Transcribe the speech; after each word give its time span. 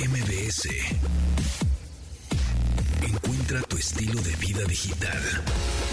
MBS. 0.00 1.69
Encuentra 3.02 3.62
tu 3.62 3.78
estilo 3.78 4.20
de 4.20 4.36
vida 4.36 4.62
digital. 4.64 5.18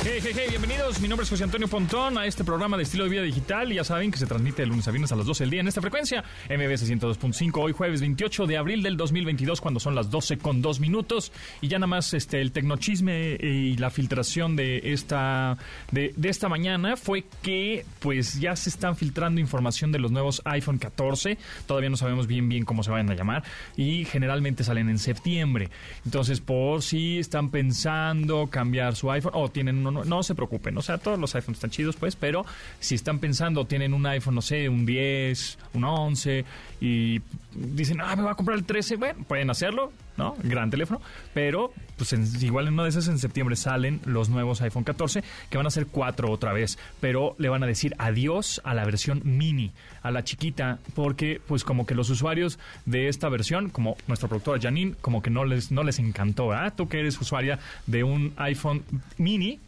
Hey, 0.03 0.19
hey, 0.21 0.31
hey, 0.35 0.45
bienvenidos. 0.49 0.99
Mi 0.99 1.07
nombre 1.07 1.23
es 1.23 1.29
José 1.29 1.43
Antonio 1.43 1.67
Pontón 1.67 2.17
a 2.17 2.25
este 2.25 2.43
programa 2.43 2.75
de 2.75 2.83
estilo 2.83 3.05
de 3.05 3.09
vida 3.09 3.21
digital. 3.21 3.71
Ya 3.71 3.83
saben 3.83 4.11
que 4.11 4.17
se 4.17 4.25
transmite 4.25 4.61
de 4.61 4.67
lunes 4.67 4.87
a 4.87 4.91
viernes 4.91 5.11
a 5.11 5.15
las 5.15 5.25
12 5.25 5.43
del 5.43 5.51
día 5.51 5.61
en 5.61 5.67
esta 5.67 5.81
frecuencia, 5.81 6.23
MBS 6.49 6.89
102.5, 6.89 7.61
hoy 7.61 7.71
jueves 7.71 8.01
28 8.01 8.45
de 8.45 8.57
abril 8.57 8.83
del 8.83 8.97
2022, 8.97 9.61
cuando 9.61 9.79
son 9.79 9.95
las 9.95 10.09
12 10.09 10.37
con 10.37 10.61
2 10.61 10.79
minutos. 10.79 11.31
Y 11.61 11.67
ya 11.67 11.79
nada 11.79 11.87
más 11.87 12.13
este, 12.13 12.41
el 12.41 12.51
tecnochisme 12.51 13.37
y 13.41 13.77
la 13.77 13.89
filtración 13.89 14.55
de 14.55 14.93
esta, 14.93 15.57
de, 15.91 16.13
esta 16.23 16.49
mañana 16.49 16.95
fue 16.95 17.25
que 17.41 17.85
pues 17.99 18.39
ya 18.39 18.55
se 18.55 18.69
están 18.69 18.95
filtrando 18.95 19.41
información 19.41 19.91
de 19.91 19.99
los 19.99 20.11
nuevos 20.11 20.41
iPhone 20.45 20.77
14. 20.77 21.37
Todavía 21.65 21.89
no 21.89 21.97
sabemos 21.97 22.27
bien 22.27 22.49
bien 22.49 22.65
cómo 22.65 22.83
se 22.83 22.91
van 22.91 23.09
a 23.09 23.15
llamar. 23.15 23.43
Y 23.77 24.05
generalmente 24.05 24.63
salen 24.63 24.89
en 24.89 24.99
septiembre. 24.99 25.69
Entonces, 26.05 26.39
por 26.41 26.81
si 26.81 26.96
están 27.17 27.49
pensando 27.49 28.47
cambiar 28.47 28.95
su 28.95 29.11
iPhone 29.11 29.33
o 29.35 29.49
tienen 29.49 29.85
uno, 29.85 30.03
no 30.03 30.23
se 30.23 30.35
preocupen, 30.35 30.77
o 30.77 30.81
sea, 30.81 30.97
todos 30.97 31.19
los 31.19 31.33
iPhones 31.35 31.57
están 31.57 31.69
chidos, 31.69 31.95
pues, 31.95 32.15
pero 32.15 32.45
si 32.79 32.95
están 32.95 33.19
pensando, 33.19 33.65
tienen 33.65 33.93
un 33.93 34.05
iPhone, 34.05 34.35
no 34.35 34.41
sé, 34.41 34.69
un 34.69 34.85
10, 34.85 35.57
un 35.73 35.83
11 35.83 36.45
y 36.81 37.21
dicen, 37.53 38.01
ah, 38.01 38.15
me 38.15 38.23
voy 38.23 38.31
a 38.31 38.35
comprar 38.35 38.57
el 38.57 38.65
13, 38.65 38.95
bueno, 38.95 39.23
pueden 39.27 39.49
hacerlo, 39.49 39.91
¿no? 40.17 40.35
Gran 40.43 40.69
teléfono, 40.69 41.01
pero 41.33 41.71
pues 41.97 42.13
igual 42.43 42.67
en 42.67 42.73
una 42.73 42.83
de 42.83 42.89
esas 42.89 43.07
en 43.07 43.19
septiembre 43.19 43.55
salen 43.55 44.01
los 44.05 44.29
nuevos 44.29 44.61
iPhone 44.61 44.83
14 44.83 45.23
que 45.49 45.57
van 45.57 45.67
a 45.67 45.71
ser 45.71 45.87
4 45.87 46.31
otra 46.31 46.53
vez, 46.53 46.77
pero 46.99 47.35
le 47.37 47.49
van 47.49 47.63
a 47.63 47.67
decir 47.67 47.95
adiós 47.97 48.61
a 48.63 48.73
la 48.73 48.85
versión 48.85 49.21
mini, 49.23 49.71
a 50.01 50.11
la 50.11 50.23
chiquita, 50.23 50.79
porque 50.95 51.41
pues 51.45 51.63
como 51.63 51.85
que 51.85 51.95
los 51.95 52.09
usuarios 52.09 52.59
de 52.85 53.07
esta 53.07 53.29
versión, 53.29 53.69
como 53.69 53.97
nuestra 54.07 54.29
productora 54.29 54.61
Janine, 54.61 54.95
como 55.01 55.21
que 55.21 55.29
no 55.29 55.45
les, 55.45 55.71
no 55.71 55.83
les 55.83 55.99
encantó, 55.99 56.51
¿ah? 56.51 56.71
Tú 56.71 56.87
que 56.87 56.99
eres 56.99 57.19
usuaria 57.19 57.59
de 57.85 58.03
un 58.03 58.33
iPhone 58.37 58.83
mini, 59.17 59.59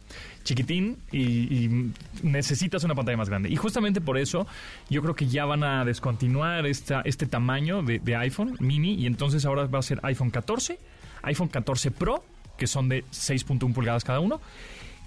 chiquitín 0.50 0.98
y, 1.12 1.92
necesitas 2.24 2.82
una 2.82 2.96
pantalla 2.96 3.16
más 3.16 3.28
grande. 3.28 3.48
Y 3.48 3.56
justamente 3.56 4.00
por 4.00 4.18
eso 4.18 4.48
yo 4.88 5.00
creo 5.00 5.14
que 5.14 5.28
ya 5.28 5.44
van 5.44 5.62
a 5.62 5.84
descontinuar 5.84 6.66
esta, 6.66 7.02
este 7.02 7.26
tamaño 7.26 7.82
de, 7.82 8.00
de 8.00 8.16
iPhone 8.16 8.56
mini 8.58 8.94
y 8.94 9.06
entonces 9.06 9.44
ahora 9.44 9.66
va 9.66 9.78
a 9.78 9.82
ser 9.82 10.00
iPhone 10.02 10.30
14, 10.30 10.80
iPhone 11.22 11.48
14 11.48 11.92
Pro, 11.92 12.24
que 12.58 12.66
son 12.66 12.88
de 12.88 13.04
6.1 13.04 13.72
pulgadas 13.72 14.02
cada 14.02 14.18
uno, 14.18 14.40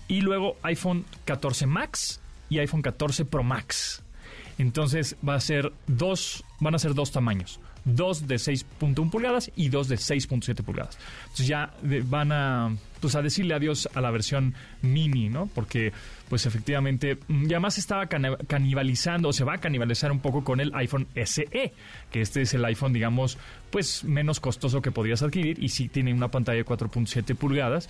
y 0.08 0.22
luego 0.22 0.56
iPhone 0.64 1.04
14 1.26 1.68
Max 1.68 2.22
y 2.50 2.60
iPhone 2.60 2.82
14 2.82 3.26
Pro 3.26 3.44
Max. 3.44 4.02
Entonces 4.58 5.18
va 5.28 5.36
a 5.36 5.42
ser 5.42 5.74
dos, 5.88 6.46
van 6.62 6.76
a 6.76 6.80
ser 6.80 6.94
dos 6.94 7.12
tamaños 7.12 7.60
dos 7.86 8.28
de 8.28 8.36
6.1 8.36 9.10
pulgadas 9.10 9.52
y 9.56 9.70
dos 9.70 9.88
de 9.88 9.96
6.7 9.96 10.64
pulgadas. 10.64 10.98
Entonces 11.24 11.48
ya 11.48 11.74
van 12.06 12.32
a, 12.32 12.76
pues 13.00 13.16
a 13.16 13.22
decirle 13.22 13.54
adiós 13.54 13.90
a 13.94 14.02
la 14.02 14.12
versión 14.12 14.54
mini, 14.82 15.30
¿no? 15.30 15.48
Porque 15.54 15.92
pues 16.30 16.46
efectivamente 16.46 17.18
mm, 17.28 17.48
ya 17.48 17.60
más 17.60 17.78
estaba 17.78 18.08
canibalizando 18.08 19.30
o 19.30 19.34
se 19.34 19.44
va 19.44 19.56
a 19.56 19.58
canibalizar 19.58 20.12
un 20.12 20.20
poco 20.20 20.44
con 20.44 20.60
el 20.60 20.74
iPhone 20.76 21.08
SE, 21.26 21.74
que 22.12 22.22
este 22.22 22.42
es 22.42 22.54
el 22.54 22.66
iPhone, 22.66 22.94
digamos, 22.94 23.38
pues 23.70 24.04
menos 24.04 24.40
costoso 24.40 24.82
que 24.82 24.92
podías 24.92 25.22
adquirir 25.22 25.62
y 25.62 25.70
sí 25.70 25.90
tiene 25.90 26.14
una 26.14 26.30
pantalla 26.30 26.58
de 26.58 26.66
4.7 26.66 27.36
pulgadas 27.36 27.90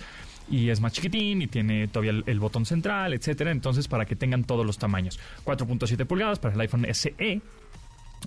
y 0.50 0.68
es 0.68 0.80
más 0.80 0.92
chiquitín 0.92 1.42
y 1.42 1.46
tiene 1.46 1.88
todavía 1.88 2.10
el, 2.10 2.24
el, 2.26 2.40
botón 2.40 2.66
central, 2.66 3.14
etcétera. 3.14 3.50
Entonces, 3.50 3.88
para 3.88 4.04
que 4.04 4.16
tengan 4.16 4.44
todos 4.44 4.66
los 4.66 4.78
tamaños. 4.78 5.18
4.7 5.44 6.04
pulgadas 6.04 6.38
para 6.38 6.54
el 6.54 6.60
iPhone 6.60 6.86
SE, 6.92 7.40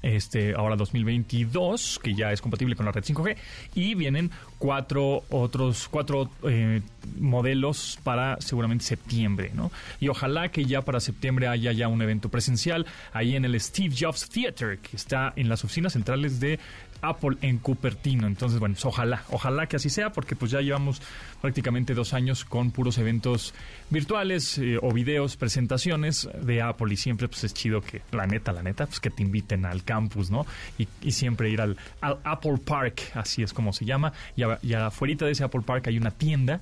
este 0.01 0.53
ahora 0.55 0.75
2022 0.75 1.99
que 2.03 2.13
ya 2.13 2.31
es 2.31 2.41
compatible 2.41 2.75
con 2.75 2.85
la 2.85 2.91
red 2.91 3.03
5G 3.03 3.35
y 3.75 3.95
vienen 3.95 4.31
cuatro 4.57 5.23
otros 5.29 5.87
cuatro 5.87 6.29
eh, 6.43 6.81
modelos 7.19 7.99
para 8.03 8.39
seguramente 8.39 8.85
septiembre 8.85 9.51
no 9.53 9.71
y 9.99 10.07
ojalá 10.09 10.49
que 10.49 10.65
ya 10.65 10.81
para 10.81 10.99
septiembre 10.99 11.47
haya 11.47 11.71
ya 11.71 11.87
un 11.87 12.01
evento 12.01 12.29
presencial 12.29 12.85
ahí 13.13 13.35
en 13.35 13.45
el 13.45 13.59
Steve 13.59 13.95
Jobs 13.97 14.29
Theater 14.29 14.79
que 14.79 14.95
está 14.95 15.33
en 15.35 15.49
las 15.49 15.63
oficinas 15.63 15.93
centrales 15.93 16.39
de 16.39 16.59
Apple 17.01 17.37
en 17.41 17.57
Cupertino. 17.57 18.27
Entonces, 18.27 18.59
bueno, 18.59 18.75
pues 18.75 18.85
ojalá, 18.85 19.23
ojalá 19.31 19.67
que 19.67 19.77
así 19.77 19.89
sea, 19.89 20.11
porque 20.11 20.35
pues 20.35 20.51
ya 20.51 20.61
llevamos 20.61 21.01
prácticamente 21.41 21.93
dos 21.93 22.13
años 22.13 22.45
con 22.45 22.71
puros 22.71 22.97
eventos 22.97 23.53
virtuales 23.89 24.57
eh, 24.59 24.77
o 24.81 24.91
videos, 24.91 25.37
presentaciones 25.37 26.29
de 26.41 26.61
Apple 26.61 26.93
y 26.93 26.97
siempre 26.97 27.27
pues 27.27 27.43
es 27.43 27.53
chido 27.53 27.81
que, 27.81 28.01
la 28.11 28.27
neta, 28.27 28.51
la 28.51 28.61
neta, 28.61 28.85
pues 28.85 28.99
que 28.99 29.09
te 29.09 29.23
inviten 29.23 29.65
al 29.65 29.83
campus, 29.83 30.29
¿no? 30.29 30.45
Y, 30.77 30.87
siempre 31.11 31.49
ir 31.49 31.61
al, 31.61 31.77
Apple 32.01 32.57
Park, 32.63 33.01
así 33.15 33.41
es 33.41 33.51
como 33.51 33.73
se 33.73 33.85
llama, 33.85 34.13
y, 34.35 34.43
y 34.61 34.73
afuera 34.73 35.07
de 35.07 35.31
ese 35.31 35.43
Apple 35.43 35.61
Park 35.61 35.87
hay 35.87 35.97
una 35.97 36.11
tienda. 36.11 36.61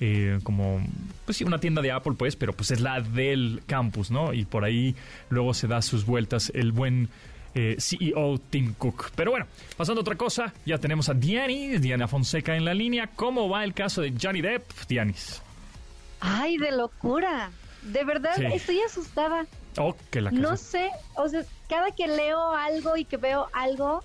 Eh, 0.00 0.40
como, 0.42 0.84
pues 1.24 1.38
sí, 1.38 1.44
una 1.44 1.58
tienda 1.58 1.80
de 1.80 1.92
Apple, 1.92 2.14
pues, 2.18 2.34
pero 2.34 2.52
pues 2.52 2.72
es 2.72 2.80
la 2.80 3.00
del 3.00 3.62
campus, 3.66 4.10
¿no? 4.10 4.32
Y 4.32 4.44
por 4.44 4.64
ahí 4.64 4.96
luego 5.30 5.54
se 5.54 5.68
da 5.68 5.82
sus 5.82 6.04
vueltas 6.04 6.50
el 6.54 6.72
buen 6.72 7.08
eh, 7.54 7.76
CEO 7.78 8.38
Tim 8.50 8.74
Cook. 8.74 9.10
Pero 9.14 9.30
bueno, 9.30 9.46
pasando 9.76 10.00
a 10.00 10.02
otra 10.02 10.16
cosa, 10.16 10.52
ya 10.64 10.78
tenemos 10.78 11.08
a 11.08 11.14
Dianis, 11.14 11.80
Diana 11.80 12.08
Fonseca 12.08 12.56
en 12.56 12.64
la 12.64 12.74
línea. 12.74 13.08
¿Cómo 13.14 13.48
va 13.48 13.64
el 13.64 13.74
caso 13.74 14.02
de 14.02 14.12
Johnny 14.20 14.40
Depp, 14.40 14.70
Dianis? 14.88 15.42
Ay, 16.20 16.56
de 16.56 16.72
locura. 16.72 17.50
De 17.82 18.04
verdad, 18.04 18.40
estoy 18.40 18.80
asustada. 18.80 19.46
Oh, 19.76 19.94
que 20.10 20.20
la 20.20 20.30
no 20.30 20.56
sé, 20.56 20.90
o 21.16 21.28
sea, 21.28 21.44
cada 21.68 21.90
que 21.90 22.06
leo 22.06 22.52
algo 22.52 22.96
y 22.96 23.04
que 23.04 23.16
veo 23.16 23.48
algo, 23.52 24.02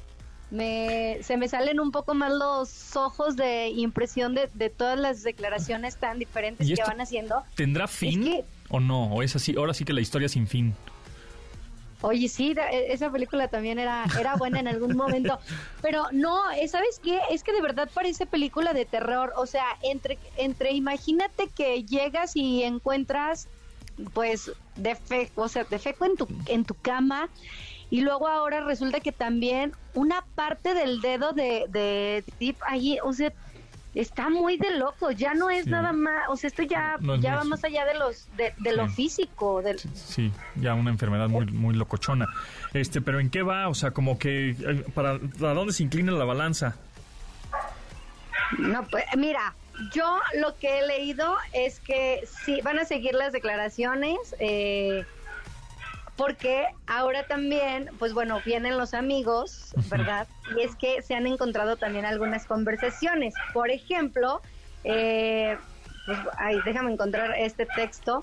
me, 0.51 1.19
se 1.21 1.37
me 1.37 1.47
salen 1.47 1.79
un 1.79 1.91
poco 1.91 2.15
más 2.15 2.31
los 2.33 2.95
ojos 2.95 3.35
de 3.35 3.69
impresión 3.69 4.35
de, 4.35 4.69
todas 4.69 4.99
las 4.99 5.23
declaraciones 5.23 5.97
tan 5.97 6.19
diferentes 6.19 6.67
que 6.67 6.81
van 6.81 7.01
haciendo. 7.01 7.43
¿Tendrá 7.55 7.87
fin 7.87 8.43
o 8.69 8.79
no? 8.79 9.13
¿O 9.13 9.23
es 9.23 9.35
así? 9.35 9.55
Ahora 9.57 9.73
sí 9.73 9.85
que 9.85 9.93
la 9.93 10.01
historia 10.01 10.27
sin 10.27 10.47
fin. 10.47 10.75
Oye, 12.01 12.29
sí, 12.29 12.55
e, 12.71 12.93
esa 12.93 13.11
película 13.11 13.47
también 13.49 13.77
era, 13.77 14.05
era 14.19 14.35
buena 14.35 14.59
en 14.59 14.67
algún 14.67 14.95
momento. 14.95 15.39
Pero 15.81 16.05
no, 16.11 16.49
eh, 16.51 16.67
¿sabes 16.67 16.99
qué? 17.03 17.19
Es 17.29 17.43
que 17.43 17.51
de 17.51 17.61
verdad 17.61 17.89
parece 17.93 18.25
película 18.25 18.73
de 18.73 18.85
terror. 18.85 19.33
O 19.35 19.45
sea, 19.45 19.65
entre, 19.81 20.17
entre 20.37 20.71
imagínate 20.71 21.49
que 21.49 21.83
llegas 21.83 22.35
y 22.35 22.63
encuentras, 22.63 23.47
pues, 24.13 24.51
defecto, 24.75 25.41
o 25.41 25.47
sea, 25.49 25.65
defecto 25.65 26.05
en 26.05 26.15
tu, 26.15 26.27
en 26.45 26.63
tu 26.63 26.73
cama. 26.75 27.29
Y 27.91 28.01
luego 28.01 28.27
ahora 28.27 28.61
resulta 28.61 28.99
que 28.99 29.11
también 29.11 29.73
una 29.95 30.23
parte 30.35 30.75
del 30.75 31.01
dedo 31.01 31.33
de, 31.33 31.65
de 31.69 32.23
Tip 32.37 32.57
ahí, 32.67 32.99
o 33.03 33.11
sea, 33.13 33.33
está 33.95 34.29
muy 34.29 34.57
de 34.57 34.77
loco, 34.77 35.11
ya 35.11 35.33
no 35.33 35.49
es 35.49 35.67
nada 35.67 35.93
más, 35.93 36.29
o 36.29 36.35
sea, 36.35 36.47
esto 36.47 36.63
ya, 36.63 36.97
ya 37.19 37.35
va 37.35 37.43
más 37.43 37.63
allá 37.63 37.85
de 37.85 37.95
los 37.95 38.27
de, 38.35 38.53
lo 38.73 38.87
físico. 38.87 39.61
Del... 39.61 39.79
Sí, 39.79 40.31
ya 40.55 40.73
una 40.73 40.91
enfermedad 40.91 41.27
muy, 41.27 41.45
muy 41.45 41.75
locochona. 41.75 42.27
Este, 42.73 43.01
pero 43.01 43.19
¿en 43.19 43.29
qué 43.29 43.41
va? 43.41 43.67
O 43.67 43.73
sea, 43.73 43.91
como 43.91 44.19
que, 44.19 44.51
eh, 44.51 44.85
¿para, 44.93 45.19
¿para 45.39 45.53
dónde 45.53 45.73
se 45.73 45.83
inclina 45.83 46.11
la 46.11 46.25
balanza? 46.25 46.75
No, 48.57 48.87
pues 48.87 49.05
mira, 49.17 49.53
yo 49.93 50.19
lo 50.39 50.55
que 50.57 50.79
he 50.79 50.87
leído 50.87 51.37
es 51.53 51.79
que 51.79 52.23
sí, 52.45 52.61
van 52.61 52.79
a 52.79 52.85
seguir 52.85 53.13
las 53.13 53.31
declaraciones. 53.31 54.35
Eh, 54.39 55.05
porque 56.19 56.65
ahora 56.85 57.23
también, 57.23 57.89
pues 57.97 58.13
bueno, 58.13 58.41
vienen 58.45 58.77
los 58.77 58.93
amigos, 58.93 59.73
¿verdad? 59.89 60.27
Y 60.53 60.63
es 60.63 60.75
que 60.75 61.01
se 61.01 61.15
han 61.15 61.25
encontrado 61.25 61.77
también 61.77 62.03
algunas 62.03 62.45
conversaciones. 62.45 63.33
Por 63.53 63.71
ejemplo, 63.71 64.41
eh, 64.83 65.57
pues, 66.05 66.19
ay, 66.37 66.59
déjame 66.65 66.91
encontrar 66.91 67.33
este 67.37 67.65
texto 67.67 68.21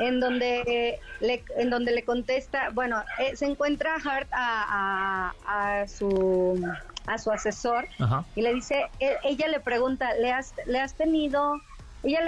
en 0.00 0.18
donde 0.18 0.98
le, 1.20 1.44
en 1.56 1.70
donde 1.70 1.92
le 1.92 2.04
contesta, 2.04 2.70
bueno, 2.70 3.04
eh, 3.20 3.36
se 3.36 3.46
encuentra 3.46 3.94
Hart 3.94 4.28
a, 4.32 5.32
a, 5.46 5.86
su 5.86 6.60
a 7.06 7.18
su 7.18 7.30
asesor 7.30 7.86
y 8.34 8.42
le 8.42 8.54
dice, 8.54 8.88
e, 8.98 9.18
ella 9.22 9.46
le 9.46 9.60
pregunta, 9.60 10.14
¿le 10.14 10.32
has, 10.32 10.52
le 10.66 10.80
has 10.80 10.94
tenido 10.94 11.60
y 12.06 12.14
él, 12.14 12.24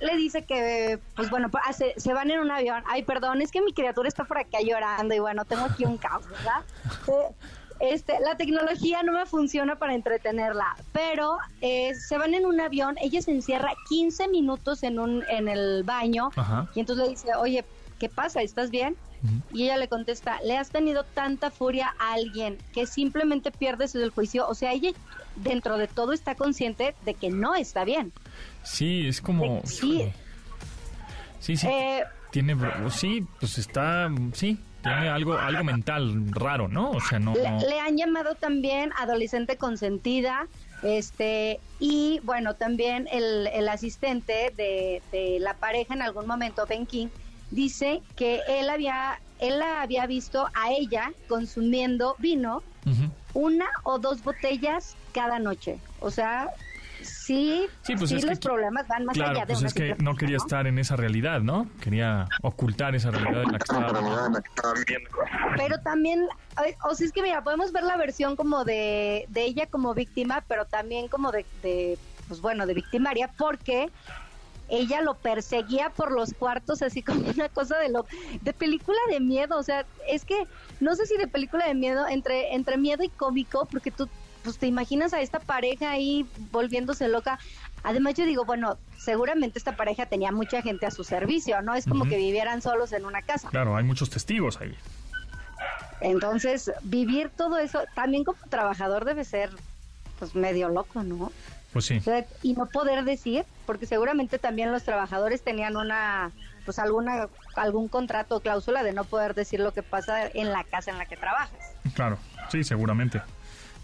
le 0.00 0.16
dice 0.16 0.42
que, 0.42 0.98
pues 1.16 1.30
bueno, 1.30 1.50
se, 1.96 2.12
van 2.12 2.30
en 2.30 2.40
un 2.40 2.50
avión. 2.50 2.82
Ay, 2.86 3.02
perdón, 3.02 3.40
es 3.40 3.50
que 3.50 3.62
mi 3.62 3.72
criatura 3.72 4.06
está 4.06 4.24
por 4.24 4.38
acá 4.38 4.58
llorando 4.62 5.14
y 5.14 5.18
bueno, 5.18 5.44
tengo 5.44 5.64
aquí 5.64 5.84
un 5.84 5.96
caos, 5.96 6.28
¿verdad? 6.28 6.62
Eh, 7.08 7.34
este, 7.80 8.20
la 8.20 8.36
tecnología 8.36 9.02
no 9.02 9.12
me 9.12 9.26
funciona 9.26 9.76
para 9.76 9.94
entretenerla, 9.94 10.76
pero 10.92 11.38
eh, 11.60 11.94
se 11.94 12.18
van 12.18 12.34
en 12.34 12.46
un 12.46 12.60
avión, 12.60 12.96
ella 13.00 13.20
se 13.20 13.32
encierra 13.32 13.72
15 13.88 14.28
minutos 14.28 14.82
en, 14.82 14.98
un, 14.98 15.24
en 15.28 15.48
el 15.48 15.82
baño 15.82 16.30
y 16.74 16.80
entonces 16.80 17.04
le 17.04 17.10
dice, 17.10 17.34
oye, 17.34 17.64
¿qué 17.98 18.08
pasa? 18.08 18.42
¿Estás 18.42 18.70
bien? 18.70 18.96
Y 19.54 19.64
ella 19.64 19.78
le 19.78 19.88
contesta, 19.88 20.38
le 20.42 20.58
has 20.58 20.68
tenido 20.68 21.02
tanta 21.02 21.50
furia 21.50 21.94
a 21.98 22.12
alguien 22.12 22.58
que 22.74 22.86
simplemente 22.86 23.50
pierdes 23.50 23.94
el 23.94 24.10
juicio. 24.10 24.46
O 24.46 24.54
sea, 24.54 24.72
ella 24.72 24.90
dentro 25.36 25.78
de 25.78 25.88
todo 25.88 26.12
está 26.12 26.34
consciente 26.34 26.94
de 27.06 27.14
que 27.14 27.30
no 27.30 27.54
está 27.54 27.84
bien. 27.84 28.12
Sí, 28.64 29.06
es 29.06 29.20
como... 29.20 29.62
Sí. 29.64 30.12
Sí, 31.38 31.56
sí. 31.56 31.66
Eh, 31.66 32.04
tiene... 32.30 32.56
Sí, 32.90 33.24
pues 33.38 33.58
está... 33.58 34.10
Sí, 34.32 34.58
tiene 34.82 35.08
algo, 35.08 35.38
algo 35.38 35.64
mental 35.64 36.30
raro, 36.32 36.68
¿no? 36.68 36.90
O 36.90 37.00
sea, 37.00 37.18
no... 37.18 37.34
Le, 37.34 37.68
le 37.68 37.80
han 37.80 37.96
llamado 37.96 38.34
también 38.34 38.92
adolescente 38.98 39.56
consentida, 39.56 40.46
este, 40.82 41.60
y 41.78 42.20
bueno, 42.24 42.54
también 42.54 43.08
el, 43.10 43.46
el 43.46 43.68
asistente 43.68 44.52
de, 44.56 45.02
de 45.12 45.38
la 45.40 45.54
pareja 45.54 45.94
en 45.94 46.02
algún 46.02 46.26
momento, 46.26 46.66
Ben 46.66 46.86
King, 46.86 47.08
dice 47.50 48.02
que 48.16 48.40
él 48.48 48.68
había, 48.68 49.20
él 49.38 49.58
la 49.58 49.82
había 49.82 50.06
visto 50.06 50.48
a 50.54 50.72
ella 50.72 51.12
consumiendo 51.28 52.16
vino 52.18 52.62
una 53.32 53.66
o 53.84 53.98
dos 53.98 54.22
botellas 54.22 54.96
cada 55.12 55.38
noche. 55.38 55.78
O 56.00 56.10
sea, 56.10 56.50
sí, 57.04 57.66
Sí, 57.82 57.94
pues 57.96 58.10
sí 58.10 58.16
es 58.16 58.24
que 58.24 58.30
los 58.30 58.38
problemas 58.38 58.86
van 58.88 59.04
más 59.04 59.14
Claro, 59.14 59.32
allá 59.32 59.40
de 59.40 59.46
pues 59.46 59.58
una 59.60 59.68
es 59.68 59.74
que 59.74 59.96
no 60.02 60.16
quería 60.16 60.36
estar 60.36 60.66
en 60.66 60.78
esa 60.78 60.96
realidad, 60.96 61.40
¿no? 61.40 61.68
Quería 61.80 62.26
ocultar 62.42 62.94
esa 62.94 63.10
realidad 63.10 63.42
en 63.42 63.52
la 63.52 63.58
que 63.58 63.64
estaba 63.64 64.74
viviendo. 64.74 65.10
Pero 65.56 65.78
también, 65.80 66.26
o 66.84 66.94
sea, 66.94 67.06
es 67.06 67.12
que 67.12 67.22
mira, 67.22 67.42
podemos 67.42 67.72
ver 67.72 67.84
la 67.84 67.96
versión 67.96 68.36
como 68.36 68.64
de, 68.64 69.26
de 69.28 69.44
ella 69.44 69.66
como 69.66 69.94
víctima, 69.94 70.44
pero 70.48 70.64
también 70.64 71.08
como 71.08 71.32
de, 71.32 71.46
de, 71.62 71.98
pues 72.28 72.40
bueno, 72.40 72.66
de 72.66 72.74
victimaria, 72.74 73.30
porque 73.36 73.90
ella 74.68 75.02
lo 75.02 75.14
perseguía 75.14 75.90
por 75.90 76.12
los 76.12 76.32
cuartos, 76.34 76.82
así 76.82 77.02
como 77.02 77.20
una 77.34 77.48
cosa 77.48 77.78
de 77.78 77.90
lo 77.90 78.06
de 78.40 78.52
película 78.52 78.98
de 79.10 79.20
miedo, 79.20 79.58
o 79.58 79.62
sea, 79.62 79.84
es 80.08 80.24
que 80.24 80.46
no 80.80 80.94
sé 80.96 81.06
si 81.06 81.16
de 81.16 81.28
película 81.28 81.66
de 81.66 81.74
miedo 81.74 82.06
entre 82.08 82.54
entre 82.54 82.76
miedo 82.76 83.02
y 83.02 83.08
cómico, 83.08 83.66
porque 83.70 83.90
tú 83.90 84.08
pues 84.44 84.58
te 84.58 84.66
imaginas 84.66 85.14
a 85.14 85.20
esta 85.20 85.40
pareja 85.40 85.90
ahí 85.90 86.26
volviéndose 86.52 87.08
loca. 87.08 87.38
Además 87.82 88.14
yo 88.14 88.24
digo, 88.26 88.44
bueno, 88.44 88.78
seguramente 88.98 89.58
esta 89.58 89.74
pareja 89.74 90.06
tenía 90.06 90.30
mucha 90.30 90.62
gente 90.62 90.86
a 90.86 90.90
su 90.90 91.02
servicio, 91.02 91.60
no 91.62 91.74
es 91.74 91.86
como 91.86 92.04
que 92.04 92.16
vivieran 92.16 92.62
solos 92.62 92.92
en 92.92 93.04
una 93.04 93.22
casa. 93.22 93.48
Claro, 93.48 93.76
hay 93.76 93.84
muchos 93.84 94.10
testigos 94.10 94.60
ahí. 94.60 94.74
Entonces, 96.00 96.70
vivir 96.82 97.30
todo 97.30 97.58
eso, 97.58 97.82
también 97.94 98.24
como 98.24 98.38
trabajador 98.48 99.04
debe 99.04 99.24
ser 99.24 99.50
pues 100.18 100.34
medio 100.34 100.68
loco, 100.68 101.02
¿no? 101.02 101.32
Pues 101.72 101.86
sí. 101.86 101.96
O 101.96 102.02
sea, 102.02 102.24
y 102.42 102.52
no 102.52 102.66
poder 102.66 103.04
decir, 103.04 103.44
porque 103.66 103.86
seguramente 103.86 104.38
también 104.38 104.70
los 104.70 104.84
trabajadores 104.84 105.42
tenían 105.42 105.76
una 105.76 106.30
pues 106.64 106.78
alguna 106.78 107.28
algún 107.56 107.88
contrato 107.88 108.36
o 108.36 108.40
cláusula 108.40 108.82
de 108.82 108.92
no 108.92 109.04
poder 109.04 109.34
decir 109.34 109.60
lo 109.60 109.72
que 109.72 109.82
pasa 109.82 110.26
en 110.26 110.50
la 110.52 110.64
casa 110.64 110.90
en 110.90 110.98
la 110.98 111.06
que 111.06 111.16
trabajas. 111.16 111.74
Claro, 111.94 112.18
sí, 112.50 112.64
seguramente. 112.64 113.20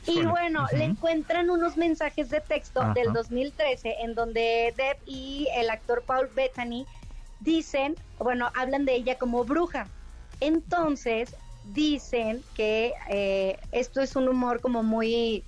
Y 0.07 0.25
bueno, 0.25 0.67
le 0.73 0.85
encuentran 0.85 1.51
unos 1.51 1.77
mensajes 1.77 2.31
de 2.31 2.41
texto 2.41 2.81
Ajá. 2.81 2.95
del 2.95 3.13
2013 3.13 3.97
en 4.01 4.15
donde 4.15 4.73
Deb 4.77 4.97
y 5.07 5.49
el 5.57 5.71
actor 5.71 6.05
Paul 6.07 6.29
Bettany 6.35 6.87
dicen, 7.41 7.97
bueno, 8.19 8.51
hablan 8.55 8.85
de 8.85 8.95
ella 8.95 9.17
como 9.19 9.45
bruja. 9.45 9.89
Entonces 10.41 11.35
dicen 11.65 12.43
que 12.55 12.95
eh, 13.11 13.57
esto 13.73 14.01
es 14.01 14.17
un 14.17 14.29
humor 14.29 14.61
como 14.61 14.83
muy, 14.83 15.45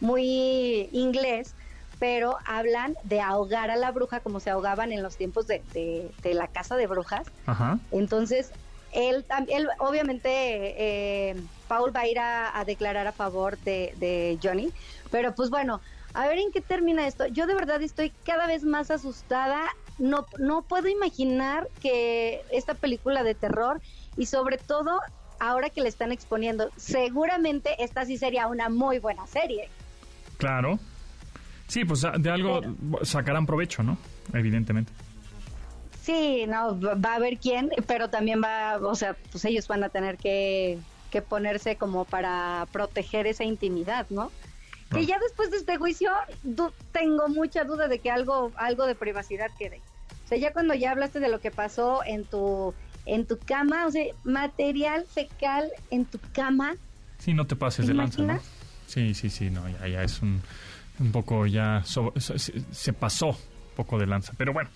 muy 0.00 0.88
inglés, 0.92 1.54
pero 1.98 2.36
hablan 2.44 2.94
de 3.04 3.20
ahogar 3.20 3.70
a 3.70 3.76
la 3.76 3.90
bruja 3.90 4.20
como 4.20 4.40
se 4.40 4.50
ahogaban 4.50 4.92
en 4.92 5.02
los 5.02 5.16
tiempos 5.16 5.46
de, 5.46 5.62
de- 5.72 6.14
de 6.22 6.34
la 6.34 6.48
casa 6.48 6.76
de 6.76 6.86
brujas. 6.86 7.26
Ajá. 7.46 7.78
Entonces, 7.90 8.52
él 8.94 9.24
también, 9.24 9.66
obviamente, 9.78 10.28
eh, 10.30 11.36
Paul 11.68 11.94
va 11.94 12.00
a 12.00 12.06
ir 12.06 12.18
a, 12.18 12.58
a 12.58 12.64
declarar 12.64 13.06
a 13.06 13.12
favor 13.12 13.58
de, 13.58 13.94
de 13.96 14.38
Johnny, 14.42 14.70
pero 15.10 15.34
pues 15.34 15.50
bueno, 15.50 15.80
a 16.14 16.28
ver 16.28 16.38
en 16.38 16.52
qué 16.52 16.60
termina 16.60 17.06
esto. 17.06 17.26
Yo 17.26 17.46
de 17.46 17.54
verdad 17.54 17.82
estoy 17.82 18.12
cada 18.24 18.46
vez 18.46 18.62
más 18.64 18.90
asustada. 18.90 19.60
No, 19.98 20.26
no 20.38 20.62
puedo 20.62 20.88
imaginar 20.88 21.68
que 21.80 22.42
esta 22.50 22.74
película 22.74 23.22
de 23.22 23.34
terror 23.34 23.80
y 24.16 24.26
sobre 24.26 24.58
todo 24.58 25.00
ahora 25.38 25.70
que 25.70 25.80
le 25.80 25.88
están 25.88 26.12
exponiendo, 26.12 26.70
seguramente 26.76 27.82
esta 27.82 28.04
sí 28.04 28.16
sería 28.16 28.46
una 28.46 28.68
muy 28.68 28.98
buena 28.98 29.26
serie. 29.26 29.68
Claro. 30.38 30.78
Sí, 31.68 31.84
pues 31.84 32.02
de 32.18 32.30
algo 32.30 32.60
sacarán 33.02 33.46
provecho, 33.46 33.82
¿no? 33.82 33.96
Evidentemente. 34.32 34.92
Sí, 36.04 36.44
no, 36.46 36.78
va 36.78 37.12
a 37.12 37.16
haber 37.16 37.38
quién, 37.38 37.70
pero 37.86 38.10
también 38.10 38.42
va, 38.44 38.76
o 38.76 38.94
sea, 38.94 39.16
pues 39.32 39.42
ellos 39.46 39.66
van 39.68 39.84
a 39.84 39.88
tener 39.88 40.18
que, 40.18 40.78
que 41.10 41.22
ponerse 41.22 41.76
como 41.76 42.04
para 42.04 42.66
proteger 42.72 43.26
esa 43.26 43.44
intimidad, 43.44 44.06
¿no? 44.10 44.30
Ah. 44.90 44.96
Que 44.96 45.06
ya 45.06 45.18
después 45.18 45.50
de 45.50 45.56
este 45.56 45.78
juicio 45.78 46.10
tengo 46.92 47.28
mucha 47.28 47.64
duda 47.64 47.88
de 47.88 48.00
que 48.00 48.10
algo, 48.10 48.52
algo 48.56 48.84
de 48.86 48.94
privacidad 48.94 49.50
quede. 49.58 49.80
O 50.26 50.28
sea, 50.28 50.36
ya 50.36 50.52
cuando 50.52 50.74
ya 50.74 50.90
hablaste 50.90 51.20
de 51.20 51.30
lo 51.30 51.40
que 51.40 51.50
pasó 51.50 52.02
en 52.04 52.24
tu, 52.24 52.74
en 53.06 53.24
tu 53.24 53.38
cama, 53.38 53.86
o 53.86 53.90
sea, 53.90 54.04
material 54.24 55.06
fecal 55.06 55.70
en 55.90 56.04
tu 56.04 56.18
cama, 56.34 56.74
Sí, 57.18 57.32
no 57.32 57.46
te 57.46 57.56
pases 57.56 57.86
¿Te 57.86 57.92
de 57.92 57.96
lanza, 57.96 58.20
¿no? 58.20 58.38
Sí, 58.86 59.14
sí, 59.14 59.30
sí, 59.30 59.48
no, 59.48 59.66
ya, 59.70 59.88
ya 59.88 60.02
es 60.02 60.20
un, 60.20 60.42
un 61.00 61.12
poco 61.12 61.46
ya 61.46 61.82
so- 61.86 62.12
se, 62.18 62.38
se 62.70 62.92
pasó 62.92 63.38
poco 63.74 63.98
de 63.98 64.06
lanza. 64.06 64.32
Pero 64.38 64.52
bueno, 64.52 64.70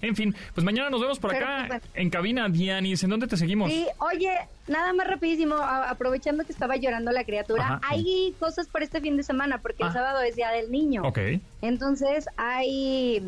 en 0.00 0.16
fin, 0.16 0.34
pues 0.54 0.64
mañana 0.64 0.88
nos 0.90 1.00
vemos 1.00 1.18
por 1.18 1.32
Pero, 1.32 1.46
acá 1.46 1.64
pues, 1.68 1.82
en 1.94 2.10
cabina, 2.10 2.48
Dianis. 2.48 3.02
¿En 3.04 3.10
dónde 3.10 3.26
te 3.26 3.36
seguimos? 3.36 3.70
Sí, 3.70 3.86
oye, 3.98 4.30
nada 4.68 4.92
más 4.92 5.06
rapidísimo, 5.06 5.56
aprovechando 5.56 6.44
que 6.44 6.52
estaba 6.52 6.76
llorando 6.76 7.10
la 7.12 7.24
criatura, 7.24 7.64
Ajá. 7.66 7.80
hay 7.82 8.34
cosas 8.40 8.66
para 8.68 8.84
este 8.84 9.00
fin 9.00 9.16
de 9.16 9.22
semana, 9.22 9.58
porque 9.58 9.84
Ah. 9.84 9.88
el 9.88 9.92
sábado 9.92 10.20
es 10.22 10.36
Día 10.36 10.50
del 10.50 10.70
Niño. 10.70 11.02
Ok. 11.04 11.18
Entonces 11.62 12.26
hay 12.36 13.22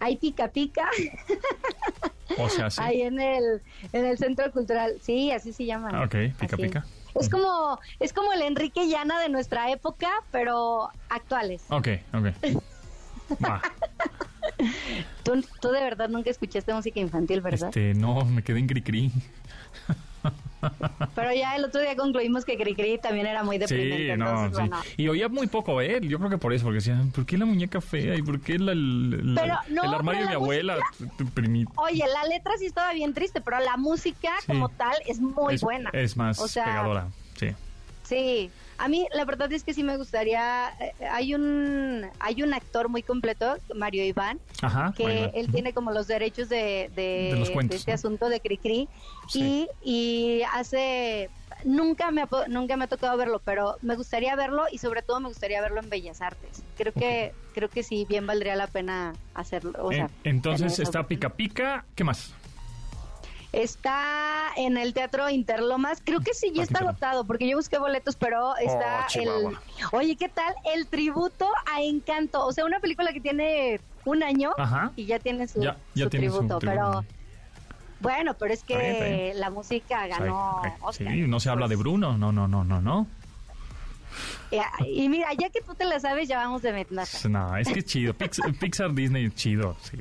hay 0.00 0.16
pica 0.16 0.48
pica 0.48 0.88
O 2.38 2.48
sea, 2.48 2.70
sí. 2.70 2.80
ahí 2.82 3.02
en 3.02 3.20
el 3.20 3.60
en 3.92 4.04
el 4.04 4.18
centro 4.18 4.50
cultural. 4.50 4.94
Sí, 5.02 5.30
así 5.30 5.52
se 5.52 5.64
llama. 5.64 5.90
Ah, 5.92 6.04
ok, 6.04 6.34
pica, 6.40 6.56
Así. 6.56 6.62
pica. 6.64 6.84
Es 7.14 7.28
como 7.28 7.78
es 8.00 8.12
como 8.12 8.32
el 8.32 8.40
Enrique 8.42 8.88
Llana 8.88 9.20
de 9.20 9.28
nuestra 9.28 9.70
época, 9.70 10.08
pero 10.32 10.88
actuales. 11.10 11.62
Ok, 11.68 11.88
ok. 12.14 12.26
Va. 13.44 13.60
Tú, 15.22 15.40
tú 15.60 15.68
de 15.70 15.80
verdad 15.80 16.08
nunca 16.08 16.30
escuchaste 16.30 16.74
música 16.74 16.98
infantil, 16.98 17.40
¿verdad? 17.40 17.68
Este, 17.68 17.94
no, 17.94 18.24
me 18.24 18.42
quedé 18.42 18.58
en 18.58 18.66
cri-cri. 18.66 19.12
Pero 21.14 21.32
ya 21.32 21.56
el 21.56 21.64
otro 21.64 21.80
día 21.80 21.96
concluimos 21.96 22.44
que 22.44 22.56
Cricri 22.56 22.98
también 22.98 23.26
era 23.26 23.42
muy 23.42 23.58
deprimente. 23.58 24.12
Sí, 24.12 24.18
no, 24.18 24.28
entonces, 24.28 24.48
sí. 24.50 24.54
bueno. 24.68 24.76
Y 24.96 25.08
oía 25.08 25.28
muy 25.28 25.48
poco, 25.48 25.80
¿eh? 25.80 25.98
Yo 26.02 26.18
creo 26.18 26.30
que 26.30 26.38
por 26.38 26.52
eso, 26.52 26.64
porque 26.64 26.76
decían, 26.76 27.10
¿por 27.10 27.26
qué 27.26 27.36
la 27.36 27.44
muñeca 27.46 27.80
fea? 27.80 28.14
¿Y 28.14 28.22
por 28.22 28.40
qué 28.40 28.58
la- 28.58 28.70
el, 28.72 29.32
Pero, 29.34 29.56
no, 29.70 29.84
el 29.84 29.94
armario 29.94 30.20
de 30.22 30.26
mi 30.28 30.32
la 30.32 30.38
abuela? 30.38 30.76
Oye, 31.76 32.04
la 32.12 32.28
letra 32.28 32.52
sí 32.58 32.66
estaba 32.66 32.92
bien 32.92 33.12
triste, 33.14 33.40
pero 33.40 33.58
la 33.60 33.76
música 33.76 34.30
Sí. 34.40 34.46
como 34.48 34.68
tal 34.68 34.94
es 35.06 35.18
muy 35.20 35.54
es, 35.54 35.62
buena. 35.62 35.90
Es 35.92 36.16
más 36.16 36.38
O 36.38 36.46
sea, 36.46 36.64
pegadora, 36.66 37.08
sí. 37.36 37.48
Sí, 38.12 38.50
a 38.78 38.88
mí 38.88 39.06
la 39.14 39.24
verdad 39.24 39.50
es 39.52 39.64
que 39.64 39.72
sí 39.74 39.82
me 39.82 39.96
gustaría. 39.96 40.70
eh, 40.80 40.92
Hay 41.10 41.34
un 41.34 42.06
hay 42.20 42.42
un 42.42 42.52
actor 42.52 42.88
muy 42.88 43.02
completo, 43.02 43.56
Mario 43.74 44.04
Iván, 44.04 44.38
Ajá. 44.60 44.92
que 44.96 45.02
bueno. 45.04 45.30
él 45.34 45.50
tiene 45.50 45.72
como 45.72 45.92
los 45.92 46.06
derechos 46.06 46.48
de, 46.48 46.90
de, 46.94 47.30
De 47.32 47.36
los 47.38 47.50
cuentos, 47.50 47.70
de 47.70 47.76
este 47.78 47.90
¿no? 47.92 47.94
asunto 47.94 48.28
de 48.28 48.40
Cricri 48.40 48.88
Sí. 49.28 49.68
y, 49.82 50.38
y 50.40 50.42
hace 50.52 51.30
nunca 51.64 52.10
me 52.10 52.22
ha, 52.22 52.28
nunca 52.48 52.76
me 52.76 52.84
ha 52.84 52.88
tocado 52.88 53.16
verlo, 53.16 53.40
pero 53.44 53.76
me 53.82 53.94
gustaría 53.94 54.34
verlo 54.36 54.64
y 54.70 54.78
sobre 54.78 55.00
todo 55.02 55.20
me 55.20 55.28
gustaría 55.28 55.60
verlo 55.60 55.80
en 55.80 55.88
Bellas 55.88 56.20
Artes. 56.20 56.62
Creo 56.76 56.92
que 56.92 57.32
creo 57.54 57.68
que 57.70 57.82
sí 57.82 58.04
bien 58.08 58.26
valdría 58.26 58.56
la 58.56 58.66
pena 58.66 59.14
hacerlo. 59.34 59.72
O 59.78 59.90
sea, 59.92 60.10
En- 60.24 60.36
entonces 60.36 60.78
está 60.80 61.06
Pica 61.06 61.30
Pica. 61.30 61.84
¿Qué 61.94 62.02
más? 62.04 62.34
Está 63.52 64.48
en 64.56 64.76
el 64.78 64.94
Teatro 64.94 65.28
Interlomas. 65.28 66.00
Creo 66.04 66.20
que 66.20 66.32
sí, 66.32 66.50
ya 66.54 66.62
Ah, 66.62 66.64
está 66.64 66.78
agotado, 66.80 67.24
porque 67.24 67.46
yo 67.48 67.56
busqué 67.58 67.78
boletos, 67.78 68.16
pero 68.16 68.56
está 68.56 69.00
Oh, 69.00 69.02
el... 69.02 69.06
Chihuahua. 69.08 69.62
Oye, 69.92 70.16
¿qué 70.16 70.28
tal? 70.30 70.54
El 70.74 70.86
tributo 70.86 71.46
a 71.70 71.82
Encanto. 71.82 72.44
O 72.46 72.52
sea, 72.52 72.64
una 72.64 72.80
película 72.80 73.12
que 73.12 73.20
tiene 73.20 73.78
un 74.06 74.22
año 74.22 74.52
Ajá. 74.56 74.92
y 74.96 75.04
ya 75.04 75.18
tiene 75.18 75.46
su, 75.48 75.60
Ya, 75.60 75.76
ya 75.94 76.04
su 76.04 76.10
tiene 76.10 76.28
su 76.30 76.38
tributo. 76.38 76.58
Pero 76.60 77.04
bueno, 78.00 78.34
pero 78.34 78.52
es 78.54 78.60
Está 78.60 78.78
bien, 78.78 78.90
está 78.92 79.04
que 79.04 79.22
bien. 79.24 79.40
la 79.40 79.50
música 79.50 80.06
ganó 80.06 80.60
ay, 80.64 80.72
Oscar. 80.80 81.08
Sí, 81.12 81.20
no 81.28 81.38
se 81.38 81.50
habla 81.50 81.68
de 81.68 81.76
Pues, 81.76 81.84
Bruno. 81.84 82.16
No, 82.16 82.32
no, 82.32 82.48
no, 82.48 82.64
no, 82.64 82.80
no. 82.80 83.06
Y, 84.50 85.04
y 85.04 85.08
mira, 85.08 85.28
ya 85.38 85.50
que 85.50 85.60
tú 85.60 85.74
te 85.74 85.84
la 85.84 86.00
sabes, 86.00 86.26
ya 86.28 86.38
vamos 86.38 86.62
de 86.62 86.72
ventaja. 86.72 87.28
No, 87.28 87.56
es 87.56 87.68
que 87.68 87.78
es 87.80 87.84
chido. 87.86 88.12
Pixar, 88.14 88.52
Pixar 88.54 88.92
Disney, 88.94 89.30
chido, 89.30 89.76
sí. 89.82 89.98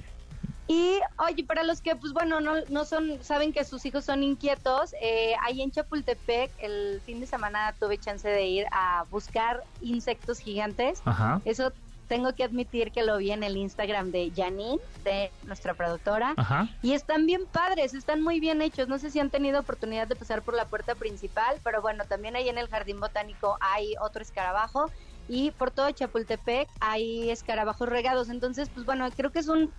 Y 0.72 1.02
oye, 1.18 1.44
para 1.44 1.64
los 1.64 1.82
que 1.82 1.98
pues 1.98 2.14
bueno 2.14 2.40
no, 2.40 2.54
no 2.70 2.86
son 2.86 3.22
saben 3.22 3.52
que 3.52 3.66
sus 3.66 3.86
hijos 3.86 4.06
son 4.06 4.24
inquietos, 4.24 4.96
eh, 5.02 5.34
ahí 5.42 5.62
en 5.62 5.70
Chapultepec 5.70 6.50
el 6.60 7.02
fin 7.06 7.20
de 7.20 7.26
semana 7.26 7.76
tuve 7.78 7.98
chance 7.98 8.26
de 8.26 8.46
ir 8.46 8.66
a 8.72 9.04
buscar 9.12 9.66
insectos 9.82 10.40
gigantes. 10.40 11.02
Ajá. 11.04 11.42
Eso 11.44 11.74
tengo 12.08 12.34
que 12.36 12.46
admitir 12.46 12.94
que 12.94 13.04
lo 13.04 13.18
vi 13.18 13.32
en 13.32 13.44
el 13.44 13.58
Instagram 13.58 14.12
de 14.12 14.32
Janine, 14.34 14.80
de 15.04 15.30
nuestra 15.44 15.74
productora. 15.74 16.36
Ajá. 16.38 16.70
Y 16.82 16.94
están 16.94 17.26
bien 17.26 17.48
padres, 17.52 17.94
están 17.94 18.22
muy 18.22 18.40
bien 18.40 18.62
hechos. 18.62 18.88
No 18.88 18.98
sé 18.98 19.12
si 19.12 19.20
han 19.20 19.30
tenido 19.30 19.60
oportunidad 19.60 20.08
de 20.08 20.16
pasar 20.16 20.42
por 20.42 20.54
la 20.54 20.64
puerta 20.64 20.96
principal, 20.96 21.60
pero 21.66 21.82
bueno, 21.82 22.06
también 22.06 22.38
ahí 22.38 22.48
en 22.48 22.58
el 22.58 22.70
jardín 22.70 23.02
botánico 23.02 23.58
hay 23.60 23.96
otro 24.00 24.22
escarabajo 24.22 24.90
y 25.28 25.52
por 25.52 25.72
todo 25.72 25.92
Chapultepec 25.92 26.70
hay 26.80 27.30
escarabajos 27.30 27.90
regados. 27.90 28.30
Entonces, 28.30 28.70
pues 28.70 28.86
bueno, 28.86 29.10
creo 29.12 29.34
que 29.34 29.40
es 29.40 29.50
un 29.50 29.70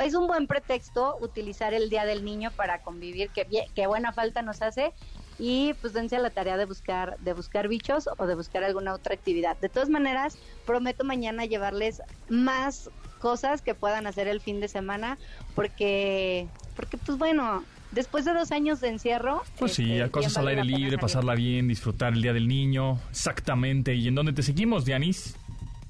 es 0.00 0.14
un 0.14 0.26
buen 0.26 0.46
pretexto 0.46 1.16
utilizar 1.20 1.74
el 1.74 1.90
Día 1.90 2.04
del 2.04 2.24
Niño 2.24 2.50
para 2.50 2.82
convivir, 2.82 3.30
que, 3.30 3.86
buena 3.86 4.12
falta 4.12 4.42
nos 4.42 4.62
hace. 4.62 4.92
y 5.38 5.74
pues 5.82 5.92
dense 5.92 6.16
a 6.16 6.18
la 6.18 6.30
tarea 6.30 6.56
de 6.56 6.64
buscar 6.64 7.18
de 7.18 7.34
buscar 7.34 7.68
bichos 7.68 8.08
o 8.16 8.26
de 8.26 8.34
buscar 8.34 8.64
alguna 8.64 8.94
otra 8.94 9.14
actividad. 9.14 9.56
De 9.58 9.68
todas 9.68 9.90
maneras, 9.90 10.38
prometo 10.64 11.04
mañana 11.04 11.44
llevarles 11.44 12.00
más 12.28 12.90
cosas 13.20 13.60
que 13.60 13.74
puedan 13.74 14.06
hacer 14.06 14.28
el 14.28 14.40
fin 14.40 14.60
de 14.60 14.68
semana 14.68 15.18
porque 15.54 16.46
porque 16.74 16.96
pues 16.96 17.18
bueno, 17.18 17.64
después 17.92 18.24
de 18.24 18.34
dos 18.34 18.52
años 18.52 18.80
de 18.80 18.88
encierro. 18.88 19.42
Pues 19.58 19.74
sí, 19.74 19.92
este, 19.92 20.02
a 20.04 20.08
cosas 20.10 20.36
al 20.36 20.48
aire 20.48 20.64
libre, 20.64 20.98
pasarla 20.98 21.34
bien, 21.34 21.68
disfrutar 21.68 22.12
el 22.12 22.22
Día 22.22 22.32
del 22.32 22.48
Niño. 22.48 23.00
Exactamente. 23.10 23.94
¿Y 23.94 24.08
en 24.08 24.14
dónde 24.14 24.32
te 24.32 24.42
seguimos, 24.42 24.84
Dianis? 24.84 25.36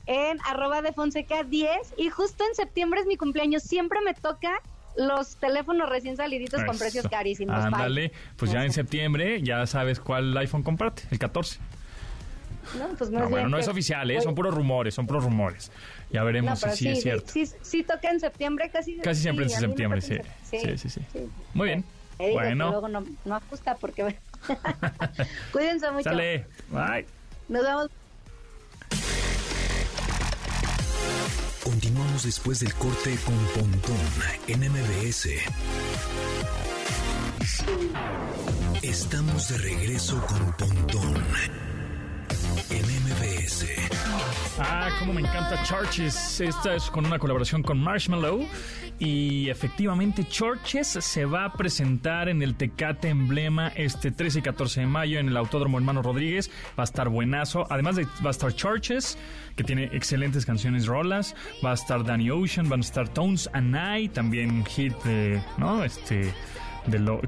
En 0.07 0.39
arroba 0.45 0.83
de 0.83 0.93
Fonseca 0.93 1.43
10 1.43 1.95
y 1.97 2.11
justo 2.11 2.45
en 2.49 2.55
septiembre 2.55 3.01
es 3.01 3.07
mi 3.07 3.17
cumpleaños. 3.17 3.63
Siempre 3.65 4.01
me 4.05 4.15
toca 4.15 4.61
los 4.97 5.37
teléfonos 5.37 5.89
recién 5.89 6.17
saliditos 6.17 6.63
con 6.65 6.79
precios 6.79 7.07
carísimos. 7.09 7.57
Ándale, 7.57 8.13
pues 8.37 8.51
ya 8.53 8.65
en 8.65 8.73
septiembre 8.73 9.43
ya 9.43 9.67
sabes 9.67 10.01
cuál 10.01 10.37
iPhone 10.39 10.63
comprarte, 10.63 11.03
el 11.11 11.19
14. 11.19 11.59
No, 12.79 12.89
pues 12.97 13.11
No, 13.11 13.29
bueno, 13.29 13.49
no 13.49 13.59
es 13.59 13.69
oficial, 13.69 14.11
¿eh? 14.11 14.21
Son 14.21 14.35
puros 14.35 14.55
rumores, 14.55 14.95
son 14.95 15.07
puros 15.07 15.25
rumores. 15.25 15.71
Ya 16.11 16.23
veremos 16.25 16.61
si 16.61 16.71
sí, 16.71 16.77
sí, 16.77 16.89
es 16.89 17.03
cierto. 17.03 17.33
sí, 17.33 17.47
sí 17.63 17.83
toca 17.83 18.11
en 18.11 18.21
septiembre, 18.21 18.71
casi. 18.71 18.97
Casi 18.99 19.23
siempre 19.23 19.49
sí, 19.49 19.55
me 19.55 19.61
septiembre, 19.61 20.01
en 20.01 20.03
sí. 20.03 20.59
Sí, 20.59 20.79
sí, 20.79 20.89
sí. 20.89 21.01
Muy 21.55 21.69
bien. 21.69 21.85
Que 22.19 22.33
Bueno. 22.33 22.71
luego 22.71 22.89
no, 22.89 23.05
no 23.25 23.35
ajusta 23.35 23.77
porque... 23.77 24.03
Cuídense 25.53 25.91
mucho. 25.91 26.05
Sale. 26.05 26.47
Bye. 26.71 27.07
Nos 27.49 27.63
vemos. 27.63 27.91
Continuamos 31.67 32.23
después 32.23 32.61
del 32.61 32.73
corte 32.75 33.19
con 33.25 33.35
Pontón 33.53 33.97
en 34.47 34.61
MBS. 34.71 35.31
Estamos 38.83 39.49
de 39.49 39.59
regreso 39.59 40.25
con 40.29 40.53
Pontón 40.53 41.17
en 42.71 42.85
MBS. 43.03 43.67
Ah, 44.61 44.91
cómo 45.01 45.13
me 45.13 45.23
encanta 45.23 45.61
Churches. 45.65 46.41
Esta 46.41 46.77
es 46.77 46.85
con 46.85 47.05
una 47.05 47.19
colaboración 47.19 47.65
con 47.65 47.81
Marshmallow. 47.81 48.47
Y 48.99 49.51
efectivamente, 49.51 50.25
Churches 50.25 50.87
se 50.87 51.25
va 51.27 51.45
a 51.45 51.53
presentar 51.53 52.29
en 52.29 52.43
el 52.43 52.55
Tecate 52.55 53.09
Emblema 53.09 53.69
este 53.69 54.11
13 54.11 54.39
y 54.39 54.43
14 54.43 54.81
de 54.81 54.87
mayo 54.87 55.19
en 55.19 55.29
el 55.29 55.37
Autódromo 55.37 55.77
Hermano 55.77 56.01
Rodríguez. 56.01 56.51
Va 56.79 56.83
a 56.83 56.85
estar 56.85 57.09
buenazo. 57.11 57.67
Además 57.71 57.97
de 57.97 58.05
va 58.25 58.29
a 58.29 58.31
estar 58.31 58.55
Churches, 58.55 59.19
que 59.55 59.65
tiene 59.65 59.91
excelentes 59.93 60.47
canciones 60.47 60.87
rolas. 60.87 61.35
Va 61.65 61.73
a 61.73 61.75
estar 61.75 62.05
Danny 62.05 62.31
Ocean, 62.31 62.69
van 62.69 62.81
a 62.81 62.85
estar 62.85 63.09
Tones 63.09 63.51
and 63.53 63.77
I, 63.77 64.09
también 64.09 64.65
hit 64.65 64.95
de, 65.03 65.43
¿no? 65.59 65.85
Este. 65.85 66.33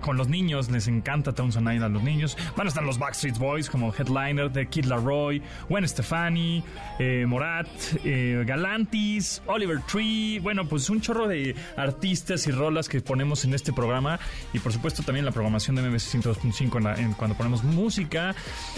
Con 0.01 0.17
los 0.17 0.29
niños, 0.29 0.71
les 0.71 0.89
encanta 0.89 1.33
Tones 1.33 1.57
and 1.57 1.73
I 1.73 1.83
a 1.83 1.89
los 1.89 2.03
niños. 2.03 2.37
Van 2.57 2.67
a 2.67 2.69
estar 2.69 2.85
los 2.85 2.99
Backstreet 2.99 3.39
Boys 3.39 3.69
como 3.71 3.93
headliner 3.93 4.51
de 4.51 4.67
Kid 4.67 4.85
Laroi, 4.85 5.43
Gwen 5.69 5.87
Stefani, 5.87 6.63
eh, 6.99 7.25
Morat, 7.27 7.69
eh, 8.05 8.45
Galantis, 8.47 9.43
Oliver 9.47 9.81
Tree. 9.91 10.41
Bueno, 10.41 10.67
pues 10.67 10.89
un 10.91 11.01
chorro 11.01 11.29
de 11.29 11.55
artistas 11.77 12.47
y 12.47 12.51
rolas 12.51 12.89
que 12.89 13.01
ponemos 13.01 13.45
en 13.45 13.55
este 13.55 13.73
programa. 13.73 14.19
Y 14.53 14.59
por 14.59 14.73
supuesto 14.73 15.03
también 15.03 15.25
la 15.25 15.33
programación 15.33 15.77
de 15.77 15.83
MBC 15.83 16.23
102.5 16.23 16.79
en 16.79 17.05
en 17.05 17.13
cuando 17.15 17.37
ponemos 17.37 17.65
música. 17.65 18.35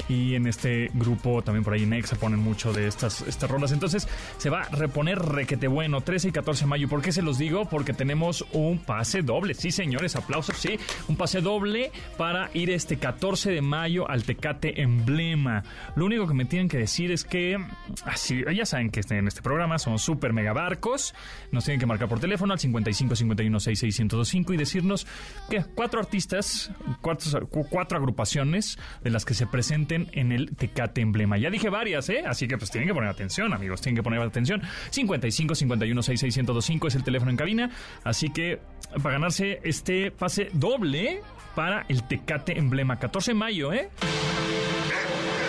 Y 0.08 0.34
en 0.34 0.46
este 0.46 0.90
grupo 0.94 1.42
también 1.42 1.64
por 1.64 1.74
ahí 1.74 1.82
en 1.82 1.92
Exa 1.92 2.16
ponen 2.16 2.40
mucho 2.40 2.72
de 2.72 2.86
estas, 2.86 3.22
estas 3.22 3.50
rolas. 3.50 3.72
Entonces 3.72 4.08
se 4.38 4.50
va 4.50 4.62
a 4.62 4.68
reponer 4.70 5.18
requete 5.18 5.68
bueno 5.68 6.00
13 6.00 6.28
y 6.28 6.32
14 6.32 6.64
de 6.64 6.68
mayo. 6.68 6.88
¿Por 6.88 7.02
qué 7.02 7.12
se 7.12 7.22
los 7.22 7.38
digo? 7.38 7.66
Porque 7.66 7.92
tenemos 7.92 8.44
un 8.52 8.78
pase 8.78 9.22
doble. 9.22 9.54
Sí, 9.54 9.70
señores, 9.70 10.16
aplausos, 10.16 10.56
sí. 10.56 10.69
Un 11.08 11.16
pase 11.16 11.40
doble 11.40 11.90
para 12.16 12.50
ir 12.54 12.70
este 12.70 12.96
14 12.96 13.50
de 13.50 13.62
mayo 13.62 14.08
al 14.08 14.24
Tecate 14.24 14.82
Emblema. 14.82 15.62
Lo 15.96 16.06
único 16.06 16.26
que 16.26 16.34
me 16.34 16.44
tienen 16.44 16.68
que 16.68 16.78
decir 16.78 17.10
es 17.10 17.24
que, 17.24 17.58
así, 18.04 18.42
ya 18.54 18.66
saben 18.66 18.90
que 18.90 19.00
en 19.10 19.26
este 19.26 19.42
programa 19.42 19.78
son 19.78 19.98
super 19.98 20.32
mega 20.32 20.52
barcos. 20.52 21.14
Nos 21.52 21.64
tienen 21.64 21.80
que 21.80 21.86
marcar 21.86 22.08
por 22.08 22.20
teléfono 22.20 22.52
al 22.52 22.58
55 22.58 23.16
51 23.16 23.60
66 23.60 24.00
1025 24.00 24.54
y 24.54 24.56
decirnos 24.56 25.06
que 25.48 25.64
cuatro 25.74 26.00
artistas, 26.00 26.70
cuatro, 27.00 27.48
cuatro 27.48 27.98
agrupaciones 27.98 28.78
de 29.02 29.10
las 29.10 29.24
que 29.24 29.34
se 29.34 29.46
presenten 29.46 30.08
en 30.12 30.32
el 30.32 30.54
Tecate 30.56 31.00
Emblema. 31.00 31.38
Ya 31.38 31.50
dije 31.50 31.70
varias, 31.70 32.08
¿eh? 32.08 32.22
Así 32.26 32.46
que 32.46 32.58
pues 32.58 32.70
tienen 32.70 32.88
que 32.88 32.94
poner 32.94 33.10
atención, 33.10 33.52
amigos, 33.52 33.80
tienen 33.80 33.96
que 33.96 34.02
poner 34.02 34.20
atención. 34.20 34.62
55 34.90 35.54
51 35.54 36.02
66 36.02 36.36
1025 36.36 36.88
es 36.88 36.94
el 36.94 37.04
teléfono 37.04 37.30
en 37.30 37.36
cabina. 37.36 37.70
Así 38.04 38.30
que 38.30 38.60
para 39.02 39.12
ganarse 39.14 39.60
este 39.64 40.10
pase 40.10 40.50
doble 40.60 41.22
para 41.56 41.86
el 41.88 42.04
Tecate 42.04 42.56
Emblema. 42.56 42.98
14 42.98 43.32
de 43.32 43.34
mayo, 43.34 43.72
¿eh? 43.72 43.88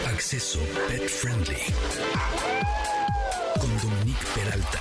Acceso 0.07 0.59
Pet 0.87 1.07
Friendly. 1.07 1.57
Con 3.59 3.77
Dominique 3.77 4.25
Peralta. 4.33 4.79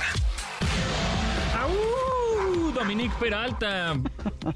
¡Au! 1.58 2.72
Dominique 2.72 3.14
Peralta. 3.18 4.00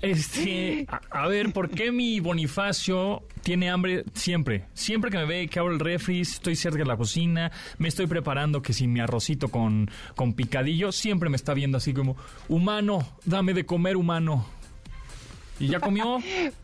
Este, 0.00 0.86
a, 0.88 1.24
a 1.24 1.28
ver, 1.28 1.52
¿por 1.52 1.68
qué 1.68 1.90
mi 1.90 2.20
Bonifacio 2.20 3.24
tiene 3.42 3.68
hambre 3.68 4.04
siempre? 4.14 4.66
Siempre 4.74 5.10
que 5.10 5.18
me 5.18 5.26
ve 5.26 5.48
que 5.48 5.58
abro 5.58 5.72
el 5.72 5.80
refri, 5.80 6.20
estoy 6.20 6.54
cerca 6.56 6.78
de 6.78 6.86
la 6.86 6.96
cocina, 6.96 7.50
me 7.78 7.88
estoy 7.88 8.06
preparando 8.06 8.62
que 8.62 8.72
si 8.72 8.86
mi 8.86 9.00
arrocito 9.00 9.48
con, 9.48 9.90
con 10.14 10.34
picadillo, 10.34 10.92
siempre 10.92 11.28
me 11.28 11.36
está 11.36 11.52
viendo 11.52 11.78
así 11.78 11.92
como, 11.92 12.16
humano, 12.48 13.06
dame 13.24 13.52
de 13.52 13.66
comer 13.66 13.96
humano. 13.96 14.46
¿Y 15.58 15.68
ya 15.68 15.80
comió? 15.80 16.18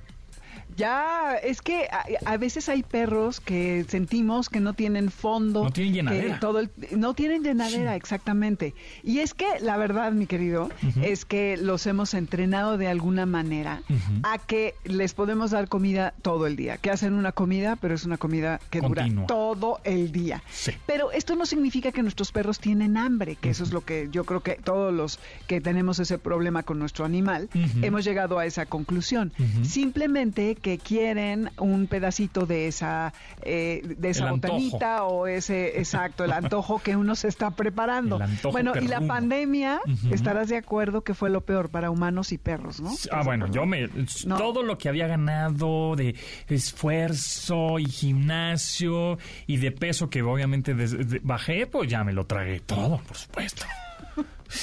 Ya, 0.81 1.37
es 1.43 1.61
que 1.63 1.89
a, 1.91 2.05
a 2.25 2.37
veces 2.39 2.69
hay 2.69 2.83
perros 2.83 3.41
que 3.41 3.85
sentimos 3.89 4.49
que 4.49 4.61
no 4.61 4.73
tienen 4.75 5.11
fondo. 5.11 5.65
No 5.65 5.71
tienen 5.71 5.93
que 5.93 5.97
llenadera. 5.99 6.41
todo 6.41 6.61
el- 6.61 6.71
no 6.97 7.15
tienen 7.15 7.43
llenadera, 7.43 7.97
exactamente. 7.97 8.75
Y 9.05 9.19
es 9.19 9.35
que 9.35 9.47
la 9.61 9.77
verdad, 9.77 10.13
mi 10.13 10.27
querido, 10.27 10.71
es 11.03 11.25
que 11.25 11.57
los 11.57 11.87
hemos 11.87 12.15
entrenado 12.15 12.79
de 12.79 12.89
alguna 12.89 13.27
manera 13.27 13.83
a 14.23 14.39
que 14.39 14.75
les 14.85 15.13
podemos 15.15 15.51
dar 15.51 15.69
comida 15.69 16.15
todo 16.23 16.47
el 16.47 16.57
día. 16.57 16.79
Que 16.79 16.91
hacen 16.91 17.13
una 17.13 17.33
comida, 17.33 17.77
pero 17.77 17.95
es 17.95 18.05
una 18.05 18.17
comida 18.17 18.59
que 18.71 18.81
Continua. 18.81 19.09
dura 19.23 19.27
todo 19.27 19.81
el 19.85 20.13
día. 20.13 20.43
Sí. 20.51 20.73
Pero 20.87 21.13
esto 21.13 21.37
no 21.37 21.45
significa 21.47 21.93
que 21.93 22.03
nuestros 22.03 22.33
perros 22.33 22.59
tienen 22.59 22.97
hambre, 22.97 23.37
que 23.37 23.51
eso 23.51 23.65
es 23.65 23.73
lo 23.73 23.85
que 23.85 24.09
yo 24.11 24.25
creo 24.25 24.41
que 24.41 24.55
todos 24.55 24.93
los 24.95 25.19
que 25.47 25.61
tenemos 25.61 25.99
ese 25.99 26.17
problema 26.19 26.63
con 26.63 26.79
nuestro 26.79 27.05
animal 27.05 27.49
hemos 27.83 28.05
llegado 28.05 28.39
a 28.39 28.47
esa 28.47 28.65
conclusión. 28.67 29.33
Simplemente 29.63 30.55
que 30.57 30.70
quieren 30.79 31.51
un 31.59 31.87
pedacito 31.87 32.47
de 32.47 32.67
esa 32.69 33.13
eh, 33.43 33.83
de 33.99 34.11
esa 34.11 34.25
El 34.25 34.35
antojo. 34.35 34.55
botanita 34.55 35.05
o 35.05 35.27
ese 35.27 35.79
exacto 35.79 36.25
el 36.25 36.33
antojo 36.33 36.79
que 36.81 36.97
uno 36.97 37.15
se 37.15 37.29
está 37.29 37.51
preparando. 37.53 38.21
Bueno, 38.53 38.73
y 38.81 38.87
la 38.89 39.01
pandemia, 39.01 39.81
estarás 40.11 40.49
de 40.49 40.57
acuerdo 40.57 41.03
que 41.03 41.15
fue 41.15 41.31
lo 41.31 41.41
peor 41.43 41.71
para 41.71 41.91
humanos 41.91 42.33
y 42.33 42.39
perros, 42.39 42.81
¿no? 42.81 42.91
Ah, 43.11 43.23
bueno, 43.25 43.47
yo 43.51 43.67
me... 43.67 43.89
No. 44.27 44.37
Todo 44.37 44.63
lo 44.63 44.79
que 44.79 44.89
había 44.89 45.07
ganado 45.07 45.95
de 45.97 46.15
esfuerzo 46.49 47.79
y 47.79 47.87
gimnasio 47.87 49.19
y 49.47 49.57
de 49.59 49.71
peso 49.73 50.09
que 50.11 50.23
obviamente 50.23 50.75
des- 50.75 51.09
de- 51.11 51.21
bajé, 51.23 51.67
pues 51.67 51.91
ya 51.91 52.05
me 52.05 52.13
lo 52.13 52.27
tragué 52.27 52.61
todo, 52.61 52.99
por 53.07 53.17
supuesto. 53.17 53.65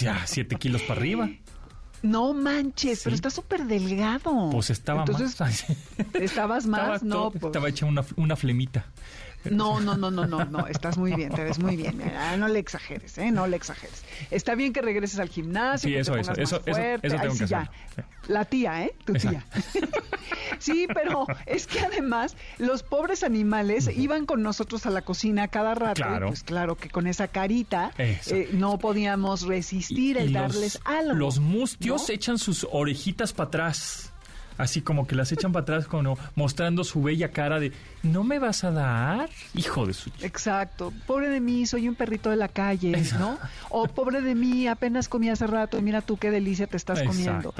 Ya, 0.02 0.22
siete 0.26 0.56
kilos 0.58 0.82
para 0.84 1.00
arriba. 1.00 1.30
No 2.04 2.34
manches, 2.34 3.00
Sí. 3.00 3.04
pero 3.06 3.16
está 3.16 3.30
súper 3.30 3.66
delgado. 3.66 4.50
Pues 4.52 4.70
estaba 4.70 5.02
Entonces, 5.02 5.40
más. 5.40 5.66
¿Estabas 6.14 6.66
más? 6.68 6.80
Estaba, 6.82 7.00
no, 7.04 7.32
pues. 7.32 7.44
estaba 7.46 7.70
hecha 7.70 7.86
una, 7.86 8.06
una 8.16 8.36
flemita. 8.36 8.86
No, 9.50 9.80
no, 9.80 9.96
no, 9.96 10.12
no, 10.12 10.26
no, 10.26 10.44
no, 10.46 10.68
estás 10.68 10.98
muy 10.98 11.14
bien, 11.14 11.32
te 11.32 11.44
ves 11.44 11.60
muy 11.60 11.78
bien. 11.78 12.02
No 12.38 12.48
le 12.50 12.60
exageres, 12.60 13.18
¿eh? 13.18 13.32
No 13.32 13.48
le 13.48 13.56
exageres. 13.56 14.04
Está 14.30 14.56
bien 14.56 14.74
que 14.74 14.82
regreses 14.82 15.20
al 15.20 15.30
gimnasio, 15.30 15.88
Sí, 15.88 15.94
que 15.94 16.00
eso, 16.02 16.14
te 16.14 16.20
pongas 16.22 16.38
eso, 16.40 16.56
más 16.58 16.68
eso, 16.68 16.76
fuerte. 16.76 17.08
eso 17.08 17.16
Ay, 17.16 17.22
tengo 17.22 17.34
sí, 17.36 17.40
que 17.40 17.48
ya. 17.48 17.60
hacerlo. 17.62 18.10
La 18.28 18.46
tía, 18.46 18.84
¿eh? 18.84 18.96
Tu 19.06 19.14
tía. 19.14 19.46
Sí, 20.60 20.88
pero 20.94 21.26
es 21.46 21.68
que 21.68 21.80
además 21.80 22.36
los 22.58 22.84
pobres 22.84 23.24
animales 23.24 23.90
iban 23.96 24.26
con 24.26 24.44
nosotros 24.44 24.86
a 24.86 24.90
la 24.90 25.02
cocina 25.02 25.48
cada 25.48 25.76
rato. 25.76 26.02
y 26.02 26.04
Claro. 26.04 26.28
pues 26.28 26.44
claro 26.44 26.76
que 26.76 26.90
con 26.90 27.08
esa 27.08 27.28
carita 27.28 27.92
eh, 27.98 28.50
no 28.54 28.78
podíamos 28.78 29.44
resistir 29.44 30.18
el 30.18 30.30
Y 30.30 30.34
darles 30.34 30.80
algo. 30.86 31.14
Los 31.14 31.40
mustios 31.40 32.08
¿no? 32.08 32.14
echan 32.14 32.38
sus 32.38 32.68
orejitas 32.72 33.34
para 33.34 33.48
atrás. 33.48 34.12
Así 34.58 34.82
como 34.82 35.06
que 35.06 35.16
las 35.16 35.32
echan 35.32 35.52
para 35.52 35.62
atrás, 35.64 35.88
como 35.88 36.18
mostrando 36.36 36.84
su 36.84 37.04
bella 37.04 37.32
cara 37.32 37.60
de 37.60 37.72
¿No 38.02 38.24
me 38.24 38.40
vas 38.40 38.64
a 38.64 38.72
dar? 38.72 39.30
Hijo 39.54 39.86
de 39.86 39.94
su 39.94 40.10
Exacto. 40.22 40.92
Pobre 41.06 41.30
de 41.30 41.40
mí, 41.40 41.66
soy 41.68 41.88
un 41.88 41.96
perrito 41.96 42.30
de 42.32 42.38
la 42.38 42.48
calle, 42.48 43.00
¿no? 43.20 43.38
O 43.70 43.88
pobre 43.88 44.22
de 44.22 44.34
mí, 44.34 44.68
apenas 44.68 45.10
comí 45.10 45.30
hace 45.30 45.46
rato 45.46 45.78
y 45.78 45.82
mira 45.82 46.02
tú 46.02 46.18
qué 46.18 46.32
delicia 46.32 46.66
te 46.66 46.78
estás 46.78 47.04
comiendo. 47.04 47.54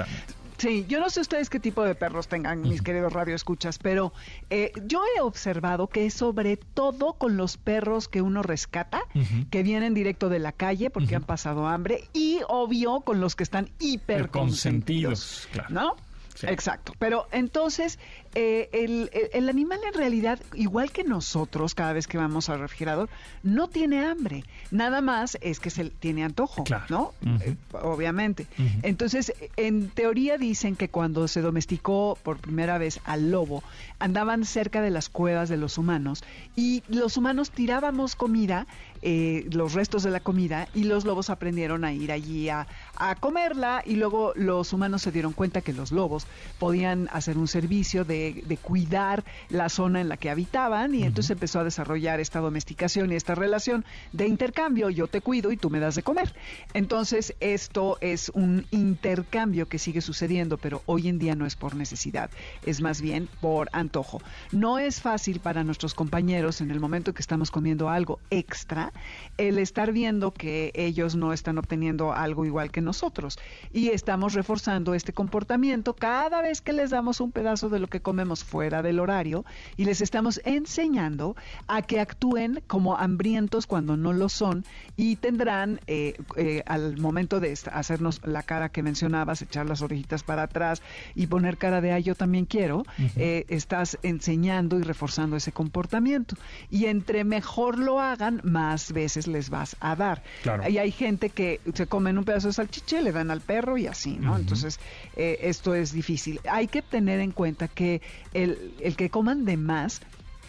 Sí, 0.58 0.86
yo 0.88 0.98
no 0.98 1.08
sé 1.08 1.20
ustedes 1.20 1.48
qué 1.50 1.60
tipo 1.60 1.84
de 1.84 1.94
perros 1.94 2.26
tengan, 2.26 2.62
mis 2.62 2.82
queridos 2.82 3.12
radioescuchas, 3.12 3.78
pero 3.78 4.12
eh, 4.50 4.72
yo 4.86 5.00
he 5.16 5.20
observado 5.20 5.86
que 5.86 6.10
sobre 6.10 6.56
todo 6.56 7.12
con 7.12 7.36
los 7.36 7.56
perros 7.56 8.08
que 8.08 8.22
uno 8.22 8.42
rescata, 8.42 9.02
que 9.50 9.62
vienen 9.62 9.94
directo 9.94 10.28
de 10.28 10.40
la 10.40 10.50
calle 10.50 10.90
porque 10.90 11.14
han 11.14 11.22
pasado 11.22 11.68
hambre, 11.68 12.08
y 12.12 12.40
obvio 12.48 13.00
con 13.02 13.20
los 13.20 13.36
que 13.36 13.44
están 13.44 13.70
hiper 13.78 14.18
Hiperconsentidos, 14.18 15.48
claro. 15.52 15.68
¿no? 15.70 16.07
Sí. 16.38 16.46
Exacto. 16.48 16.92
Pero 17.00 17.26
entonces, 17.32 17.98
eh, 18.36 18.68
el, 18.72 19.10
el- 19.12 19.30
el 19.32 19.48
animal 19.48 19.80
en 19.86 19.94
realidad, 19.94 20.38
igual 20.54 20.92
que 20.92 21.02
nosotros, 21.02 21.74
cada 21.74 21.92
vez 21.92 22.06
que 22.06 22.16
vamos 22.16 22.48
al 22.48 22.60
refrigerador, 22.60 23.08
no 23.42 23.66
tiene 23.68 24.04
hambre. 24.06 24.44
Nada 24.70 25.00
más 25.00 25.36
es 25.40 25.58
que 25.58 25.70
se 25.70 25.90
tiene 25.90 26.22
antojo, 26.22 26.62
Claro. 26.62 26.84
¿no? 26.88 27.38
Eh, 27.40 27.56
obviamente. 27.82 28.46
Entonces, 28.82 29.32
en 29.56 29.88
teoría 29.88 30.38
dicen 30.38 30.76
que 30.76 30.88
cuando 30.88 31.26
se 31.26 31.40
domesticó 31.40 32.16
por 32.22 32.38
primera 32.38 32.78
vez 32.78 33.00
al 33.04 33.30
lobo, 33.32 33.64
andaban 33.98 34.44
cerca 34.44 34.80
de 34.80 34.90
las 34.90 35.08
cuevas 35.08 35.48
de 35.48 35.56
los 35.56 35.76
humanos 35.76 36.22
y 36.54 36.84
los 36.88 37.16
humanos 37.16 37.50
tirábamos 37.50 38.14
comida, 38.14 38.66
eh, 39.02 39.46
los 39.50 39.74
restos 39.74 40.02
de 40.02 40.10
la 40.10 40.20
comida, 40.20 40.68
y 40.74 40.84
los 40.84 41.04
lobos 41.04 41.30
aprendieron 41.30 41.84
a 41.84 41.92
ir 41.92 42.12
allí 42.12 42.48
a, 42.48 42.66
a 42.96 43.14
comerla 43.14 43.82
y 43.84 43.96
luego 43.96 44.32
los 44.34 44.72
humanos 44.72 45.02
se 45.02 45.12
dieron 45.12 45.32
cuenta 45.32 45.60
que 45.60 45.72
los 45.72 45.92
lobos 45.92 46.26
podían 46.58 47.08
hacer 47.12 47.38
un 47.38 47.48
servicio 47.48 48.04
de, 48.04 48.42
de 48.46 48.56
cuidar 48.56 49.24
la 49.48 49.68
zona 49.68 50.00
en 50.00 50.08
la 50.08 50.16
que 50.16 50.30
habitaban 50.30 50.94
y 50.94 51.02
entonces 51.04 51.30
empezó 51.30 51.60
a 51.60 51.64
desarrollar 51.64 52.20
esta 52.20 52.40
domesticación 52.40 53.12
y 53.12 53.16
esta 53.16 53.34
relación 53.34 53.84
de 54.12 54.26
intercambio, 54.26 54.90
yo 54.90 55.06
te 55.06 55.20
cuido 55.20 55.52
y 55.52 55.56
tú 55.56 55.70
me 55.70 55.80
das 55.80 55.94
de 55.94 56.02
comer. 56.02 56.34
Entonces 56.74 57.34
esto 57.40 57.98
es 58.00 58.30
un 58.34 58.66
intercambio 58.70 59.68
que 59.68 59.78
sigue 59.78 60.00
sucediendo, 60.00 60.58
pero 60.58 60.82
hoy 60.86 61.08
en 61.08 61.18
día 61.18 61.34
no 61.34 61.46
es 61.46 61.56
por 61.56 61.74
necesidad, 61.74 62.30
es 62.64 62.80
más 62.80 63.00
bien 63.00 63.28
por 63.40 63.68
antojo. 63.72 64.20
No 64.52 64.78
es 64.78 65.00
fácil 65.00 65.40
para 65.40 65.64
nuestros 65.64 65.94
compañeros 65.94 66.60
en 66.60 66.70
el 66.70 66.80
momento 66.80 67.14
que 67.14 67.22
estamos 67.22 67.50
comiendo 67.50 67.88
algo 67.88 68.18
extra, 68.30 68.87
el 69.36 69.58
estar 69.58 69.92
viendo 69.92 70.32
que 70.32 70.72
ellos 70.74 71.16
no 71.16 71.32
están 71.32 71.58
obteniendo 71.58 72.12
algo 72.12 72.44
igual 72.44 72.70
que 72.70 72.80
nosotros. 72.80 73.38
Y 73.72 73.88
estamos 73.88 74.34
reforzando 74.34 74.94
este 74.94 75.12
comportamiento 75.12 75.94
cada 75.94 76.42
vez 76.42 76.60
que 76.60 76.72
les 76.72 76.90
damos 76.90 77.20
un 77.20 77.32
pedazo 77.32 77.68
de 77.68 77.78
lo 77.78 77.86
que 77.86 78.00
comemos 78.00 78.44
fuera 78.44 78.82
del 78.82 79.00
horario 79.00 79.44
y 79.76 79.84
les 79.84 80.00
estamos 80.00 80.40
enseñando 80.44 81.36
a 81.66 81.82
que 81.82 82.00
actúen 82.00 82.62
como 82.66 82.96
hambrientos 82.96 83.66
cuando 83.66 83.96
no 83.96 84.12
lo 84.12 84.28
son 84.28 84.64
y 84.96 85.16
tendrán 85.16 85.80
eh, 85.86 86.14
eh, 86.36 86.62
al 86.66 86.98
momento 86.98 87.40
de 87.40 87.56
hacernos 87.72 88.20
la 88.24 88.42
cara 88.42 88.68
que 88.68 88.82
mencionabas, 88.82 89.42
echar 89.42 89.66
las 89.66 89.82
orejitas 89.82 90.22
para 90.22 90.42
atrás 90.44 90.82
y 91.14 91.26
poner 91.26 91.56
cara 91.56 91.80
de 91.80 91.92
ay 91.92 92.02
yo 92.02 92.14
también 92.14 92.44
quiero, 92.44 92.84
eh, 93.16 93.44
estás 93.48 93.98
enseñando 94.02 94.78
y 94.78 94.82
reforzando 94.82 95.36
ese 95.36 95.52
comportamiento. 95.52 96.36
Y 96.70 96.86
entre 96.86 97.24
mejor 97.24 97.78
lo 97.78 98.00
hagan 98.00 98.40
más 98.44 98.77
veces 98.92 99.26
les 99.26 99.50
vas 99.50 99.76
a 99.80 99.96
dar. 99.96 100.22
Claro. 100.42 100.68
Y 100.68 100.78
hay 100.78 100.90
gente 100.90 101.30
que 101.30 101.60
se 101.74 101.86
comen 101.86 102.18
un 102.18 102.24
pedazo 102.24 102.48
de 102.48 102.52
salchicha 102.54 103.00
le 103.00 103.12
dan 103.12 103.30
al 103.30 103.40
perro 103.40 103.76
y 103.76 103.86
así, 103.86 104.16
¿no? 104.18 104.36
Entonces, 104.36 104.80
eh, 105.16 105.38
esto 105.42 105.74
es 105.74 105.92
difícil. 105.92 106.40
Hay 106.50 106.66
que 106.68 106.82
tener 106.82 107.20
en 107.20 107.32
cuenta 107.32 107.68
que 107.68 108.00
el, 108.34 108.74
el 108.80 108.96
que 108.96 109.10
coman 109.10 109.44
de 109.44 109.56
más 109.56 110.00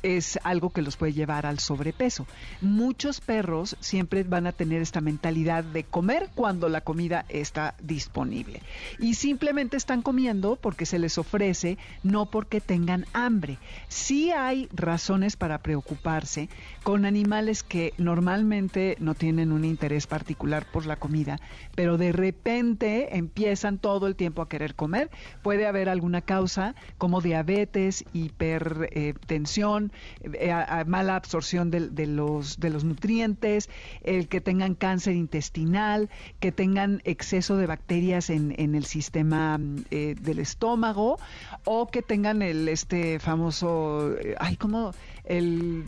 es 0.03 0.39
algo 0.44 0.72
que 0.72 0.82
los 0.82 0.98
puede 0.98 1.13
llevar 1.13 1.46
al 1.46 1.60
sobrepeso. 1.60 2.27
Muchos 2.62 3.22
perros 3.22 3.77
siempre 3.79 4.24
van 4.24 4.48
a 4.48 4.51
tener 4.51 4.82
esta 4.82 5.01
mentalidad 5.01 5.63
de 5.63 5.84
comer 5.84 6.29
cuando 6.36 6.70
la 6.70 6.82
comida 6.82 7.25
está 7.29 7.75
disponible. 7.82 8.62
Y 9.00 9.15
simplemente 9.15 9.77
están 9.77 10.01
comiendo 10.01 10.56
porque 10.56 10.86
se 10.86 11.00
les 11.00 11.18
ofrece, 11.18 11.77
no 12.03 12.27
porque 12.27 12.62
tengan 12.62 13.06
hambre. 13.13 13.58
Sí 13.88 14.32
hay 14.32 14.70
razones 14.74 15.36
para 15.36 15.60
preocuparse 15.60 16.50
con 16.84 17.06
animales 17.06 17.63
que 17.63 17.94
normalmente 17.98 18.96
no 19.00 19.15
tienen 19.15 19.51
un 19.51 19.65
interés 19.65 20.08
particular 20.08 20.65
por 20.72 20.86
la 20.86 20.98
comida, 20.98 21.39
pero 21.75 21.98
de 21.98 22.12
repente 22.12 23.18
empiezan 23.18 23.77
todo 23.77 24.08
el 24.08 24.15
tiempo 24.15 24.41
a 24.41 24.50
querer 24.50 24.75
comer. 24.75 25.10
Puede 25.41 25.68
haber 25.68 25.89
alguna 25.89 26.22
causa 26.22 26.75
como 26.98 27.22
diabetes, 27.22 28.06
hipertensión, 28.13 29.88
eh, 30.22 30.51
a- 30.51 30.79
a 30.79 30.84
mala 30.86 31.15
absorción 31.15 31.72
de, 31.72 32.08
los, 32.08 32.60
de 32.60 32.69
los 32.69 32.84
nutrientes, 32.84 33.69
el 34.03 34.27
que 34.27 34.41
tengan 34.41 34.75
cáncer 34.75 35.15
intestinal, 35.15 36.10
que 36.39 36.51
tengan 36.51 37.02
exceso 37.06 37.58
de 37.58 37.65
bacterias 37.67 38.30
en, 38.30 38.54
el 38.75 38.86
sistema 38.86 39.58
mm, 39.58 39.86
eh, 39.91 40.15
del 40.19 40.39
estómago 40.39 41.17
o 41.65 41.88
que 41.88 42.02
tengan 42.02 42.41
el 42.41 42.67
este 42.67 43.19
famoso, 43.19 44.15
eh, 44.17 44.36
ay, 44.39 44.56
como 44.58 44.93
el 45.30 45.84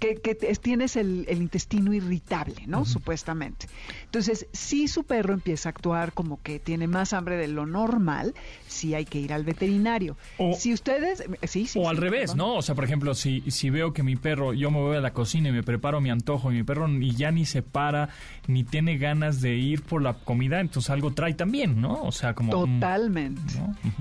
que, 0.00 0.16
que 0.16 0.34
tienes 0.34 0.96
el, 0.96 1.24
el 1.28 1.38
intestino 1.42 1.92
irritable, 1.92 2.66
¿no? 2.66 2.84
Supuestamente. 2.84 3.66
Entonces, 4.04 4.46
si 4.52 4.88
su 4.88 5.04
perro 5.04 5.34
empieza 5.34 5.68
a 5.68 5.70
actuar 5.70 6.12
como 6.12 6.40
que 6.42 6.58
tiene 6.58 6.86
más 6.86 7.12
hambre 7.12 7.36
de 7.36 7.48
lo 7.48 7.66
normal, 7.66 8.34
sí 8.66 8.94
hay 8.94 9.04
que 9.04 9.18
ir 9.20 9.32
al 9.32 9.44
veterinario. 9.44 10.16
O- 10.38 10.54
si 10.54 10.72
ustedes, 10.72 11.22
sí, 11.46 11.66
sí. 11.66 11.78
o 11.82 11.88
al 11.88 11.96
revés, 11.98 12.30
perdón. 12.32 12.38
¿no? 12.38 12.54
O 12.56 12.62
sea, 12.62 12.74
por 12.74 12.84
ejemplo, 12.84 13.14
si, 13.14 13.42
si 13.50 13.70
veo 13.70 13.92
que 13.92 14.02
mi 14.02 14.16
perro, 14.16 14.54
yo 14.54 14.70
me 14.70 14.78
voy 14.78 14.96
a 14.96 15.00
la 15.00 15.12
cocina 15.12 15.50
y 15.50 15.52
me 15.52 15.62
preparo 15.62 16.00
mi 16.00 16.10
antojo 16.10 16.50
y 16.50 16.54
mi 16.56 16.62
perro 16.62 16.88
y 16.88 17.14
ya 17.14 17.30
ni 17.30 17.44
se 17.44 17.62
para, 17.62 18.08
ni 18.46 18.64
tiene 18.64 18.96
ganas 18.98 19.40
de 19.42 19.56
ir 19.56 19.82
por 19.82 20.00
la 20.00 20.14
comida, 20.14 20.60
entonces 20.60 20.88
algo 20.90 21.12
trae 21.12 21.34
también, 21.34 21.80
¿no? 21.80 22.02
O 22.02 22.12
sea, 22.12 22.34
como... 22.34 22.52
Totalmente. 22.52 23.42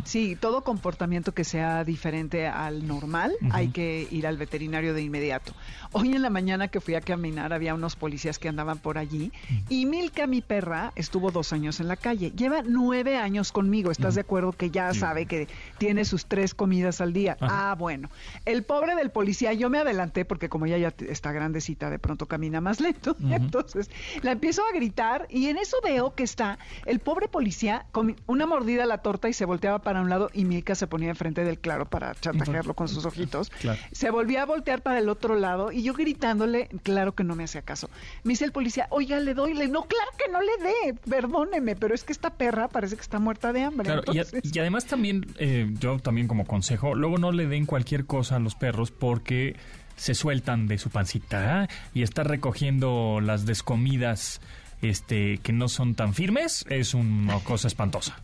Sí, 0.06 0.38
todo 0.40 0.64
comportamiento 0.64 1.34
que 1.34 1.44
sea 1.44 1.84
diferente 1.84 2.48
al 2.48 2.88
normal, 2.88 3.34
hay 3.52 3.70
que 3.70 4.08
ir 4.12 4.26
al 4.28 4.38
veterinario 4.38 4.77
de 4.82 5.02
inmediato. 5.02 5.54
Hoy 5.94 6.14
en 6.14 6.22
la 6.22 6.30
mañana 6.30 6.68
que 6.68 6.82
fui 6.82 6.96
a 6.96 7.02
caminar 7.02 7.54
había 7.54 7.74
unos 7.74 7.96
policías 7.96 8.40
que 8.40 8.50
andaban 8.50 8.78
por 8.80 8.98
allí 8.98 9.32
y 9.70 9.86
Milka, 9.86 10.28
mi 10.28 10.42
perra, 10.42 10.92
estuvo 10.96 11.32
dos 11.32 11.54
años 11.54 11.80
en 11.80 11.88
la 11.88 11.96
calle. 11.96 12.32
Lleva 12.36 12.62
nueve 12.66 13.18
años 13.18 13.52
conmigo. 13.52 13.92
¿Estás 13.92 14.16
de 14.16 14.22
acuerdo 14.22 14.52
que 14.52 14.70
ya 14.70 14.94
sabe 14.94 15.26
que 15.26 15.48
tiene 15.78 16.06
sus 16.06 16.26
tres 16.26 16.54
comidas 16.54 17.02
al 17.02 17.14
día? 17.14 17.38
Ajá. 17.40 17.72
Ah, 17.72 17.76
bueno. 17.76 18.10
El 18.46 18.64
pobre 18.64 18.96
del 18.96 19.10
policía, 19.10 19.54
yo 19.54 19.70
me 19.70 19.80
adelanté 19.80 20.26
porque 20.26 20.50
como 20.50 20.66
ella 20.66 20.78
ya 20.78 20.94
está 21.08 21.32
grandecita, 21.32 21.90
de 21.90 22.00
pronto 22.00 22.26
camina 22.26 22.62
más 22.62 22.80
lento. 22.80 23.16
Entonces 23.30 23.90
la 24.22 24.32
empiezo 24.32 24.64
a 24.66 24.76
gritar 24.76 25.28
y 25.30 25.48
en 25.48 25.58
eso 25.58 25.78
veo 25.84 26.14
que 26.16 26.24
está 26.24 26.60
el 26.86 27.00
pobre 27.00 27.28
policía 27.28 27.86
con 27.92 28.16
una 28.28 28.46
mordida 28.46 28.84
a 28.84 28.88
la 28.88 29.00
torta 29.00 29.30
y 29.30 29.34
se 29.34 29.46
volteaba 29.46 29.80
para 29.80 30.02
un 30.02 30.10
lado 30.10 30.30
y 30.34 30.46
Milka 30.46 30.76
se 30.76 30.88
ponía 30.88 31.10
enfrente 31.10 31.44
del 31.44 31.60
claro 31.60 31.86
para 31.86 32.14
chantajearlo 32.16 32.74
con 32.74 32.88
sus 32.88 33.06
ojitos. 33.06 33.50
Claro. 33.50 33.80
Se 33.92 34.12
volvía 34.12 34.44
a 34.44 34.46
voltear 34.46 34.82
para 34.82 35.00
el 35.00 35.10
otro 35.10 35.36
lado 35.36 35.72
y 35.72 35.77
yo 35.84 35.94
gritándole, 35.94 36.68
claro 36.84 37.14
que 37.16 37.24
no 37.24 37.36
me 37.36 37.44
hacía 37.46 37.62
caso. 37.62 37.90
Me 38.24 38.32
dice 38.34 38.46
el 38.46 38.52
policía, 38.52 38.88
oiga, 38.90 39.20
le 39.20 39.34
doy, 39.34 39.54
le 39.54 39.68
no, 39.68 39.84
claro 39.84 40.12
que 40.18 40.32
no 40.32 40.40
le 40.42 40.52
dé, 40.64 40.94
perdóneme, 41.10 41.76
pero 41.76 41.94
es 41.96 42.04
que 42.04 42.12
esta 42.14 42.32
perra 42.32 42.68
parece 42.68 42.96
que 42.96 43.02
está 43.02 43.20
muerta 43.20 43.54
de 43.54 43.64
hambre. 43.64 43.86
Claro, 43.86 44.04
y, 44.14 44.20
a- 44.20 44.26
y 44.42 44.60
además 44.60 44.86
también, 44.86 45.26
eh, 45.40 45.68
yo 45.80 46.00
también 46.00 46.28
como 46.28 46.46
consejo, 46.46 46.96
luego 46.96 47.18
no 47.18 47.32
le 47.32 47.48
den 47.48 47.66
cualquier 47.66 48.06
cosa 48.06 48.38
a 48.38 48.40
los 48.40 48.56
perros 48.56 48.92
porque 48.92 49.56
se 49.96 50.14
sueltan 50.14 50.68
de 50.68 50.78
su 50.78 50.90
pancita 50.92 51.62
¿ah? 51.64 51.68
y 51.94 52.04
estar 52.04 52.28
recogiendo 52.28 53.20
las 53.22 53.46
descomidas 53.46 54.42
este, 54.82 55.40
que 55.40 55.54
no 55.54 55.68
son 55.70 55.96
tan 55.96 56.14
firmes 56.14 56.66
es 56.70 56.94
una 56.94 57.40
cosa 57.40 57.68
espantosa. 57.68 58.20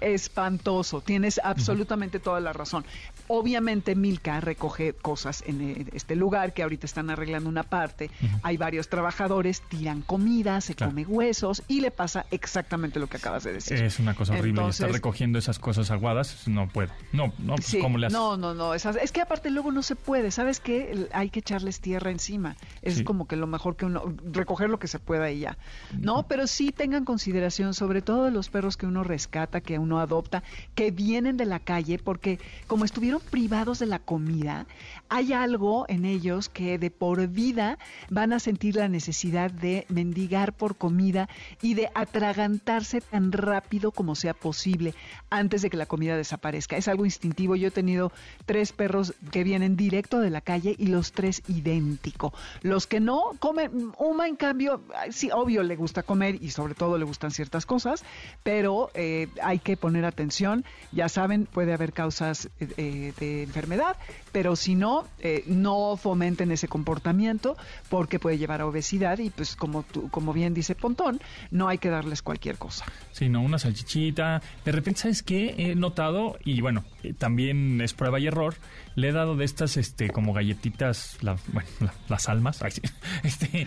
Espantoso, 0.00 1.00
tienes 1.00 1.40
absolutamente 1.42 2.18
toda 2.18 2.40
la 2.40 2.52
razón. 2.52 2.84
Obviamente 3.26 3.94
Milka 3.94 4.40
recoge 4.40 4.94
cosas 4.94 5.42
en 5.46 5.60
eh, 5.60 5.86
este 5.92 6.16
lugar 6.16 6.54
que 6.54 6.62
ahorita 6.62 6.86
están 6.86 7.10
arreglando 7.10 7.48
una 7.48 7.62
parte. 7.62 8.10
Hay 8.42 8.56
varios 8.56 8.88
trabajadores, 8.88 9.60
tiran 9.62 10.02
comida, 10.02 10.60
se 10.60 10.74
Claro. 10.74 10.92
come 10.92 11.04
huesos 11.06 11.62
y 11.68 11.80
le 11.80 11.90
pasa 11.90 12.26
exactamente 12.30 12.98
lo 12.98 13.06
que 13.06 13.16
acabas 13.18 13.44
de 13.44 13.52
decir. 13.52 13.82
Es 13.82 13.98
una 13.98 14.14
cosa 14.14 14.32
horrible. 14.34 14.48
y 14.48 14.50
Entonces- 14.50 14.80
estar 14.80 14.92
recogiendo 14.92 15.38
esas 15.38 15.58
cosas 15.58 15.90
aguadas, 15.90 16.46
no 16.48 16.68
puedo. 16.68 16.90
No, 17.12 17.32
no, 17.38 17.54
pues, 17.56 17.66
Sí, 17.66 17.80
¿cómo 17.80 17.98
le 17.98 18.06
haces? 18.06 18.18
no, 18.18 18.36
no, 18.36 18.54
no. 18.54 18.74
esas- 18.74 18.96
es 18.96 19.12
que 19.12 19.20
aparte 19.20 19.50
luego 19.50 19.72
no 19.72 19.82
se 19.82 19.94
puede. 19.96 20.30
¿Sabes 20.30 20.60
qué? 20.60 21.06
Hay 21.12 21.30
que 21.30 21.40
echarles 21.40 21.80
tierra 21.80 22.10
encima. 22.10 22.56
Es 22.82 22.96
Sí. 22.98 23.04
como 23.04 23.26
que 23.28 23.36
lo 23.36 23.46
mejor 23.46 23.76
que 23.76 23.84
uno. 23.86 24.02
recoger 24.32 24.68
lo 24.70 24.78
que 24.78 24.88
se 24.88 24.98
pueda 24.98 25.30
y 25.30 25.40
ya. 25.40 25.58
No, 25.98 26.26
pero 26.28 26.46
sí 26.46 26.72
tengan 26.72 27.04
consideración, 27.04 27.74
sobre 27.74 28.02
todo 28.02 28.24
de 28.24 28.30
los 28.30 28.48
perros 28.48 28.76
que 28.76 28.86
uno 28.86 29.04
rescata, 29.04 29.57
que 29.60 29.78
uno 29.78 30.00
adopta, 30.00 30.42
que 30.74 30.90
vienen 30.90 31.36
de 31.36 31.44
la 31.44 31.58
calle, 31.58 31.98
porque 31.98 32.38
como 32.66 32.84
estuvieron 32.84 33.20
privados 33.20 33.78
de 33.78 33.86
la 33.86 33.98
comida, 33.98 34.66
hay 35.08 35.32
algo 35.32 35.84
en 35.88 36.04
ellos 36.04 36.48
que 36.48 36.78
de 36.78 36.90
por 36.90 37.26
vida 37.28 37.78
van 38.10 38.32
a 38.32 38.40
sentir 38.40 38.76
la 38.76 38.88
necesidad 38.88 39.50
de 39.50 39.86
mendigar 39.88 40.52
por 40.52 40.76
comida 40.76 41.28
y 41.62 41.74
de 41.74 41.90
atragantarse 41.94 43.00
tan 43.00 43.32
rápido 43.32 43.92
como 43.92 44.14
sea 44.14 44.34
posible 44.34 44.94
antes 45.30 45.62
de 45.62 45.70
que 45.70 45.76
la 45.76 45.86
comida 45.86 46.16
desaparezca. 46.16 46.76
Es 46.76 46.88
algo 46.88 47.04
instintivo. 47.04 47.56
Yo 47.56 47.68
he 47.68 47.70
tenido 47.70 48.12
tres 48.46 48.72
perros 48.72 49.14
que 49.30 49.44
vienen 49.44 49.76
directo 49.76 50.20
de 50.20 50.30
la 50.30 50.40
calle 50.40 50.74
y 50.78 50.86
los 50.86 51.12
tres 51.12 51.42
idéntico. 51.48 52.32
Los 52.62 52.86
que 52.86 53.00
no 53.00 53.32
comen, 53.38 53.92
Uma 53.98 54.28
en 54.28 54.36
cambio, 54.36 54.82
sí, 55.10 55.30
obvio 55.32 55.62
le 55.62 55.76
gusta 55.76 56.02
comer 56.02 56.42
y 56.42 56.50
sobre 56.50 56.74
todo 56.74 56.98
le 56.98 57.04
gustan 57.04 57.30
ciertas 57.30 57.66
cosas, 57.66 58.04
pero 58.42 58.90
eh, 58.94 59.28
hay 59.42 59.58
que 59.58 59.76
poner 59.76 60.04
atención. 60.04 60.64
Ya 60.92 61.08
saben, 61.08 61.46
puede 61.46 61.72
haber 61.72 61.92
causas 61.92 62.48
eh, 62.60 63.12
de 63.18 63.42
enfermedad, 63.42 63.96
pero 64.32 64.56
si 64.56 64.74
no, 64.74 64.97
eh, 65.20 65.44
no 65.46 65.96
fomenten 65.96 66.50
ese 66.52 66.68
comportamiento 66.68 67.56
porque 67.88 68.18
puede 68.18 68.38
llevar 68.38 68.60
a 68.60 68.66
obesidad 68.66 69.18
y 69.18 69.30
pues 69.30 69.56
como, 69.56 69.82
tú, 69.82 70.08
como 70.10 70.32
bien 70.32 70.54
dice 70.54 70.74
Pontón, 70.74 71.20
no 71.50 71.68
hay 71.68 71.78
que 71.78 71.88
darles 71.90 72.22
cualquier 72.22 72.56
cosa. 72.58 72.84
Sí, 73.12 73.28
no, 73.28 73.40
una 73.42 73.58
salchichita. 73.58 74.42
De 74.64 74.72
repente, 74.72 75.00
¿sabes 75.00 75.22
qué? 75.22 75.54
He 75.58 75.74
notado, 75.74 76.38
y 76.44 76.60
bueno, 76.60 76.84
eh, 77.02 77.12
también 77.12 77.80
es 77.80 77.92
prueba 77.94 78.18
y 78.20 78.26
error, 78.26 78.54
le 78.94 79.08
he 79.08 79.12
dado 79.12 79.36
de 79.36 79.44
estas, 79.44 79.76
este, 79.76 80.10
como 80.10 80.32
galletitas, 80.32 81.18
la- 81.22 81.36
bueno, 81.52 81.68
la- 81.80 81.94
las 82.08 82.28
almas, 82.28 82.62
ay, 82.62 82.70
sí, 82.72 82.82
este, 83.22 83.66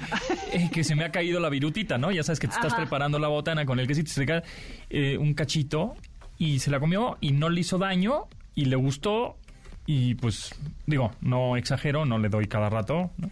eh, 0.54 0.70
que 0.72 0.84
se 0.84 0.96
me 0.96 1.04
ha 1.06 1.12
caído 1.12 1.40
la 1.40 1.50
virutita, 1.50 1.98
¿no? 1.98 2.12
Ya 2.12 2.24
sabes 2.24 2.40
que 2.40 2.48
te 2.48 2.54
estás 2.54 2.74
Ajá. 2.74 2.82
preparando 2.82 3.20
la 3.20 3.28
botana 3.28 3.66
con 3.66 3.80
el 3.80 3.88
quesito, 3.88 4.12
se 4.12 4.20
le 4.22 4.26
cae 4.26 4.44
eh, 4.90 5.18
un 5.18 5.34
cachito 5.34 5.96
y 6.38 6.60
se 6.60 6.72
la 6.72 6.80
comió 6.80 7.18
y 7.22 7.32
no 7.32 7.50
le 7.50 7.62
hizo 7.62 7.78
daño 7.78 8.26
y 8.56 8.66
le 8.66 8.76
gustó 8.76 9.38
y 9.86 10.16
pues, 10.16 10.54
digo, 10.86 11.12
no 11.22 11.58
exagero, 11.58 12.06
no 12.06 12.18
le 12.18 12.30
doy 12.30 12.48
cada 12.48 12.70
rato, 12.70 13.12
¿no? 13.18 13.30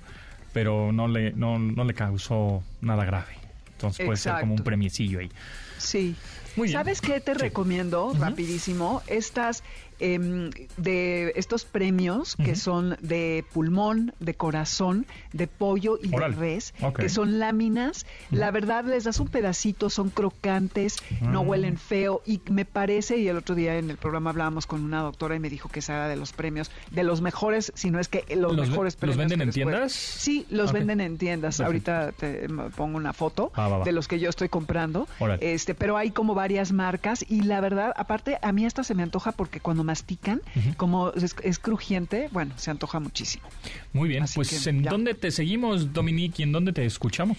Pero 0.54 0.92
no 0.92 1.08
le, 1.08 1.32
no, 1.34 1.60
no 1.60 1.84
le 1.84 1.94
causó 1.94 2.64
nada 2.82 3.06
grave. 3.06 3.34
Entonces 3.72 4.06
puede 4.06 4.18
ser 4.18 4.40
como 4.40 4.56
un 4.56 4.64
premiecillo 4.64 5.20
ahí. 5.20 5.30
Sí. 5.78 6.16
Muy 6.56 6.68
bien. 6.68 6.80
¿Sabes 6.80 7.00
qué 7.00 7.22
te 7.22 7.34
Sí. 7.34 7.40
recomiendo 7.40 8.08
Ujú. 8.08 8.20
rapidísimo? 8.22 9.02
Estas 9.08 9.64
em, 10.00 10.50
de 10.78 11.34
estos 11.36 11.66
premios 11.66 12.36
que 12.36 12.56
son 12.56 12.98
de 13.02 13.44
pulmón, 13.54 14.14
de 14.20 14.34
corazón, 14.34 15.06
de 15.34 15.48
pollo 15.48 15.98
y 16.02 16.08
de 16.10 16.28
res, 16.30 16.74
que 16.96 17.10
son 17.10 17.40
láminas. 17.40 18.06
La 18.32 18.52
verdad 18.52 18.86
les 18.86 19.04
das 19.04 19.20
un 19.20 19.28
pedacito, 19.28 19.90
son 19.90 20.10
crocantes, 20.10 20.98
no 21.22 21.44
Mm. 21.44 21.48
huelen 21.50 21.78
feo 21.78 22.22
y 22.26 22.42
me 22.50 22.66
parece 22.66 23.18
y 23.18 23.28
el 23.28 23.38
otro 23.38 23.56
día 23.56 23.78
en 23.78 23.90
el 23.90 23.98
programa 23.98 24.30
hablábamos 24.32 24.66
con 24.68 24.84
una 24.84 25.02
doctora 25.02 25.36
y 25.36 25.40
me 25.40 25.50
dijo 25.50 25.70
que 25.70 25.80
esa 25.80 25.94
era 25.96 26.08
de 26.08 26.16
los 26.16 26.34
premios 26.34 26.72
de 26.92 27.04
los 27.04 27.22
mejores, 27.22 27.72
si 27.76 27.92
no 27.92 28.00
es 28.00 28.08
que 28.08 28.24
los, 28.36 28.56
¿Los 28.56 28.70
mejores 28.70 28.94
los 28.94 29.00
premios. 29.00 29.18
venden 29.18 29.40
que 29.40 29.44
en 29.46 29.52
tiendas? 29.52 29.92
Sí, 29.94 30.46
los 30.50 30.72
venden 30.74 31.02
en 31.02 31.18
tiendas. 31.18 31.58
Perfecto. 31.58 31.92
Ahorita 31.92 32.12
te 32.18 32.48
pongo 32.76 32.98
una 32.98 33.14
foto 33.14 33.52
va, 33.58 33.68
va. 33.68 33.84
de 33.86 33.92
los 33.92 34.08
que 34.08 34.20
yo 34.20 34.30
estoy 34.30 34.50
comprando. 34.50 35.08
Este, 35.42 35.76
pero 35.76 35.98
hay 35.98 36.12
como 36.12 36.36
varias 36.36 36.72
marcas 36.72 37.26
y 37.28 37.42
la 37.44 37.62
verdad, 37.62 37.94
aparte 37.96 38.38
a 38.42 38.52
mí 38.52 38.66
esta 38.66 38.84
se 38.84 38.96
me 38.96 39.04
antoja 39.04 39.32
porque 39.32 39.60
cuando 39.60 39.84
mastican, 39.90 40.40
como 40.78 41.12
es, 41.14 41.36
es 41.44 41.58
crujiente, 41.58 42.30
bueno, 42.32 42.54
se 42.58 42.70
antoja 42.70 43.00
muchísimo. 43.00 43.48
Muy 43.92 44.08
bien, 44.08 44.22
Así 44.24 44.36
pues 44.36 44.50
que 44.64 44.70
¿en 44.70 44.84
ya. 44.84 44.92
dónde 44.92 45.16
te 45.16 45.32
seguimos, 45.32 45.94
Dominique, 45.94 46.42
y 46.42 46.44
en 46.44 46.52
dónde 46.52 46.74
te 46.74 46.86
escuchamos? 46.86 47.38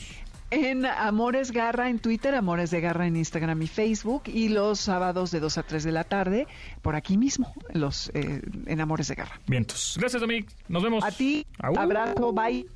En 0.53 0.85
Amores 0.85 1.53
Garra 1.53 1.89
en 1.91 2.01
Twitter, 2.01 2.35
Amores 2.35 2.73
de 2.73 2.81
Garra 2.81 3.07
en 3.07 3.15
Instagram 3.15 3.63
y 3.63 3.69
Facebook 3.69 4.25
y 4.27 4.49
los 4.49 4.81
sábados 4.81 5.31
de 5.31 5.39
2 5.39 5.59
a 5.59 5.63
3 5.63 5.85
de 5.85 5.93
la 5.93 6.03
tarde 6.03 6.49
por 6.83 6.97
aquí 6.97 7.17
mismo, 7.17 7.55
los 7.73 8.11
eh, 8.15 8.43
en 8.67 8.81
Amores 8.81 9.07
de 9.07 9.15
Garra. 9.15 9.41
Vientos. 9.47 9.95
Gracias, 9.97 10.21
Dominique. 10.21 10.49
Nos 10.67 10.83
vemos. 10.83 11.05
A 11.05 11.13
ti, 11.13 11.47
Au. 11.63 11.79
abrazo, 11.79 12.33
bye. 12.33 12.67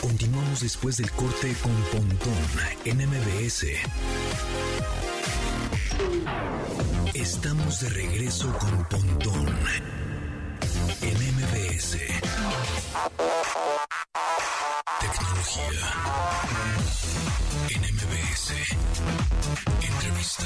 Continuamos 0.00 0.60
después 0.60 0.96
del 0.96 1.10
corte 1.10 1.52
con 1.62 1.74
Pontón 1.90 2.38
en 2.84 2.98
MBS. 3.08 3.66
Estamos 7.14 7.80
de 7.80 7.88
regreso 7.90 8.52
con 8.58 8.84
Pontón 8.88 9.48
en 11.02 11.16
MBS. 11.36 11.98
Tecnología 15.00 15.86
en 17.68 17.80
MBS. 17.94 18.52
Entrevista. 19.82 20.44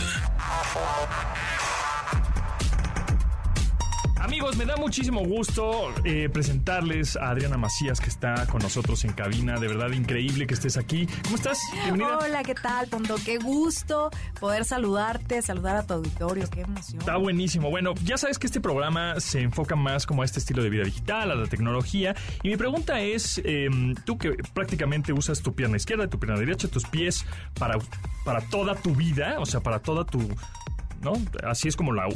Amigos, 4.24 4.56
me 4.56 4.64
da 4.64 4.76
muchísimo 4.76 5.20
gusto 5.20 5.92
eh, 6.02 6.30
presentarles 6.30 7.14
a 7.14 7.28
Adriana 7.28 7.58
Macías, 7.58 8.00
que 8.00 8.08
está 8.08 8.46
con 8.46 8.62
nosotros 8.62 9.04
en 9.04 9.12
cabina. 9.12 9.60
De 9.60 9.68
verdad, 9.68 9.90
increíble 9.90 10.46
que 10.46 10.54
estés 10.54 10.78
aquí. 10.78 11.06
¿Cómo 11.24 11.36
estás? 11.36 11.58
Bienvenida. 11.74 12.20
Hola, 12.20 12.42
¿qué 12.42 12.54
tal, 12.54 12.86
Pondo? 12.86 13.16
Qué 13.22 13.36
gusto 13.36 14.08
poder 14.40 14.64
saludarte, 14.64 15.42
saludar 15.42 15.76
a 15.76 15.86
tu 15.86 15.92
auditorio, 15.92 16.48
qué 16.48 16.62
emoción. 16.62 17.00
Está 17.00 17.18
buenísimo. 17.18 17.68
Bueno, 17.68 17.92
ya 18.02 18.16
sabes 18.16 18.38
que 18.38 18.46
este 18.46 18.62
programa 18.62 19.20
se 19.20 19.42
enfoca 19.42 19.76
más 19.76 20.06
como 20.06 20.22
a 20.22 20.24
este 20.24 20.38
estilo 20.38 20.62
de 20.62 20.70
vida 20.70 20.84
digital, 20.84 21.30
a 21.30 21.34
la 21.34 21.46
tecnología. 21.46 22.16
Y 22.42 22.48
mi 22.48 22.56
pregunta 22.56 23.02
es, 23.02 23.42
eh, 23.44 23.68
tú 24.06 24.16
que 24.16 24.30
prácticamente 24.54 25.12
usas 25.12 25.42
tu 25.42 25.54
pierna 25.54 25.76
izquierda, 25.76 26.08
tu 26.08 26.18
pierna 26.18 26.40
derecha, 26.40 26.66
tus 26.66 26.86
pies 26.86 27.26
para, 27.58 27.76
para 28.24 28.40
toda 28.48 28.74
tu 28.74 28.94
vida, 28.94 29.36
o 29.38 29.44
sea, 29.44 29.60
para 29.60 29.80
toda 29.80 30.06
tu... 30.06 30.26
¿No? 31.04 31.12
Así 31.46 31.68
es 31.68 31.76
como 31.76 31.92
la 31.92 32.08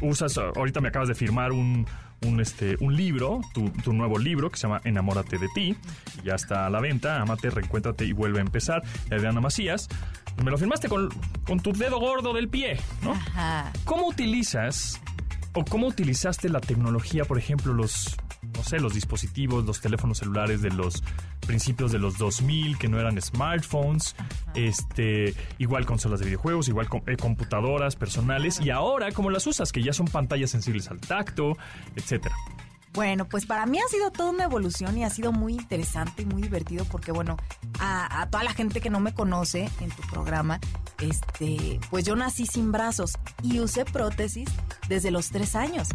usas. 0.00 0.38
Ahorita 0.38 0.80
me 0.80 0.88
acabas 0.88 1.08
de 1.08 1.14
firmar 1.14 1.52
un... 1.52 1.86
Un, 2.26 2.40
este, 2.40 2.74
un 2.80 2.96
libro, 2.96 3.40
tu, 3.54 3.70
tu 3.70 3.92
nuevo 3.92 4.18
libro 4.18 4.50
que 4.50 4.56
se 4.56 4.66
llama 4.66 4.80
Enamórate 4.82 5.38
de 5.38 5.46
ti, 5.54 5.76
ya 6.24 6.34
está 6.34 6.66
a 6.66 6.68
la 6.68 6.80
venta, 6.80 7.20
Amate, 7.20 7.48
reencuéntrate 7.48 8.06
y 8.06 8.12
vuelve 8.12 8.40
a 8.40 8.42
empezar, 8.42 8.82
de 9.08 9.14
Adriana 9.14 9.40
Macías. 9.40 9.86
Me 10.42 10.50
lo 10.50 10.58
firmaste 10.58 10.88
con, 10.88 11.10
con 11.46 11.60
tu 11.60 11.72
dedo 11.72 12.00
gordo 12.00 12.32
del 12.32 12.48
pie, 12.48 12.76
¿no? 13.02 13.12
Ajá. 13.12 13.72
¿Cómo 13.84 14.08
utilizas 14.08 15.00
o 15.54 15.64
cómo 15.64 15.86
utilizaste 15.86 16.48
la 16.48 16.60
tecnología, 16.60 17.24
por 17.24 17.38
ejemplo, 17.38 17.72
los, 17.72 18.16
no 18.54 18.62
sé, 18.62 18.78
los 18.80 18.94
dispositivos, 18.94 19.64
los 19.64 19.80
teléfonos 19.80 20.18
celulares 20.18 20.62
de 20.62 20.70
los 20.70 21.02
principios 21.46 21.90
de 21.92 21.98
los 21.98 22.18
2000 22.18 22.78
que 22.78 22.88
no 22.88 23.00
eran 23.00 23.20
smartphones, 23.20 24.14
este, 24.54 25.34
igual 25.58 25.86
consolas 25.86 26.20
de 26.20 26.26
videojuegos, 26.26 26.68
igual 26.68 26.88
com- 26.88 27.02
eh, 27.06 27.16
computadoras 27.16 27.96
personales 27.96 28.60
y 28.60 28.70
ahora 28.70 29.10
cómo 29.12 29.30
las 29.30 29.46
usas, 29.46 29.72
que 29.72 29.82
ya 29.82 29.92
son 29.92 30.06
pantallas 30.06 30.50
sensibles 30.50 30.88
al 30.90 31.00
tacto, 31.00 31.56
etcétera. 31.96 32.34
Bueno, 32.98 33.28
pues 33.28 33.46
para 33.46 33.64
mí 33.64 33.78
ha 33.78 33.86
sido 33.86 34.10
toda 34.10 34.30
una 34.30 34.42
evolución 34.42 34.98
y 34.98 35.04
ha 35.04 35.10
sido 35.10 35.30
muy 35.30 35.52
interesante 35.52 36.22
y 36.22 36.24
muy 36.24 36.42
divertido 36.42 36.84
porque, 36.86 37.12
bueno, 37.12 37.36
a, 37.78 38.26
toda 38.28 38.42
la 38.42 38.52
gente 38.52 38.80
que 38.80 38.90
no 38.90 38.98
me 38.98 39.14
conoce 39.14 39.70
en 39.80 39.90
tu 39.90 40.02
programa, 40.10 40.58
este, 41.00 41.78
pues 41.90 42.04
yo 42.04 42.16
nací 42.16 42.44
sin 42.44 42.72
brazos 42.72 43.12
y 43.40 43.60
usé 43.60 43.84
prótesis 43.84 44.48
desde 44.88 45.12
los 45.12 45.30
tres 45.30 45.54
años. 45.54 45.90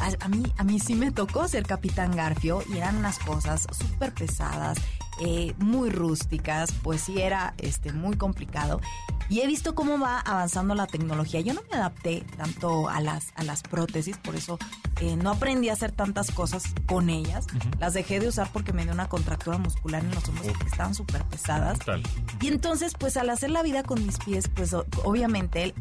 A, 0.00 0.24
a 0.24 0.28
mí, 0.28 0.50
a 0.56 0.64
mí 0.64 0.80
sí 0.80 0.94
me 0.94 1.10
tocó 1.10 1.46
ser 1.46 1.66
Capitán 1.66 2.16
Garfio 2.16 2.62
y 2.72 2.78
eran 2.78 2.96
unas 2.96 3.18
cosas 3.18 3.66
súper 3.78 4.14
pesadas, 4.14 4.78
eh, 5.20 5.54
muy 5.58 5.90
rústicas, 5.90 6.72
pues 6.82 7.00
sí 7.02 7.20
era 7.20 7.54
este, 7.58 7.92
muy 7.92 8.16
complicado. 8.16 8.80
Y 9.28 9.40
he 9.40 9.46
visto 9.48 9.74
cómo 9.74 9.98
va 9.98 10.20
avanzando 10.20 10.74
la 10.76 10.86
tecnología. 10.86 11.40
Yo 11.40 11.52
no 11.52 11.60
me 11.68 11.76
adapté 11.76 12.24
tanto 12.36 12.88
a 12.88 13.00
las, 13.00 13.32
a 13.34 13.42
las 13.42 13.62
prótesis, 13.62 14.16
por 14.18 14.36
eso 14.36 14.56
eh, 15.00 15.16
no 15.16 15.30
aprendí 15.30 15.68
a 15.68 15.72
hacer 15.72 15.90
tantas 15.90 16.30
cosas 16.30 16.62
con 16.86 17.10
ellas. 17.10 17.46
Las 17.80 17.94
dejé 17.94 18.20
de 18.20 18.28
usar 18.28 18.48
porque 18.52 18.72
me 18.72 18.84
dio 18.84 18.92
una 18.92 19.08
contractura 19.08 19.58
muscular 19.58 20.04
en 20.04 20.14
los 20.14 20.28
hombros 20.28 20.46
porque 20.48 20.66
estaban 20.68 20.94
súper 20.94 21.24
pesadas. 21.24 21.80
Total. 21.80 22.02
Y 22.40 22.46
entonces, 22.48 22.92
pues 22.96 23.16
al 23.16 23.28
hacer 23.30 23.50
la 23.50 23.62
vida 23.64 23.82
con 23.82 24.04
mis 24.06 24.16
pies, 24.18 24.48
pues 24.54 24.72
obviamente 25.02 25.74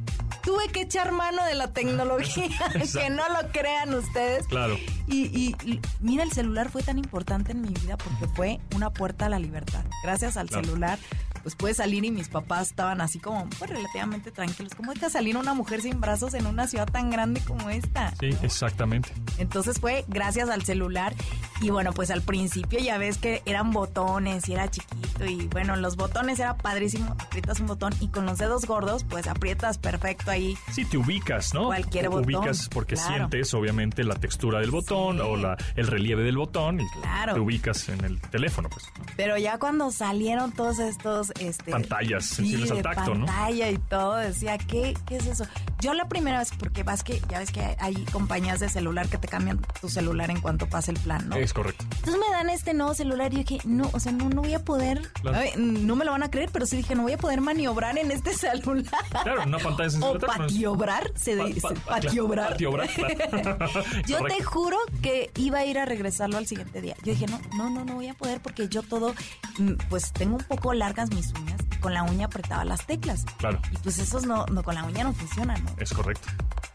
tuve 0.44 0.68
que 0.70 0.82
echar 0.82 1.12
mano 1.12 1.44
de 1.46 1.54
la 1.54 1.72
tecnología, 1.72 2.50
que 2.94 3.10
no 3.12 3.24
lo 3.30 3.52
crean 3.52 3.94
ustedes. 3.94 4.48
Claro. 4.48 4.76
Y, 5.08 5.26
y- 5.28 5.56
y 5.64 5.80
mira, 6.00 6.24
el 6.24 6.32
celular 6.32 6.70
fue 6.72 6.82
tan 6.82 6.98
importante 6.98 7.52
en 7.52 7.62
mi 7.62 7.70
vida 7.70 7.96
porque 7.98 8.28
fue 8.34 8.60
una 8.76 8.90
puerta 8.92 9.25
la 9.30 9.40
libertad. 9.40 9.84
Gracias 10.04 10.38
al 10.38 10.48
Claro. 10.48 10.66
celular, 10.66 11.00
pues 11.46 11.54
pude 11.56 11.76
salir 11.76 12.04
y 12.06 12.10
mis 12.10 12.28
papás 12.28 12.70
estaban 12.70 13.02
así 13.02 13.20
como 13.20 13.48
pues, 13.60 13.70
relativamente 13.70 14.32
tranquilos. 14.32 14.74
¿Cómo 14.76 14.94
deja 14.96 15.12
salir 15.12 15.38
una 15.38 15.54
mujer 15.54 15.80
sin 15.82 16.02
brazos 16.02 16.34
en 16.34 16.48
una 16.48 16.66
ciudad 16.66 16.88
tan 16.92 17.12
grande 17.12 17.40
como 17.42 17.70
esta? 17.70 18.12
Sí, 18.20 18.32
¿no? 18.32 18.40
exactamente. 18.42 19.10
Entonces 19.38 19.80
fue 19.80 20.06
gracias 20.08 20.50
al 20.50 20.64
celular 20.64 21.14
y 21.62 21.70
bueno, 21.70 21.94
pues 21.94 22.10
al 22.10 22.24
principio 22.24 22.80
ya 22.80 22.98
ves 22.98 23.20
que 23.20 23.44
eran 23.46 23.70
botones 23.72 24.50
y 24.50 24.54
era 24.54 24.72
chiquito 24.72 25.24
y 25.24 25.46
bueno, 25.50 25.76
los 25.76 25.98
botones 25.98 26.40
era 26.40 26.58
padrísimo, 26.58 27.12
aprietas 27.20 27.60
un 27.60 27.68
botón 27.68 27.94
y 28.00 28.08
con 28.08 28.26
los 28.26 28.40
dedos 28.40 28.66
gordos 28.66 29.04
pues 29.04 29.28
aprietas 29.28 29.78
perfecto 29.78 30.32
ahí. 30.32 30.58
Sí, 30.72 30.84
te 30.84 30.98
ubicas, 30.98 31.54
¿no? 31.54 31.66
Cualquier 31.68 32.10
botón, 32.10 32.26
Ubicas 32.26 32.70
porque 32.70 32.96
claro. 32.96 33.16
sientes, 33.30 33.54
obviamente, 33.54 34.04
la 34.04 34.16
textura 34.16 34.62
del 34.62 34.72
botón 34.72 35.18
Sí. 35.18 35.22
o 35.24 35.36
la, 35.38 35.56
el 35.76 35.86
relieve 35.86 36.24
del 36.24 36.38
botón 36.38 36.82
y 36.82 36.88
Claro. 37.02 37.36
te 37.36 37.40
ubicas 37.40 37.88
en 37.90 38.04
el 38.04 38.20
teléfono, 38.20 38.68
pues. 38.70 38.86
Pero 39.16 39.38
ya 39.38 39.60
cuando 39.60 39.92
salieron 39.92 40.52
todos 40.52 40.80
estos 40.80 41.32
este 41.40 41.72
Pantallas 41.72 42.26
sensibles 42.26 42.72
al 42.72 42.82
tacto, 42.82 43.14
¿no? 43.14 43.26
pantalla 43.26 43.70
y 43.70 43.78
todo, 43.78 44.16
decía, 44.16 44.58
¿qué, 44.58 44.94
¿qué 45.06 45.18
es 45.18 45.28
eso? 45.28 45.46
Yo 45.82 45.94
la 45.94 46.08
primera 46.08 46.40
vez, 46.40 46.50
porque 46.58 46.84
vas 46.84 47.04
que, 47.04 47.22
ya 47.30 47.40
ves 47.40 47.52
que 47.52 47.76
hay 47.80 47.96
compañías 48.12 48.60
de 48.60 48.70
celular 48.70 49.08
que 49.08 49.18
te 49.18 49.28
cambian 49.28 49.60
tu 49.82 49.90
celular 49.90 50.32
en 50.32 50.40
cuanto 50.42 50.68
pase 50.68 50.92
el 50.92 51.00
plan, 51.00 51.28
¿no? 51.30 51.36
Es 51.36 51.54
correcto. 51.54 51.86
Entonces 51.98 52.16
me 52.28 52.34
dan 52.36 52.50
este 52.50 52.74
nuevo 52.74 52.94
celular 52.94 53.32
y 53.34 53.38
yo 53.38 53.44
dije, 53.44 53.60
no, 53.68 53.90
o 53.94 54.00
sea, 54.00 54.12
no, 54.12 54.30
no 54.30 54.42
voy 54.42 54.54
a 54.54 54.64
poder, 54.64 55.12
Claro. 55.22 55.38
Ay, 55.38 55.52
no 55.58 55.96
me 55.96 56.06
lo 56.06 56.12
van 56.12 56.24
a 56.24 56.32
creer, 56.32 56.50
pero 56.52 56.66
sí 56.66 56.78
dije, 56.78 56.96
no 56.96 57.04
voy 57.04 57.14
a 57.14 57.18
poder 57.18 57.42
maniobrar 57.42 57.98
en 57.98 58.12
este 58.12 58.34
celular. 58.38 58.86
Claro, 59.24 59.44
una 59.44 59.58
pantalla 59.60 60.00
O 60.00 60.14
al 60.14 60.20
tacto. 60.20 60.28
¿no? 60.38 60.44
patiobrar, 60.46 61.12
se 61.16 61.36
dice, 61.36 61.62
pa- 61.62 61.70
pa- 61.74 61.96
patiobrar. 62.02 62.52
patiobrar, 62.52 62.90
claro. 62.90 63.58
Yo 64.08 64.24
te 64.26 64.44
juro 64.44 64.78
que 65.02 65.32
iba 65.36 65.60
a 65.60 65.66
ir 65.66 65.78
a 65.78 65.86
regresarlo 65.86 66.38
al 66.38 66.48
siguiente 66.48 66.82
día. 66.82 66.96
Yo 67.04 67.12
dije, 67.14 67.26
no, 67.28 67.40
no, 67.58 67.70
no, 67.70 67.86
no 67.86 67.96
voy 67.96 68.08
a 68.08 68.14
poder 68.14 68.42
porque 68.42 68.68
yo 68.70 68.82
todo, 68.84 69.14
mm, 69.60 69.74
pues 69.90 70.12
tengo 70.14 70.36
un 70.38 70.44
poco 70.44 70.74
largas 70.74 71.10
mis 71.12 71.32
uñas. 71.34 71.60
con 71.82 71.94
la 71.94 72.02
uña 72.04 72.26
apretaba 72.28 72.66
las 72.66 72.86
teclas. 72.88 73.26
Claro. 73.38 73.60
Y 73.72 73.78
pues 73.78 74.00
esos 74.00 74.26
no, 74.26 74.46
no 74.48 74.64
con 74.64 74.74
la 74.76 74.84
uña 74.86 75.04
no 75.04 75.14
funcionan. 75.14 75.64
Es 75.78 75.94
correcto. 75.94 76.28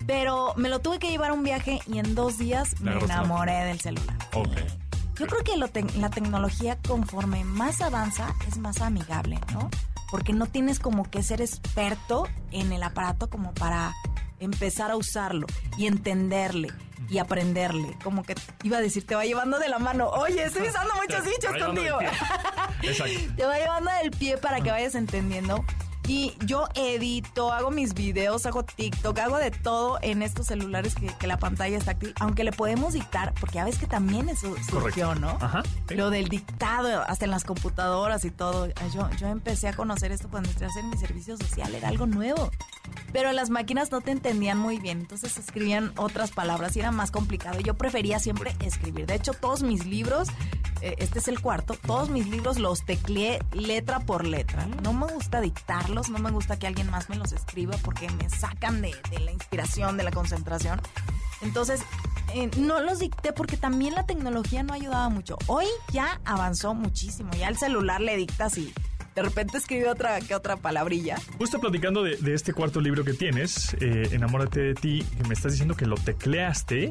Pero 0.06 0.54
me 0.56 0.68
lo 0.68 0.80
tuve 0.80 0.98
que 0.98 1.08
llevar 1.10 1.30
a 1.30 1.32
un 1.34 1.42
viaje 1.44 1.80
y 1.86 1.98
en 1.98 2.14
dos 2.14 2.38
días 2.38 2.80
me 2.80 2.94
la- 2.94 3.00
enamoré 3.00 3.64
del 3.64 3.80
celular. 3.80 4.16
Ok. 4.34 4.56
Yo 5.16 5.26
creo 5.26 5.44
que 5.44 5.56
lo 5.58 5.68
la 5.98 6.08
tecnología 6.10 6.78
conforme 6.88 7.44
más 7.44 7.80
avanza 7.82 8.32
es 8.48 8.56
más 8.56 8.80
amigable, 8.80 9.38
¿no? 9.52 9.68
Porque 10.10 10.32
no 10.32 10.46
tienes 10.46 10.78
como 10.80 11.08
que 11.10 11.22
ser 11.22 11.42
experto 11.42 12.26
en 12.50 12.72
el 12.72 12.82
aparato 12.82 13.28
como 13.28 13.52
para 13.52 13.92
empezar 14.40 14.90
a 14.90 14.96
usarlo 14.96 15.46
y 15.76 15.86
entenderle 15.86 16.68
y 17.10 17.18
aprenderle. 17.18 17.96
Como 18.02 18.22
que 18.22 18.34
iba 18.62 18.78
a 18.78 18.80
decir, 18.80 19.06
te 19.06 19.14
va 19.14 19.24
llevando 19.26 19.58
de 19.58 19.68
la 19.68 19.78
mano. 19.78 20.08
Oye, 20.08 20.42
estoy 20.44 20.68
usando 20.68 20.94
muchos 21.02 21.22
dichos 21.24 21.54
contigo. 21.62 21.98
Exacto. 22.82 23.34
Te 23.36 23.44
va 23.44 23.58
llevando 23.58 23.90
del 24.02 24.10
pie 24.12 24.38
para 24.38 24.60
que 24.62 24.70
vayas 24.70 24.94
entendiendo. 24.94 25.62
Y 26.10 26.34
yo 26.44 26.66
edito, 26.74 27.52
hago 27.52 27.70
mis 27.70 27.94
videos, 27.94 28.44
hago 28.44 28.64
TikTok, 28.64 29.16
hago 29.20 29.38
de 29.38 29.52
todo 29.52 29.96
en 30.02 30.22
estos 30.22 30.48
celulares 30.48 30.96
que, 30.96 31.06
que 31.06 31.28
la 31.28 31.38
pantalla 31.38 31.78
está 31.78 31.92
táctil, 31.92 32.14
aunque 32.18 32.42
le 32.42 32.50
podemos 32.50 32.94
dictar, 32.94 33.32
porque 33.38 33.54
ya 33.54 33.64
ves 33.64 33.78
que 33.78 33.86
también 33.86 34.28
eso 34.28 34.52
surgió, 34.68 35.06
Correcto. 35.06 35.14
¿no? 35.14 35.38
Ajá, 35.40 35.62
sí. 35.86 35.94
Lo 35.94 36.10
del 36.10 36.28
dictado, 36.28 37.04
hasta 37.06 37.26
en 37.26 37.30
las 37.30 37.44
computadoras 37.44 38.24
y 38.24 38.32
todo. 38.32 38.66
Yo, 38.92 39.08
yo 39.18 39.28
empecé 39.28 39.68
a 39.68 39.72
conocer 39.72 40.10
esto 40.10 40.28
cuando 40.28 40.50
entré 40.50 40.66
a 40.66 40.70
hacer 40.70 40.82
mi 40.82 40.96
servicio 40.96 41.36
social, 41.36 41.72
era 41.76 41.86
algo 41.86 42.08
nuevo. 42.08 42.50
Pero 43.12 43.32
las 43.32 43.50
máquinas 43.50 43.90
no 43.90 44.00
te 44.00 44.12
entendían 44.12 44.58
muy 44.58 44.78
bien, 44.78 45.00
entonces 45.00 45.36
escribían 45.36 45.92
otras 45.96 46.30
palabras 46.30 46.76
y 46.76 46.80
era 46.80 46.92
más 46.92 47.10
complicado. 47.10 47.58
Yo 47.60 47.74
prefería 47.74 48.18
siempre 48.18 48.54
escribir. 48.60 49.06
De 49.06 49.14
hecho, 49.14 49.32
todos 49.32 49.62
mis 49.62 49.84
libros, 49.84 50.28
eh, 50.80 50.94
este 50.98 51.18
es 51.18 51.28
el 51.28 51.40
cuarto, 51.40 51.74
todos 51.74 52.08
mis 52.08 52.28
libros 52.28 52.58
los 52.58 52.84
tecleé 52.84 53.40
letra 53.52 54.00
por 54.00 54.24
letra. 54.24 54.66
No 54.82 54.92
me 54.92 55.06
gusta 55.06 55.40
dictarlos, 55.40 56.08
no 56.08 56.18
me 56.18 56.30
gusta 56.30 56.58
que 56.58 56.68
alguien 56.68 56.90
más 56.90 57.08
me 57.08 57.16
los 57.16 57.32
escriba 57.32 57.76
porque 57.82 58.08
me 58.10 58.30
sacan 58.30 58.80
de, 58.80 58.94
de 59.10 59.18
la 59.18 59.32
inspiración, 59.32 59.96
de 59.96 60.04
la 60.04 60.12
concentración. 60.12 60.80
Entonces, 61.42 61.82
eh, 62.34 62.50
no 62.58 62.80
los 62.80 63.00
dicté 63.00 63.32
porque 63.32 63.56
también 63.56 63.94
la 63.94 64.06
tecnología 64.06 64.62
no 64.62 64.74
ayudaba 64.74 65.08
mucho. 65.08 65.36
Hoy 65.46 65.66
ya 65.92 66.20
avanzó 66.24 66.74
muchísimo, 66.74 67.32
ya 67.32 67.48
el 67.48 67.56
celular 67.56 68.00
le 68.00 68.16
dictas 68.16 68.56
y 68.58 68.72
de 69.14 69.22
repente 69.22 69.58
escribe 69.58 69.88
otra 69.88 70.20
que 70.20 70.34
otra 70.34 70.56
palabrilla. 70.56 71.16
Justo 71.38 71.58
platicando 71.60 72.02
de, 72.02 72.16
de 72.16 72.34
este 72.34 72.52
cuarto 72.52 72.80
libro 72.80 73.04
que 73.04 73.12
tienes, 73.14 73.74
eh, 73.80 74.08
Enamórate 74.12 74.60
de 74.60 74.74
ti, 74.74 75.04
que 75.16 75.26
me 75.28 75.34
estás 75.34 75.52
diciendo 75.52 75.74
que 75.76 75.86
lo 75.86 75.96
tecleaste. 75.96 76.90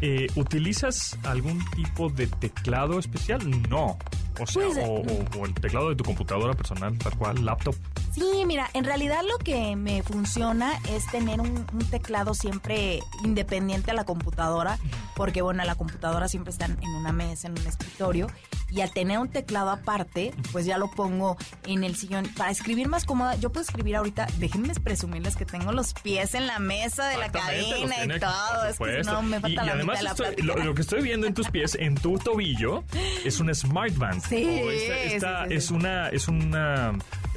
eh, 0.00 0.26
¿Utilizas 0.36 1.18
algún 1.24 1.62
tipo 1.74 2.08
de 2.08 2.26
teclado 2.26 2.98
especial? 2.98 3.40
No. 3.68 3.98
O 4.40 4.46
sea, 4.46 4.62
Pues, 4.66 4.78
o, 4.78 4.82
o- 4.92 5.40
o 5.40 5.46
el 5.46 5.54
teclado 5.54 5.88
de 5.90 5.96
tu 5.96 6.04
computadora 6.04 6.54
personal, 6.54 6.96
tal 6.98 7.16
cual, 7.16 7.44
laptop. 7.44 7.74
Sí, 8.12 8.24
mira, 8.46 8.68
en 8.74 8.84
realidad 8.84 9.20
lo 9.28 9.38
que 9.38 9.76
me 9.76 10.02
funciona 10.02 10.72
es 10.90 11.06
tener 11.10 11.40
un, 11.40 11.64
un 11.72 11.90
teclado 11.90 12.34
siempre 12.34 13.00
independiente 13.24 13.90
a 13.92 13.94
la 13.94 14.04
computadora, 14.04 14.78
porque 15.14 15.42
bueno, 15.42 15.64
la 15.64 15.74
computadora 15.76 16.26
siempre 16.28 16.50
está 16.50 16.64
en 16.66 16.78
una 16.96 17.12
mesa, 17.12 17.48
en 17.48 17.58
un 17.58 17.66
escritorio, 17.66 18.26
y 18.70 18.80
al 18.82 18.90
tener 18.92 19.18
un 19.18 19.28
teclado 19.28 19.70
aparte, 19.70 20.32
pues 20.52 20.64
ya 20.66 20.78
lo 20.78 20.90
pongo 20.90 21.36
en 21.66 21.84
el 21.84 21.96
sillón. 21.96 22.28
Para 22.36 22.50
escribir 22.50 22.88
más 22.88 23.04
cómoda, 23.04 23.36
yo 23.36 23.50
puedo 23.50 23.62
escribir 23.62 23.96
ahorita, 23.96 24.26
déjenme 24.38 24.74
presumirles 24.74 25.36
que 25.36 25.44
tengo 25.44 25.72
los 25.72 25.92
pies 25.94 26.34
en 26.34 26.46
la 26.46 26.58
mesa 26.58 27.08
de 27.08 27.16
la 27.18 27.30
cabina 27.32 28.04
y 28.04 28.20
todo, 28.20 28.66
es 28.68 28.78
que 28.78 29.02
no, 29.10 29.22
me 29.22 29.36
Y- 29.38 29.40
falta 29.40 29.62
y, 29.62 29.66
la 29.66 29.72
además 29.72 29.86
mitad 29.86 29.98
de 29.98 30.02
la 30.04 30.10
estoy- 30.10 30.26
plática. 30.36 30.46
lo, 30.58 30.64
lo 30.64 30.74
que 30.74 30.82
estoy 30.82 31.02
viendo 31.02 31.26
en 31.26 31.34
tus 31.34 31.48
pies, 31.48 31.76
en 31.80 31.94
tu 31.96 32.18
tobillo, 32.18 32.84
es 33.24 33.40
un 33.40 33.52
smart 33.54 33.94
band. 33.96 34.22
Sí, 34.30 34.60
O 34.64 34.70
esta- 34.70 35.02
esta 35.02 35.42
sí, 35.44 35.48
sí, 35.50 35.54
es 35.56 35.70
una 35.70 36.08
es 36.08 36.28
una 36.28 36.92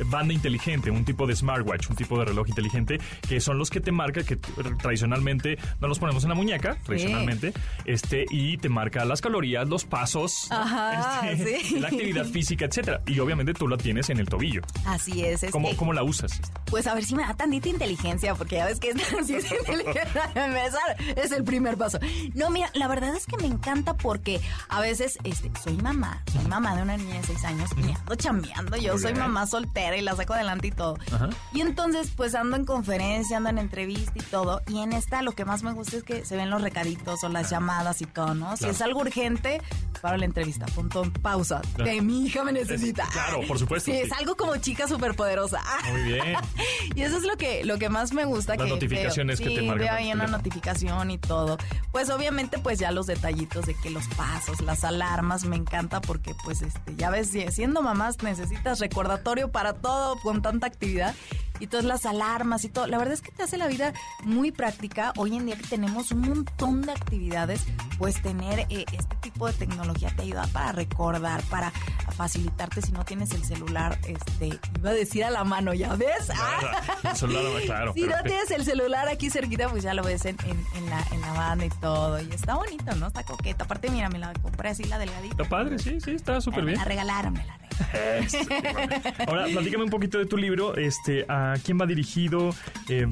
banda 0.05 0.33
inteligente, 0.33 0.89
un 0.89 1.05
tipo 1.05 1.27
de 1.27 1.35
smartwatch, 1.35 1.89
un 1.89 1.95
tipo 1.95 2.17
de 2.17 2.25
reloj 2.25 2.47
inteligente 2.49 2.99
que 3.27 3.39
son 3.39 3.57
los 3.59 3.69
que 3.69 3.79
te 3.79 3.91
marca 3.91 4.23
que 4.23 4.37
tradicionalmente 4.37 5.57
no 5.79 5.87
los 5.87 5.99
ponemos 5.99 6.23
en 6.23 6.29
la 6.29 6.35
muñeca, 6.35 6.77
tradicionalmente, 6.83 7.53
este 7.85 8.25
y 8.29 8.57
te 8.57 8.69
marca 8.69 9.05
las 9.05 9.21
calorías, 9.21 9.67
los 9.67 9.85
pasos, 9.85 10.47
Ajá, 10.51 11.29
este, 11.31 11.61
la 11.79 11.87
actividad 11.87 12.25
física, 12.25 12.65
etcétera. 12.65 13.01
Y 13.05 13.19
obviamente 13.19 13.53
tú 13.53 13.67
la 13.67 13.77
tienes 13.77 14.09
en 14.09 14.19
el 14.19 14.27
tobillo. 14.27 14.61
Así 14.85 15.23
es, 15.23 15.43
es 15.43 15.51
¿Cómo, 15.51 15.75
cómo 15.75 15.93
la 15.93 16.03
usas? 16.03 16.39
Pues 16.65 16.87
a 16.87 16.93
ver 16.95 17.03
si 17.05 17.15
me 17.15 17.23
da 17.23 17.33
tantita 17.35 17.69
inteligencia, 17.69 18.35
porque 18.35 18.55
ya 18.57 18.65
ves 18.65 18.79
que 18.79 18.89
es, 18.89 18.97
si 19.25 19.35
es 19.35 19.51
inteligencia 19.51 20.31
empezar, 20.35 20.97
es 21.15 21.31
el 21.31 21.43
primer 21.43 21.77
paso. 21.77 21.99
No, 22.35 22.49
mira, 22.49 22.69
la 22.73 22.87
verdad 22.87 23.15
es 23.15 23.25
que 23.25 23.37
me 23.37 23.45
encanta 23.47 23.95
porque 23.95 24.39
a 24.69 24.81
veces 24.81 25.17
este, 25.23 25.51
soy 25.63 25.77
mamá, 25.77 26.23
soy 26.31 26.45
mamá 26.45 26.75
de 26.75 26.82
una 26.83 26.97
niña 26.97 27.15
de 27.15 27.23
seis 27.23 27.43
años 27.45 27.69
y 27.77 27.91
ando 27.91 28.15
chambeando. 28.15 28.77
Yo 28.77 28.97
soy 28.97 29.13
mamá 29.13 29.47
soltera 29.47 29.95
y 29.97 30.01
la 30.01 30.15
saco 30.15 30.33
adelante 30.33 30.67
y 30.67 30.71
todo. 30.71 30.97
Y 31.53 31.61
entonces, 31.61 32.11
pues 32.15 32.35
ando 32.35 32.55
en 32.55 32.65
conferencia, 32.65 33.37
ando 33.37 33.49
en 33.49 33.57
entrevista 33.57 34.11
y 34.15 34.21
todo. 34.21 34.61
Y 34.67 34.79
en 34.81 34.93
esta 34.93 35.21
lo 35.21 35.31
que 35.33 35.45
más 35.45 35.63
me 35.63 35.71
gusta 35.73 35.97
es 35.97 36.03
que 36.03 36.25
se 36.25 36.35
ven 36.35 36.49
los 36.49 36.61
recaditos 36.61 37.23
o 37.23 37.29
las 37.29 37.49
llamadas 37.49 38.01
y 38.01 38.05
todo, 38.05 38.35
¿no? 38.35 38.55
Si 38.57 38.65
es 38.67 38.81
algo 38.81 38.99
urgente, 39.01 39.61
paro 40.01 40.17
la 40.17 40.25
entrevista, 40.25 40.65
punto, 40.67 41.03
pausa. 41.21 41.61
Claro. 41.75 41.91
Que 41.91 42.01
mi 42.01 42.25
hija 42.25 42.43
me 42.43 42.51
necesita. 42.51 43.07
claro, 43.07 43.41
por 43.47 43.57
supuesto, 43.59 43.91
Sí, 43.91 43.97
sí. 43.97 44.03
es 44.03 44.11
algo 44.13 44.35
como 44.35 44.55
chica 44.57 44.87
superpoderosa. 44.87 45.61
Muy 45.91 46.03
bien. 46.03 46.35
Y 46.95 47.01
eso 47.01 47.17
es 47.17 47.23
lo 47.23 47.37
que, 47.37 47.63
lo 47.65 47.77
que 47.79 47.89
más 47.89 48.13
me 48.13 48.25
gusta. 48.25 48.55
Las 48.55 48.65
que 48.65 48.69
notificaciones 48.69 49.39
veo. 49.39 49.47
que 49.49 49.55
te 49.55 49.61
Sí, 49.61 49.67
marcan 49.67 49.85
veo 49.85 49.93
ahí 49.95 50.11
una 50.13 50.27
notificación 50.27 51.09
y 51.11 51.17
todo. 51.17 51.57
Pues 51.91 52.09
obviamente 52.09 52.59
pues 52.59 52.77
ya 52.79 52.91
los 52.91 53.07
detallitos 53.07 53.65
de 53.65 53.73
que 53.75 53.89
los 53.89 54.05
pasos, 54.09 54.61
las 54.61 54.83
alarmas, 54.83 55.45
me 55.45 55.55
encanta 55.55 56.01
porque 56.01 56.35
pues 56.43 56.61
este, 56.63 56.95
ya 56.95 57.09
ves, 57.09 57.29
si- 57.29 57.49
siendo 57.51 57.81
mamás 57.81 58.21
necesitas 58.23 58.79
recordatorio 58.79 59.51
para 59.51 59.73
todo 59.73 60.17
con 60.21 60.41
tanta 60.41 60.67
actividad. 60.67 61.13
Y 61.63 61.67
todas 61.67 61.85
las 61.85 62.05
alarmas 62.05 62.65
y 62.65 62.69
todo. 62.69 62.87
La 62.87 62.97
verdad 62.97 63.13
es 63.13 63.21
que 63.21 63.31
te 63.31 63.43
hace 63.43 63.57
la 63.57 63.67
vida 63.67 63.93
muy 64.25 64.51
práctica. 64.51 65.13
Hoy 65.15 65.37
en 65.37 65.45
día 65.45 65.55
que 65.55 65.63
tenemos 65.65 66.11
un 66.11 66.19
montón 66.21 66.81
de 66.81 66.91
actividades, 66.91 67.61
pues 67.97 68.21
tener 68.21 68.59
eh, 68.69 68.83
este 68.91 69.15
tipo 69.21 69.47
de 69.47 69.53
tecnología 69.53 70.13
te 70.15 70.23
ayuda 70.23 70.45
para 70.51 70.73
recordar, 70.73 71.41
para 71.43 71.71
facilitarte 72.17 72.81
si 72.81 72.91
no 72.91 73.05
tienes 73.05 73.31
el 73.31 73.45
celular, 73.45 73.97
este, 74.07 74.59
iba 74.77 74.89
a 74.89 74.93
decir 74.93 75.23
a 75.23 75.29
la 75.31 75.43
mano, 75.45 75.73
¿ya 75.73 75.95
ves? 75.95 76.29
Ah. 76.35 76.81
El 77.11 77.15
celular, 77.15 77.43
claro. 77.65 77.93
Si 77.95 78.01
pero- 78.01 78.17
no 78.17 78.23
tienes 78.23 78.51
el 78.51 78.65
celular 78.65 79.07
aquí 79.07 79.29
cerquita, 79.29 79.69
pues 79.69 79.83
ya 79.83 79.93
lo 79.93 80.03
ves 80.03 80.25
en, 80.25 80.35
en- 80.45 80.65
en 80.75 80.89
la, 80.89 81.01
en 81.11 81.21
la 81.21 81.31
banda 81.31 81.65
y 81.65 81.69
todo. 81.69 82.21
Y 82.21 82.29
está 82.33 82.55
bonito, 82.55 82.93
¿no? 82.95 83.07
Está 83.07 83.23
coqueta. 83.23 83.63
Aparte, 83.63 83.89
mira, 83.89 84.09
me 84.09 84.19
la 84.19 84.33
compré 84.33 84.69
así, 84.69 84.83
la 84.83 84.99
delgadita. 84.99 85.41
Está 85.43 85.49
padre, 85.49 85.79
sí, 85.79 86.01
sí, 86.01 86.11
está 86.11 86.41
súper 86.41 86.59
Me 86.63 86.71
bien. 86.71 86.79
la 86.79 86.85
regalaron, 86.85 87.33
me 87.33 87.45
la 87.45 87.57
regalaron. 87.57 87.63
Bueno. 88.53 89.31
Ahora, 89.31 89.45
platícame 89.47 89.83
un 89.85 89.89
poquito 89.89 90.17
de 90.19 90.25
tu 90.27 90.37
libro. 90.37 90.75
Este, 90.75 91.25
¿A 91.53 91.57
quién 91.57 91.77
va 91.79 91.85
dirigido? 91.85 92.49
Eh, 92.89 93.07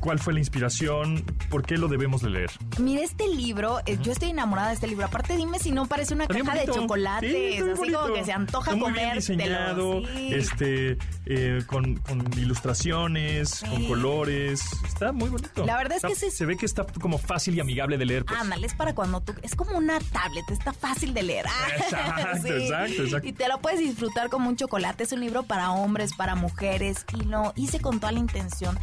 ¿Cuál 0.00 0.18
fue 0.18 0.32
la 0.32 0.38
inspiración? 0.38 1.22
¿Por 1.50 1.62
qué 1.64 1.76
lo 1.76 1.86
debemos 1.86 2.22
de 2.22 2.30
leer? 2.30 2.50
Mira, 2.78 3.02
este 3.02 3.28
libro, 3.28 3.80
eh, 3.84 3.98
yo 4.02 4.12
estoy 4.12 4.30
enamorada 4.30 4.68
de 4.68 4.74
este 4.74 4.86
libro. 4.86 5.04
Aparte, 5.04 5.36
dime 5.36 5.58
si 5.58 5.70
no 5.72 5.86
parece 5.86 6.14
una 6.14 6.26
caja 6.26 6.54
de 6.54 6.64
chocolates, 6.66 7.30
Sí, 7.30 7.58
así 7.58 7.92
como 7.92 8.14
que 8.14 8.24
se 8.24 8.32
antoja 8.32 8.72
Está 8.72 8.82
muy 8.84 8.92
bien 8.98 9.14
diseñado, 9.14 10.02
sí. 10.06 10.30
este, 10.34 10.96
eh, 11.26 11.62
con, 11.66 11.96
con 11.96 12.26
ilustraciones, 12.38 13.60
con 13.60 13.76
Sí. 13.76 13.88
colores. 13.88 14.62
Está 14.86 15.12
muy 15.12 15.28
bonito. 15.28 15.64
La 15.66 15.76
verdad 15.76 15.92
es 15.98 16.04
Está- 16.04 16.08
que 16.08 16.14
sí- 16.14 16.30
se 16.30 16.46
ve 16.46 16.56
que 16.56 16.66
está 16.66 16.86
como 17.00 17.18
fácil 17.18 17.54
y 17.56 17.60
amigable 17.60 17.98
de 17.98 18.06
leer. 18.06 18.24
pues. 18.24 18.40
Ándale, 18.40 18.66
es 18.66 18.74
para 18.74 18.94
cuando 18.94 19.20
tú... 19.20 19.34
Es 19.42 19.54
como 19.54 19.76
una 19.76 19.98
tablet, 20.00 20.44
está 20.50 20.72
fácil 20.72 21.12
de 21.14 21.22
leer. 21.22 21.46
Ah, 21.60 21.76
Exacto, 21.76 22.48
exacto, 22.48 23.02
exacto. 23.02 23.28
Y 23.28 23.32
te 23.32 23.48
lo 23.48 23.60
puedes 23.60 23.78
disfrutar 23.80 24.28
como 24.30 24.48
un 24.48 24.56
chocolate. 24.56 25.04
Es 25.04 25.12
un 25.12 25.20
libro 25.20 25.42
para 25.42 25.72
hombres, 25.72 26.14
para 26.14 26.34
mujeres. 26.34 27.04
Y 27.18 27.24
lo 27.24 27.52
hice 27.56 27.80
con 27.80 28.00
toda 28.00 28.12
la 28.12 28.18
intención 28.18 28.78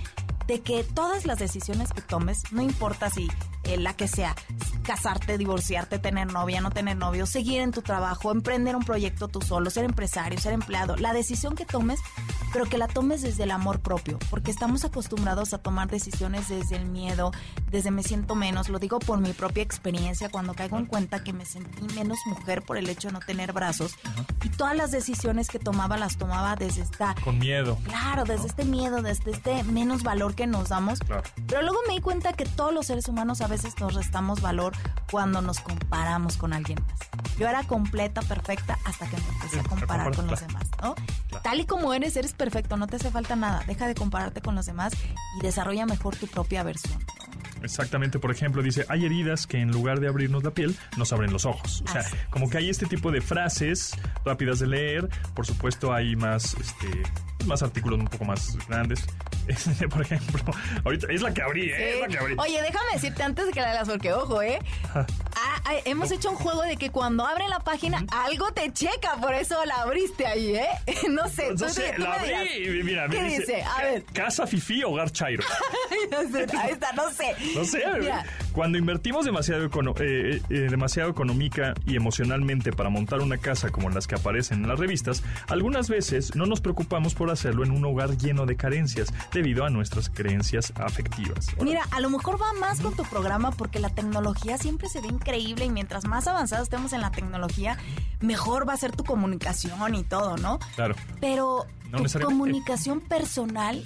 de 0.47 0.62
que 0.62 0.83
todas 0.83 1.25
las 1.25 1.39
decisiones 1.39 1.91
que 1.91 2.01
tomes, 2.01 2.51
no 2.51 2.62
importa 2.62 3.10
si 3.10 3.27
eh, 3.67 3.77
la 3.77 3.93
que 3.93 4.08
sea, 4.08 4.36
casarte, 4.84 5.38
divorciarte, 5.38 5.99
tener 5.99 6.32
novia, 6.32 6.62
no 6.62 6.71
tener 6.71 6.95
novio, 6.95 7.25
seguir 7.25 7.60
en 7.60 7.71
tu 7.71 7.82
trabajo, 7.82 8.32
emprender 8.32 8.75
un 8.75 8.84
proyecto 8.84 9.27
tú 9.27 9.41
solo, 9.41 9.69
ser 9.69 9.84
empresario, 9.84 10.39
ser 10.39 10.53
empleado, 10.53 10.95
la 10.95 11.12
decisión 11.12 11.56
que 11.56 11.65
tomes, 11.65 11.99
pero 12.53 12.65
que 12.65 12.77
la 12.77 12.88
tomes 12.88 13.21
desde 13.21 13.43
el 13.43 13.51
amor 13.51 13.82
propio, 13.82 14.17
porque 14.30 14.49
estamos 14.49 14.86
acostumbrados 14.86 15.53
a 15.53 15.58
tomar 15.58 15.89
decisiones 15.89 16.47
desde 16.47 16.77
el 16.77 16.86
miedo, 16.86 17.32
desde 17.69 17.91
me 17.91 18.01
siento 18.01 18.36
menos, 18.36 18.69
lo 18.69 18.80
digo 18.80 18.99
por 18.99 19.19
mi 19.19 19.34
propia 19.34 19.62
experiencia, 19.62 20.30
cuando 20.30 20.53
caigo 20.53 20.77
en 20.77 20.86
cuenta 20.86 21.21
que 21.21 21.34
me 21.34 21.45
sentí 21.45 21.93
menos 21.93 22.17
mujer 22.25 22.62
por 22.62 22.77
el 22.77 22.89
hecho 22.89 23.10
de 23.10 23.15
no 23.15 23.19
tener 23.19 23.51
brazos, 23.51 23.95
y 24.41 24.49
todas 24.49 24.77
las 24.77 24.91
decisiones 24.91 25.49
que 25.49 25.60
tomaba 25.60 25.97
las 25.97 26.17
tomaba 26.17 26.56
desde 26.56 26.84
esta 26.84 27.13
Con 27.23 27.39
miedo. 27.39 27.77
Claro, 27.84 28.23
desde 28.23 28.47
este 28.47 28.63
miedo, 28.63 29.01
desde 29.01 29.32
este 29.32 29.63
menos 29.63 30.03
valor 30.03 30.34
que 30.34 30.47
nos 30.47 30.69
damos. 30.69 30.99
Claro. 30.99 31.23
Pero 31.47 31.62
luego 31.62 31.80
me 31.88 31.95
di 31.95 32.01
cuenta 32.01 32.32
que 32.32 32.45
todos 32.45 32.73
los 32.73 32.88
seres 32.88 33.08
humanos 33.10 33.41
a 33.41 33.47
veces 33.47 33.56
nos 33.79 33.93
restamos 33.93 34.41
valor 34.41 34.73
cuando 35.11 35.41
nos 35.41 35.59
comparamos 35.59 36.37
con 36.37 36.53
alguien 36.53 36.79
más. 36.87 37.37
Yo 37.37 37.47
era 37.47 37.63
completa, 37.63 38.21
perfecta, 38.21 38.77
hasta 38.85 39.07
que 39.07 39.17
me 39.17 39.27
empecé 39.29 39.59
a 39.59 39.63
comparar 39.63 40.15
con 40.15 40.27
los 40.27 40.39
demás, 40.39 40.69
¿no? 40.81 40.95
Tal 41.43 41.59
y 41.59 41.65
como 41.65 41.93
eres, 41.93 42.15
eres 42.15 42.33
perfecto, 42.33 42.77
no 42.77 42.87
te 42.87 42.97
hace 42.97 43.11
falta 43.11 43.35
nada. 43.35 43.63
Deja 43.67 43.87
de 43.87 43.95
compararte 43.95 44.41
con 44.41 44.55
los 44.55 44.65
demás 44.65 44.93
y 45.39 45.43
desarrolla 45.43 45.85
mejor 45.85 46.15
tu 46.15 46.27
propia 46.27 46.63
versión. 46.63 46.99
Exactamente, 47.63 48.19
por 48.19 48.31
ejemplo, 48.31 48.61
dice, 48.61 48.85
hay 48.89 49.05
heridas 49.05 49.47
que 49.47 49.59
en 49.59 49.71
lugar 49.71 49.99
de 49.99 50.07
abrirnos 50.07 50.43
la 50.43 50.51
piel, 50.51 50.75
nos 50.95 51.11
abren 51.11 51.31
los 51.31 51.45
ojos. 51.45 51.83
O 51.87 51.91
sea, 51.91 52.01
Así 52.01 52.15
como 52.29 52.49
que 52.49 52.57
hay 52.57 52.69
este 52.69 52.85
tipo 52.85 53.11
de 53.11 53.21
frases 53.21 53.91
rápidas 54.23 54.59
de 54.59 54.67
leer. 54.67 55.09
Por 55.33 55.45
supuesto, 55.45 55.93
hay 55.93 56.15
más, 56.15 56.55
este, 56.55 57.03
más 57.45 57.63
artículos 57.63 57.99
un 57.99 58.07
poco 58.07 58.25
más 58.25 58.57
grandes. 58.67 59.05
por 59.89 60.01
ejemplo, 60.01 60.43
ahorita 60.83 61.07
es 61.10 61.21
la 61.21 61.33
que 61.33 61.41
abrí, 61.41 61.69
¿eh? 61.69 61.95
Es 61.95 62.01
la 62.01 62.07
que 62.07 62.17
abrí. 62.17 62.36
Oye, 62.38 62.62
déjame 62.62 62.93
decirte 62.93 63.23
antes 63.23 63.45
de 63.47 63.51
que 63.51 63.62
la 63.62 63.73
leas, 63.73 63.88
porque 63.88 64.13
ojo, 64.13 64.41
¿eh? 64.41 64.60
Ah, 64.93 65.05
ah, 65.65 65.73
hemos 65.86 66.12
hecho 66.12 66.29
un 66.29 66.36
juego 66.36 66.63
de 66.63 66.77
que 66.77 66.89
cuando 66.89 67.25
abren 67.25 67.49
la 67.49 67.60
página, 67.60 68.05
algo 68.12 68.51
te 68.51 68.71
checa, 68.73 69.17
por 69.21 69.33
eso 69.33 69.63
la 69.65 69.81
abriste 69.81 70.25
ahí, 70.25 70.55
¿eh? 70.55 70.67
no 71.10 71.27
sé, 71.27 71.49
tú, 71.55 71.65
No 71.65 71.69
sé, 71.69 71.93
tú 71.95 72.01
la 72.01 72.13
abrí 72.13 72.67
y 72.79 72.83
mira, 72.83 73.07
¿Qué 73.10 73.21
me 73.21 73.38
dice? 73.39 73.63
A 73.63 73.83
ver. 73.83 74.03
Casa 74.05 74.47
Fifi, 74.47 74.83
Hogar 74.83 75.12
Chairo. 75.12 75.43
No 76.12 76.21
sé, 76.31 76.47
ahí 76.57 76.71
está, 76.71 76.91
no 76.93 77.12
sé. 77.12 77.36
No 77.55 77.65
sé, 77.65 77.83
Mira, 77.99 78.25
cuando 78.57 78.79
invertimos 78.79 79.23
demasiado, 79.23 79.69
econo- 79.69 79.93
eh, 79.99 80.41
eh, 80.49 80.67
demasiado 80.67 81.11
económica 81.11 81.75
y 81.85 81.95
emocionalmente 81.95 82.71
para 82.71 82.89
montar 82.89 83.19
una 83.21 83.37
casa 83.37 83.69
como 83.69 83.91
las 83.91 84.07
que 84.07 84.15
aparecen 84.15 84.63
en 84.63 84.67
las 84.69 84.79
revistas, 84.79 85.21
algunas 85.47 85.89
veces 85.89 86.35
no 86.35 86.47
nos 86.47 86.59
preocupamos 86.59 87.13
por 87.13 87.29
hacerlo 87.29 87.63
en 87.63 87.69
un 87.69 87.85
hogar 87.85 88.17
lleno 88.17 88.47
de 88.47 88.55
carencias 88.55 89.13
debido 89.31 89.63
a 89.63 89.69
nuestras 89.69 90.09
creencias 90.09 90.73
afectivas. 90.75 91.49
Mira, 91.61 91.83
a 91.91 91.99
lo 91.99 92.09
mejor 92.09 92.41
va 92.41 92.51
más 92.59 92.81
con 92.81 92.95
tu 92.95 93.03
programa 93.03 93.51
porque 93.51 93.77
la 93.77 93.89
tecnología 93.89 94.57
siempre 94.57 94.89
se 94.89 95.01
ve 95.01 95.07
increíble 95.09 95.65
y 95.65 95.69
mientras 95.69 96.05
más 96.05 96.25
avanzados 96.25 96.63
estemos 96.63 96.93
en 96.93 97.01
la 97.01 97.11
tecnología, 97.11 97.77
mejor 98.21 98.67
va 98.67 98.73
a 98.73 98.77
ser 98.77 98.91
tu 98.91 99.03
comunicación 99.03 99.93
y 99.93 100.03
todo, 100.03 100.35
¿no? 100.37 100.57
Claro. 100.75 100.95
Pero 101.21 101.67
No 101.91 102.04
tu 102.04 102.19
comunicación 102.19 103.00
personal, 103.00 103.84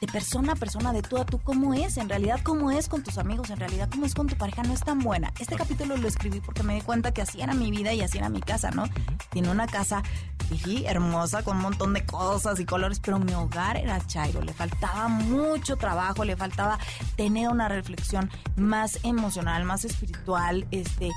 de 0.00 0.06
persona 0.06 0.52
a 0.52 0.56
persona, 0.56 0.92
de 0.92 1.02
tú 1.02 1.18
a 1.18 1.24
tú, 1.24 1.38
¿cómo 1.38 1.74
es? 1.74 1.96
En 1.96 2.08
realidad, 2.08 2.40
¿cómo 2.42 2.70
es 2.70 2.88
con 2.88 3.02
tus 3.02 3.18
amigos? 3.18 3.50
En 3.50 3.58
realidad, 3.58 3.88
¿cómo 3.90 4.06
es 4.06 4.14
con 4.14 4.28
tu 4.28 4.36
pareja? 4.36 4.62
No 4.62 4.72
es 4.72 4.80
tan 4.80 5.00
buena. 5.00 5.32
Este 5.38 5.56
capítulo 5.56 5.96
lo 5.96 6.08
escribí 6.08 6.40
porque 6.40 6.62
me 6.62 6.74
di 6.74 6.80
cuenta 6.80 7.12
que 7.12 7.22
así 7.22 7.40
era 7.40 7.52
mi 7.54 7.70
vida 7.70 7.92
y 7.92 8.00
así 8.00 8.18
era 8.18 8.28
mi 8.28 8.40
casa, 8.40 8.70
¿no? 8.70 8.84
Tiene 9.30 9.50
una 9.50 9.66
casa 9.66 10.02
fifi, 10.48 10.86
hermosa, 10.86 11.42
con 11.42 11.56
un 11.56 11.62
montón 11.62 11.92
de 11.92 12.04
cosas 12.06 12.58
y 12.60 12.64
colores, 12.64 13.00
pero 13.00 13.18
mi 13.18 13.34
hogar 13.34 13.76
era 13.76 14.04
chairo. 14.06 14.40
Le 14.42 14.52
faltaba 14.52 15.08
mucho 15.08 15.76
trabajo, 15.76 16.24
le 16.24 16.36
faltaba 16.36 16.78
tener 17.16 17.48
una 17.48 17.68
reflexión 17.68 18.30
más 18.56 19.00
emocional, 19.02 19.64
más 19.64 19.84
espiritual, 19.84 20.66
este, 20.70 21.10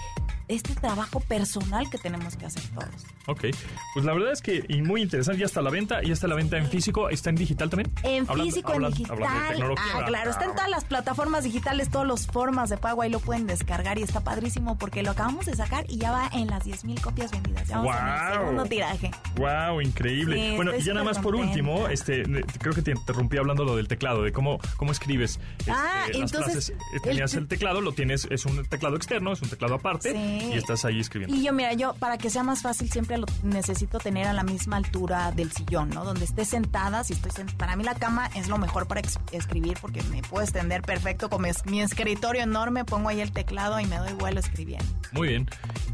este 0.47 0.75
trabajo 0.75 1.19
personal 1.21 1.89
que 1.89 1.97
tenemos 1.97 2.35
que 2.35 2.45
hacer 2.47 2.63
todos. 2.69 3.05
Ok. 3.27 3.45
Pues 3.93 4.05
la 4.05 4.13
verdad 4.13 4.31
es 4.33 4.41
que 4.41 4.65
y 4.67 4.81
muy 4.81 5.01
interesante. 5.01 5.39
Ya 5.39 5.45
está 5.45 5.59
a 5.61 5.63
la 5.63 5.69
venta, 5.69 6.01
ya 6.03 6.13
está 6.13 6.27
a 6.27 6.29
la 6.29 6.35
venta 6.35 6.57
en 6.57 6.67
físico, 6.69 7.09
está 7.09 7.29
en 7.29 7.35
digital 7.35 7.69
también. 7.69 7.91
En 8.03 8.23
Hablando- 8.29 8.43
físico, 8.45 8.73
hablan- 8.73 8.91
en 8.91 8.97
digital. 8.97 9.23
hablando 9.23 9.75
ah, 9.95 10.03
claro, 10.05 10.29
está 10.31 10.45
en 10.45 10.51
todas 10.51 10.69
las 10.69 10.83
plataformas 10.85 11.43
digitales, 11.43 11.89
todas 11.89 12.07
las 12.07 12.27
formas 12.27 12.69
de 12.69 12.77
pago, 12.77 13.01
ahí 13.01 13.09
lo 13.09 13.19
pueden 13.19 13.47
descargar 13.47 13.97
y 13.97 14.03
está 14.03 14.21
padrísimo 14.21 14.77
porque 14.77 15.03
lo 15.03 15.11
acabamos 15.11 15.45
de 15.45 15.55
sacar 15.55 15.85
y 15.89 15.97
ya 15.97 16.11
va 16.11 16.29
en 16.33 16.47
las 16.47 16.65
10.000 16.65 16.99
copias 17.01 17.31
vendidas. 17.31 17.67
Ya 17.67 17.77
vamos 17.77 17.95
en 17.95 18.07
el 18.07 18.13
¡Guau! 18.13 18.33
segundo 18.33 18.65
tiraje. 18.65 19.11
Wow, 19.37 19.81
increíble. 19.81 20.35
Sí, 20.49 20.55
bueno, 20.55 20.75
y 20.75 20.81
ya 20.81 20.93
nada 20.93 21.05
más 21.05 21.19
por 21.19 21.35
último, 21.35 21.87
este, 21.87 22.23
creo 22.59 22.73
que 22.73 22.81
te 22.81 22.91
interrumpí 22.91 23.37
hablando 23.37 23.63
lo 23.63 23.75
del 23.75 23.87
teclado, 23.87 24.23
de 24.23 24.31
cómo, 24.33 24.59
cómo 24.77 24.91
escribes 24.91 25.39
este, 25.59 25.71
Ah, 25.71 26.05
las 26.09 26.15
entonces. 26.17 26.69
Eh, 26.71 26.75
el 26.95 27.01
Tenías 27.01 27.31
te- 27.31 27.37
el, 27.37 27.47
teclado, 27.47 27.81
lo 27.81 27.93
tienes, 27.93 28.27
es 28.29 28.45
un 28.45 28.65
teclado 28.65 28.95
externo, 28.95 29.31
es 29.31 29.41
un 29.41 29.49
teclado 29.49 29.75
aparte, 29.75 30.11
Sí. 30.11 30.49
y 30.53 30.57
estás 30.57 30.83
ahí 30.85 30.99
escribiendo. 30.99 31.35
Y 31.35 31.43
yo, 31.43 31.53
mira, 31.53 31.73
yo 31.73 31.93
para 31.95 32.17
que 32.17 32.29
sea 32.29 32.43
más 32.43 32.61
fácil 32.61 32.89
siempre 32.91 33.12
lo 33.17 33.25
necesito 33.43 33.99
tener 33.99 34.27
a 34.27 34.33
la 34.33 34.43
misma 34.43 34.77
altura 34.77 35.31
del 35.31 35.51
sillón, 35.51 35.89
¿no? 35.89 36.03
Donde 36.05 36.25
esté 36.25 36.45
sentada, 36.45 37.03
si 37.03 37.13
estoy 37.13 37.31
sent- 37.31 37.55
para 37.55 37.75
mí 37.75 37.83
la 37.83 37.95
cama 37.95 38.29
es 38.35 38.47
lo 38.47 38.57
mejor 38.57 38.87
para 38.87 39.01
escribir 39.31 39.77
porque 39.81 40.01
me 40.03 40.21
puedo 40.21 40.43
extender 40.43 40.81
perfecto 40.81 41.29
con 41.29 41.41
mi, 41.41 41.49
es- 41.49 41.65
mi 41.65 41.81
escritorio 41.81 42.41
enorme, 42.43 42.85
pongo 42.85 43.09
ahí 43.09 43.21
el 43.21 43.31
teclado 43.31 43.79
y 43.79 43.85
me 43.85 43.97
doy 43.97 44.13
vuelo 44.13 44.39
escribiendo. 44.39 44.85
Muy 45.11 45.27
bien. 45.29 45.49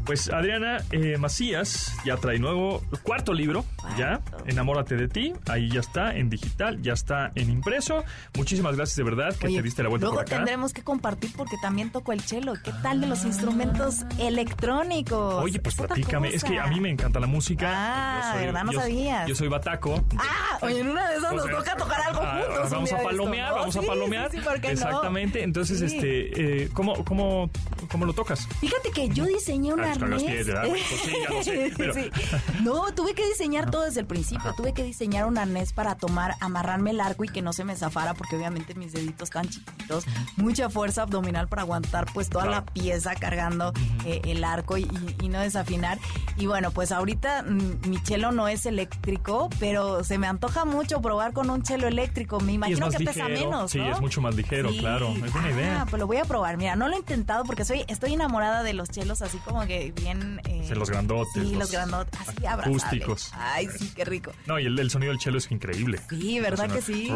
Pues 0.06 0.30
Adriana 0.30 0.78
eh, 0.92 1.18
Macías 1.18 1.92
ya 2.04 2.16
trae 2.16 2.38
nuevo 2.38 2.82
cuarto 3.02 3.32
libro, 3.34 3.64
ya. 3.98 4.20
Enamórate 4.46 4.96
de 4.96 5.08
ti, 5.08 5.32
ahí 5.48 5.70
ya 5.70 5.80
está 5.80 6.16
en 6.16 6.30
digital, 6.30 6.80
ya 6.82 6.94
está 6.94 7.30
en 7.34 7.50
impreso. 7.50 8.02
Muchísimas 8.36 8.76
gracias 8.76 8.96
de 8.96 9.04
verdad 9.04 9.36
que 9.36 9.46
Oye, 9.48 9.56
te 9.58 9.62
diste 9.62 9.82
la 9.82 9.88
vuelta 9.90 10.06
luego 10.06 10.16
por 10.16 10.24
acá. 10.26 10.36
tendremos 10.36 10.72
que 10.72 10.82
compartir 10.82 11.32
porque 11.36 11.56
también 11.62 11.90
toco 11.90 12.12
el 12.12 12.20
cello. 12.22 12.54
¿Qué 12.64 12.72
tal 12.82 13.00
de 13.02 13.06
los 13.06 13.24
instrumentos 13.24 14.04
electrónicos? 14.18 15.42
Oye, 15.44 15.60
pues 15.60 15.74
platícame, 15.76 16.28
es 16.28 16.44
que 16.44 16.58
a 16.58 16.66
mí 16.66 16.80
me 16.80 16.90
encanta 16.90 17.09
la 17.18 17.26
música. 17.26 17.68
Ah, 17.72 18.32
Yo 18.34 18.40
¿verdad? 18.40 18.64
No 18.64 18.72
yo- 18.72 18.80
sabías. 18.80 19.26
Yo 19.26 19.34
soy 19.34 19.48
bataco. 19.48 20.04
Ah, 20.18 20.58
oye, 20.62 20.80
en 20.80 20.88
una 20.90 21.08
de 21.10 21.16
esas 21.16 21.32
O 21.32 21.34
nos 21.36 21.46
sea, 21.46 21.56
toca 21.58 21.76
tocar 21.76 22.00
algo 22.02 22.20
ah, 22.22 22.40
juntos. 22.46 22.64
un 22.66 22.70
Vamos 22.70 22.92
a 22.92 22.98
palomear, 23.02 23.52
vamos 23.54 23.76
a 23.76 23.82
palomear. 23.82 24.30
Sí, 24.30 24.36
sí, 24.38 24.42
¿por 24.44 24.60
qué 24.60 24.68
no? 24.68 24.72
Exactamente. 24.74 25.42
Entonces, 25.42 25.78
Sí. 25.80 25.86
este, 25.96 26.62
eh, 26.64 26.68
¿cómo, 26.72 27.04
cómo, 27.04 27.50
¿cómo 27.90 28.04
lo 28.04 28.12
tocas? 28.12 28.46
Fíjate 28.60 28.90
que 28.92 29.08
yo 29.08 29.24
diseñé 29.24 29.72
un 29.72 29.80
Ah, 29.80 29.92
arnés. 29.92 30.22
pies. 30.22 30.46
Pues 30.46 30.82
sí, 31.04 31.12
ya 31.22 31.34
lo 31.34 31.42
sé, 31.42 31.72
pero- 31.76 31.94
Sí. 31.94 32.10
No, 32.62 32.92
tuve 32.94 33.14
que 33.14 33.26
diseñar 33.26 33.70
todo 33.70 33.82
desde 33.82 34.00
el 34.00 34.06
principio. 34.06 34.54
Tuve 34.54 34.72
que 34.74 34.84
diseñar 34.84 35.24
un 35.26 35.38
arnés 35.38 35.72
para 35.72 35.94
tomar, 35.96 36.34
amarrarme 36.40 36.90
el 36.90 37.00
arco 37.00 37.24
y 37.24 37.28
que 37.28 37.40
no 37.42 37.52
se 37.52 37.64
me 37.64 37.74
zafara, 37.74 38.14
porque 38.14 38.36
obviamente 38.36 38.74
mis 38.74 38.92
deditos 38.92 39.28
están 39.30 39.48
chiquitos. 39.48 40.04
Mucha 40.36 40.68
fuerza 40.68 41.02
abdominal 41.02 41.48
para 41.48 41.62
aguantar 41.62 42.06
pues 42.12 42.28
toda 42.28 42.44
Claro. 42.44 42.64
la 42.66 42.72
pieza 42.72 43.14
cargando 43.14 43.72
eh, 44.04 44.20
el 44.24 44.44
arco 44.44 44.76
y, 44.76 44.82
y- 44.82 45.16
y 45.24 45.28
no 45.28 45.40
desafinar. 45.40 45.98
Y 46.36 46.46
bueno, 46.46 46.70
pues 46.70 46.92
ahorita 47.00 47.42
mm, 47.42 47.88
mi 47.88 48.02
chelo 48.02 48.32
no 48.32 48.48
es 48.48 48.64
eléctrico, 48.66 49.50
pero 49.58 50.04
se 50.04 50.16
me 50.18 50.26
antoja 50.26 50.64
mucho 50.64 51.00
probar 51.02 51.32
con 51.32 51.50
un 51.50 51.62
chelo 51.62 51.88
eléctrico. 51.88 52.40
Me 52.40 52.52
imagino 52.52 52.88
que 52.90 53.04
pesa 53.04 53.28
menos. 53.28 53.70
Sí, 53.72 53.78
¿no? 53.78 53.92
es 53.92 54.00
mucho 54.00 54.20
más 54.20 54.34
ligero, 54.34 54.70
Sí. 54.70 54.78
claro. 54.78 55.10
Es 55.24 55.32
buena 55.32 55.50
idea. 55.50 55.82
Ah, 55.82 55.86
pues 55.88 55.98
lo 56.00 56.06
voy 56.06 56.18
a 56.18 56.24
probar. 56.24 56.56
Mira, 56.56 56.76
no 56.76 56.88
lo 56.88 56.94
he 56.94 56.98
intentado 56.98 57.44
porque 57.44 57.64
soy, 57.64 57.84
estoy 57.88 58.12
enamorada 58.14 58.62
de 58.62 58.72
los 58.74 58.88
chelos 58.90 59.22
así 59.22 59.38
como 59.38 59.66
que 59.66 59.92
bien... 59.92 60.40
eh, 60.44 60.64
Sí, 60.68 60.74
los 60.74 60.88
grandotes, 60.90 61.32
Sí, 61.34 61.40
los, 61.40 61.52
los 61.58 61.70
grandotes, 61.72 62.20
así 62.20 62.46
abrazables. 62.46 62.82
acústicos. 62.84 63.32
Ay, 63.34 63.66
sí, 63.76 63.90
qué 63.96 64.04
rico. 64.04 64.30
No, 64.46 64.58
y 64.60 64.66
el, 64.66 64.78
el 64.78 64.90
sonido 64.90 65.10
del 65.12 65.20
cello 65.20 65.38
es 65.38 65.50
increíble. 65.50 65.98
Sí, 66.08 66.38
¿verdad 66.40 66.70
que 66.70 66.80
sí? 66.82 67.10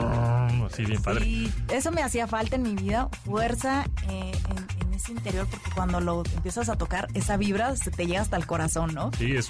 Sí, 0.74 0.84
bien 0.84 1.02
padre. 1.02 1.24
Sí, 1.24 1.52
eso 1.70 1.92
me 1.92 2.02
hacía 2.02 2.26
falta 2.26 2.56
en 2.56 2.62
mi 2.62 2.74
vida, 2.74 3.08
fuerza 3.24 3.84
eh, 4.08 4.32
en, 4.50 4.82
en 4.82 4.83
interior, 5.08 5.46
porque 5.50 5.70
cuando 5.74 6.00
lo 6.00 6.22
empiezas 6.34 6.68
a 6.68 6.76
tocar, 6.76 7.08
esa 7.14 7.36
vibra 7.36 7.76
se 7.76 7.90
te 7.90 8.06
llega 8.06 8.20
hasta 8.22 8.36
el 8.36 8.46
corazón, 8.46 8.94
¿no? 8.94 9.10
Sí, 9.18 9.36
es. 9.36 9.48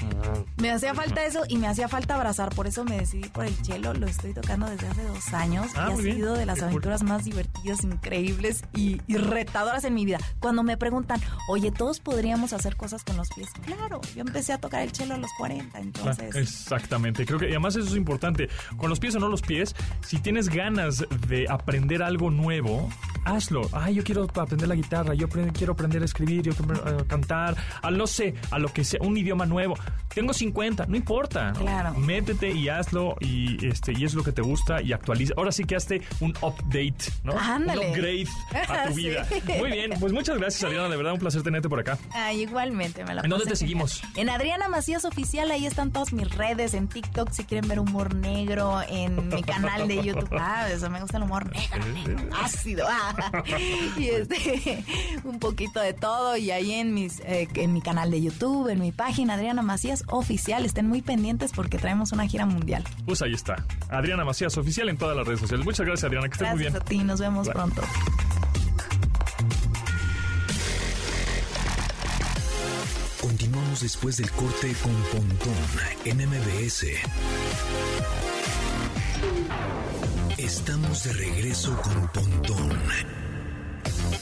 Me 0.59 0.71
hacía 0.71 0.95
falta 0.95 1.25
eso 1.25 1.43
y 1.49 1.57
me 1.59 1.67
hacía 1.69 1.88
falta 1.88 2.14
abrazar, 2.14 2.55
por 2.55 2.67
eso 2.67 2.85
me 2.85 2.97
decidí 2.99 3.29
por 3.29 3.45
el 3.47 3.55
cello, 3.64 3.95
lo 3.95 4.07
estoy 4.07 4.33
tocando 4.35 4.67
desde 4.69 4.88
hace 4.88 5.03
dos 5.05 5.33
años 5.35 5.67
Ah, 5.77 5.88
y 5.90 5.93
ha 5.93 5.97
bien. 5.97 6.17
sido 6.17 6.35
de 6.35 6.47
las 6.47 6.57
Qué 6.57 6.61
cool. 6.62 6.71
aventuras 6.71 7.03
más 7.03 7.25
divertidas, 7.25 7.85
increíbles 7.85 8.62
y, 8.75 9.01
y 9.07 9.17
retadoras 9.17 9.85
en 9.85 9.95
mi 9.95 10.05
vida. 10.05 10.19
Cuando 10.40 10.62
me 10.62 10.77
preguntan, 10.77 11.21
oye, 11.49 11.71
todos 11.71 12.01
podríamos 12.01 12.53
hacer 12.53 12.77
cosas 12.77 13.05
con 13.05 13.17
los 13.17 13.29
pies. 13.31 13.49
Claro, 13.64 14.01
yo 14.14 14.21
empecé 14.23 14.53
a 14.53 14.59
tocar 14.59 14.83
el 14.83 14.93
cello 14.93 15.14
a 15.14 15.19
los 15.19 15.31
40, 15.38 15.77
Ah, 15.77 15.81
entonces... 15.81 16.35
Exactamente, 16.37 17.25
creo 17.27 17.38
que 17.38 17.47
además 17.47 17.77
eso 17.77 17.88
es 17.88 17.97
importante. 17.97 18.49
Con 18.77 18.90
los 18.90 19.01
pies 19.01 19.14
o 19.14 19.19
no 19.19 19.29
los 19.29 19.43
pies, 19.43 19.75
si 20.07 20.19
tienes 20.19 20.49
ganas 20.49 21.05
de 21.29 21.47
aprender 21.49 22.03
algo 22.03 22.31
nuevo, 22.31 22.88
hazlo. 23.25 23.63
Ay, 23.73 23.95
yo 23.95 24.05
quiero 24.05 24.25
aprender 24.25 24.69
la 24.69 24.75
guitarra, 24.75 25.15
yo 25.15 25.29
quiero 25.29 25.73
aprender 25.73 26.03
a 26.03 26.05
escribir, 26.05 26.43
yo 26.43 26.53
quiero 26.55 26.75
eh, 27.01 27.05
cantar, 27.07 27.57
a 27.83 27.91
no 27.91 28.07
sé, 28.07 28.35
a 28.51 28.59
lo 28.59 28.69
que 28.73 28.85
sea, 28.85 29.01
un 29.03 29.17
idioma 29.17 29.47
nuevo. 29.47 29.75
Tengo 30.15 30.33
50, 30.33 30.87
no 30.87 30.97
importa. 30.97 31.53
Claro. 31.53 31.95
Métete 31.95 32.51
y 32.53 32.69
hazlo 32.69 33.17
y 33.21 33.67
este 33.67 33.93
y 33.93 34.05
es 34.05 34.15
lo 34.15 34.23
que 34.23 34.33
te 34.33 34.43
gusta 34.43 34.81
y 34.83 34.93
actualiza. 34.93 35.35
Ahora 35.37 35.53
sí 35.53 35.65
que 35.65 35.77
hazte 35.77 36.03
un 36.21 36.31
update, 36.43 37.13
¿no? 37.25 37.39
Ándale. 37.39 37.81
Un 37.87 37.91
upgrade 37.93 38.27
a 38.69 38.89
tu 38.89 38.95
Sí. 38.95 39.01
vida. 39.09 39.27
Muy 39.59 39.71
bien, 39.73 39.93
pues 39.99 40.13
muchas 40.13 40.39
gracias, 40.39 40.63
Adriana, 40.65 40.89
de 40.89 40.97
verdad 40.97 41.13
un 41.15 41.19
placer 41.19 41.43
tenerte 41.43 41.69
por 41.69 41.81
acá. 41.81 41.99
Ay, 42.13 42.43
igualmente, 42.43 43.05
me 43.05 43.15
la 43.15 43.23
¿En 43.23 43.31
dónde 43.31 43.47
te 43.47 43.57
seguimos? 43.57 44.03
En 44.17 44.31
Adriana 44.31 44.69
Macías 44.69 45.05
Oficial, 45.05 45.51
ahí 45.51 45.67
están 45.67 45.91
todas 45.91 46.13
mis 46.13 46.31
redes, 46.35 46.75
en 46.75 46.89
TikTok 46.89 47.31
si 47.33 47.45
quieren 47.45 47.69
ver 47.69 47.81
humor 47.81 48.15
negro, 48.15 48.81
en 48.89 49.29
mi 49.29 49.43
canal 49.43 49.89
de 49.89 50.03
YouTube. 50.03 50.29
Ah, 50.47 50.69
eso 50.71 50.91
me 50.91 51.01
gusta 51.01 51.17
el 51.17 51.23
humor 51.23 51.51
negro, 51.51 51.85
negro, 51.95 52.29
ácido. 52.43 52.87
ah. 52.89 53.13
Y 53.98 54.09
este, 54.09 54.85
un 55.24 55.38
poquito 55.38 55.81
de 55.81 55.92
todo. 55.92 56.37
Y 56.37 56.50
ahí 56.50 56.72
en 56.72 56.94
mis, 56.94 57.20
eh, 57.20 57.48
en 57.55 57.72
mi 57.72 57.81
canal 57.81 58.11
de 58.11 58.20
YouTube, 58.22 58.68
en 58.68 58.81
mi 58.81 58.92
página 58.92 59.35
Adriana 59.35 59.62
Macías 59.62 60.05
Oficial, 60.09 60.64
estén 60.64 60.87
muy 60.88 61.03
pendientes 61.03 61.53
porque 61.53 61.79
traemos 61.79 62.12
una 62.12 62.27
gira 62.27 62.46
mundial. 62.46 62.85
Pues 63.07 63.22
ahí 63.22 63.33
está. 63.33 63.64
Adriana 63.88 64.24
Macías 64.24 64.57
oficial 64.59 64.88
en 64.88 64.96
todas 64.96 65.16
las 65.16 65.27
redes 65.27 65.40
sociales. 65.40 65.64
Muchas 65.64 65.87
gracias, 65.87 66.05
Adriana, 66.05 66.29
que 66.29 66.33
estés 66.35 66.48
muy 66.55 66.62
Gracias 66.62 66.72
bien. 66.72 66.83
a 66.83 67.03
ti, 67.03 67.07
nos 67.07 67.20
vemos 67.20 67.46
Bye. 67.46 67.55
pronto. 67.55 67.83
Continuamos 73.20 73.81
después 73.81 74.16
del 74.18 74.31
corte 74.33 74.74
con 74.83 74.92
Pontón 75.11 75.55
en 76.05 76.18
MBS. 76.29 76.87
Estamos 80.44 81.04
de 81.04 81.12
regreso 81.14 81.74
con 81.80 82.07
Pontón 82.09 82.70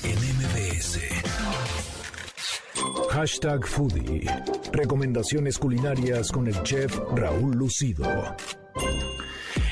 en 0.04 0.18
MBS. 0.36 1.00
Hashtag 3.10 3.66
Foodie. 3.66 4.30
Recomendaciones 4.72 5.58
culinarias 5.58 6.30
con 6.30 6.46
el 6.46 6.62
chef 6.62 6.96
Raúl 7.16 7.56
Lucido. 7.56 8.06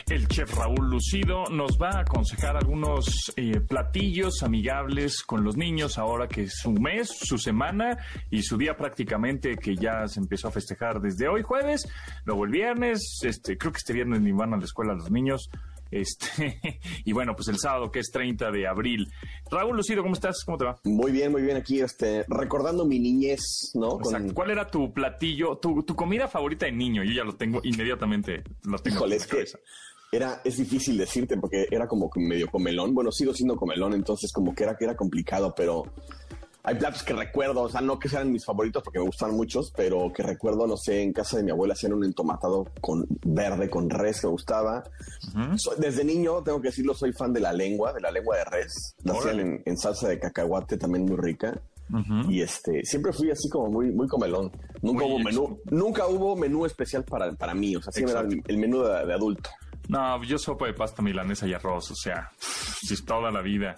El 0.09 0.27
chef 0.27 0.53
Raúl 0.57 0.91
Lucido 0.91 1.45
nos 1.51 1.81
va 1.81 1.91
a 1.91 2.01
aconsejar 2.01 2.57
algunos 2.57 3.33
eh, 3.37 3.61
platillos 3.61 4.43
amigables 4.43 5.23
con 5.23 5.45
los 5.45 5.57
niños 5.57 5.99
ahora 5.99 6.27
que 6.27 6.43
es 6.43 6.55
su 6.59 6.73
mes, 6.73 7.11
su 7.17 7.39
semana 7.39 7.97
y 8.29 8.43
su 8.43 8.57
día 8.59 8.77
prácticamente 8.77 9.55
que 9.55 9.77
ya 9.77 10.09
se 10.09 10.19
empezó 10.19 10.49
a 10.49 10.51
festejar 10.51 11.01
desde 11.01 11.29
hoy 11.29 11.43
jueves, 11.43 11.89
luego 12.25 12.45
el 12.45 12.51
viernes, 12.51 13.21
este, 13.23 13.57
creo 13.57 13.71
que 13.71 13.79
este 13.79 13.93
viernes 13.93 14.21
ni 14.21 14.33
van 14.33 14.53
a 14.53 14.57
la 14.57 14.65
escuela 14.65 14.95
los 14.95 15.13
niños. 15.13 15.49
Este, 15.91 16.61
y 17.05 17.13
bueno, 17.13 17.35
pues 17.35 17.49
el 17.49 17.59
sábado 17.59 17.91
que 17.91 18.01
es 18.01 18.11
30 18.11 18.51
de 18.51 18.67
abril. 18.67 19.11
Raúl 19.51 19.77
Lucido, 19.77 20.03
¿cómo 20.03 20.15
estás? 20.15 20.45
¿Cómo 20.45 20.59
te 20.59 20.65
va? 20.65 20.79
Muy 20.85 21.13
bien, 21.13 21.33
muy 21.33 21.43
bien 21.43 21.57
aquí, 21.57 21.81
este, 21.81 22.25
recordando 22.29 22.85
mi 22.85 22.99
niñez, 22.99 23.73
¿no? 23.75 23.99
Con... 23.99 24.31
¿Cuál 24.33 24.51
era 24.51 24.67
tu 24.67 24.93
platillo, 24.93 25.57
tu, 25.59 25.83
tu, 25.83 25.95
comida 25.95 26.29
favorita 26.29 26.67
de 26.67 26.73
niño? 26.73 27.03
Yo 27.05 27.13
ya 27.13 27.25
lo 27.25 27.35
tengo 27.35 27.61
inmediatamente, 27.65 28.43
lo 28.65 28.79
tengo 28.79 28.97
Híjole, 28.99 29.19
que 29.19 29.45
era, 30.13 30.41
es 30.45 30.57
difícil 30.57 30.99
decirte 30.99 31.37
porque 31.37 31.67
era 31.71 31.87
como 31.87 32.11
medio 32.17 32.49
comelón. 32.49 32.95
Bueno, 32.95 33.13
sigo 33.13 33.33
siendo 33.33 33.57
comelón, 33.57 33.95
entonces 33.95 34.33
como 34.33 34.55
que 34.55 34.65
era, 34.65 34.77
que 34.77 34.85
era 34.85 34.97
complicado, 34.97 35.55
pero 35.57 35.85
hay 36.63 36.75
platos 36.75 37.03
que 37.03 37.15
recuerdo, 37.15 37.63
o 37.63 37.69
sea, 37.69 37.81
no 37.81 37.99
que 37.99 38.09
sean 38.09 38.31
mis 38.31 38.45
favoritos 38.45 38.83
porque 38.83 38.99
me 38.99 39.07
gustan 39.07 39.35
muchos, 39.35 39.73
pero 39.75 40.13
que 40.13 40.23
recuerdo, 40.23 40.67
no 40.67 40.77
sé, 40.77 41.03
en 41.03 41.13
casa 41.13 41.39
de 41.39 41.43
mi 41.43 41.51
abuela 41.51 41.73
hacían 41.75 41.95
un 41.95 42.05
entomatado 42.05 42.67
con 42.81 43.07
verde, 43.25 43.71
con 43.71 43.89
res 43.89 44.21
que 44.21 44.27
me 44.27 44.33
gustaba. 44.33 44.83
desde 45.79 46.05
niño, 46.05 46.43
tengo 46.43 46.61
que 46.61 46.69
decirlo, 46.69 46.95
soy 46.95 47.13
fan 47.13 47.33
de 47.33 47.41
la 47.41 47.53
lengua, 47.53 47.93
de 47.93 48.01
la 48.01 48.11
lengua 48.11 48.37
de 48.37 48.45
res. 48.45 48.95
La 49.05 49.15
hacían 49.15 49.63
en, 49.65 49.79
salsa 49.79 50.09
de 50.09 50.19
cacahuate, 50.19 50.77
también 50.77 51.07
muy 51.07 51.17
rica. 51.17 51.61
Y 52.29 52.41
este, 52.41 52.85
siempre 52.85 53.13
fui 53.13 53.31
así 53.33 53.49
como 53.49 53.69
muy, 53.69 53.91
muy 53.91 54.07
comelón. 54.07 54.53
Nunca 54.81 55.05
hubo 55.05 55.19
menú, 55.19 55.59
nunca 55.71 56.07
hubo 56.07 56.37
menú 56.37 56.65
especial 56.65 57.05
para, 57.05 57.33
para 57.33 57.53
mí, 57.53 57.75
o 57.75 57.83
sea, 57.83 57.91
siempre 57.91 58.13
era 58.13 58.29
el, 58.47 58.59
menú 58.59 58.83
de 58.83 59.13
adulto. 59.13 59.51
No, 59.91 60.23
yo 60.23 60.39
sopa 60.39 60.67
de 60.67 60.73
pasta 60.73 61.03
milanesa 61.03 61.49
y 61.49 61.53
arroz, 61.53 61.91
o 61.91 61.97
sea, 61.97 62.31
es 62.41 63.05
toda 63.05 63.33
la 63.33 63.43
vida. 63.43 63.75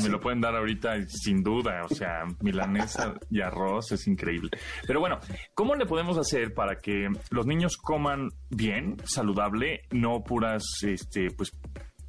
Me 0.00 0.08
lo 0.08 0.20
pueden 0.20 0.40
dar 0.40 0.54
ahorita 0.54 0.94
sin 1.08 1.42
duda, 1.42 1.82
o 1.84 1.88
sea, 1.92 2.22
milanesa 2.40 3.14
y 3.30 3.40
arroz 3.40 3.90
es 3.90 4.06
increíble. 4.06 4.50
Pero 4.86 5.00
bueno, 5.00 5.18
¿cómo 5.54 5.74
le 5.74 5.84
podemos 5.84 6.18
hacer 6.18 6.54
para 6.54 6.78
que 6.78 7.08
los 7.30 7.46
niños 7.46 7.76
coman 7.78 8.30
bien, 8.48 8.96
saludable, 9.06 9.82
no 9.90 10.22
puras, 10.22 10.62
este, 10.82 11.32
pues 11.32 11.52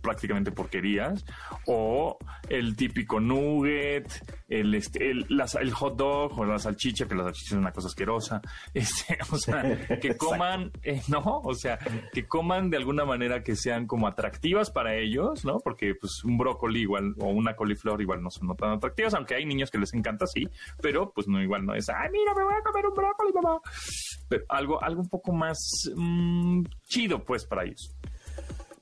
prácticamente 0.07 0.53
porquerías, 0.53 1.25
o 1.65 2.17
el 2.47 2.77
típico 2.77 3.19
nugget, 3.19 4.07
el, 4.47 4.73
este, 4.73 5.11
el, 5.11 5.27
el 5.59 5.73
hot 5.73 5.97
dog 5.97 6.39
o 6.39 6.45
la 6.45 6.57
salchicha, 6.59 7.09
que 7.09 7.15
la 7.15 7.25
salchicha 7.25 7.55
es 7.55 7.59
una 7.59 7.73
cosa 7.73 7.89
asquerosa, 7.89 8.41
este, 8.73 9.17
o 9.29 9.37
sea, 9.37 9.99
que 9.99 10.15
coman, 10.15 10.71
eh, 10.81 11.01
¿no? 11.09 11.41
O 11.43 11.53
sea, 11.53 11.77
que 12.13 12.25
coman 12.25 12.69
de 12.69 12.77
alguna 12.77 13.03
manera 13.03 13.43
que 13.43 13.57
sean 13.57 13.85
como 13.85 14.07
atractivas 14.07 14.71
para 14.71 14.95
ellos, 14.95 15.43
¿no? 15.43 15.59
Porque 15.59 15.93
pues 15.93 16.23
un 16.23 16.37
brócoli 16.37 16.83
igual 16.83 17.13
o 17.19 17.27
una 17.27 17.57
coliflor 17.57 18.01
igual 18.01 18.23
no 18.23 18.31
son 18.31 18.55
tan 18.55 18.71
atractivas, 18.71 19.13
aunque 19.13 19.35
hay 19.35 19.45
niños 19.45 19.69
que 19.69 19.77
les 19.77 19.93
encanta, 19.93 20.25
sí, 20.25 20.47
pero 20.81 21.11
pues 21.11 21.27
no 21.27 21.43
igual 21.43 21.65
no 21.65 21.75
es, 21.75 21.89
ay, 21.89 22.09
mira, 22.13 22.33
me 22.33 22.45
voy 22.45 22.53
a 22.53 22.63
comer 22.63 22.85
un 22.85 22.93
brócoli, 22.93 23.33
mamá. 23.33 23.59
Pero 24.29 24.45
algo, 24.47 24.81
algo 24.81 25.01
un 25.01 25.09
poco 25.09 25.33
más 25.33 25.57
mmm, 25.93 26.63
chido, 26.87 27.25
pues, 27.25 27.45
para 27.45 27.65
ellos. 27.65 27.93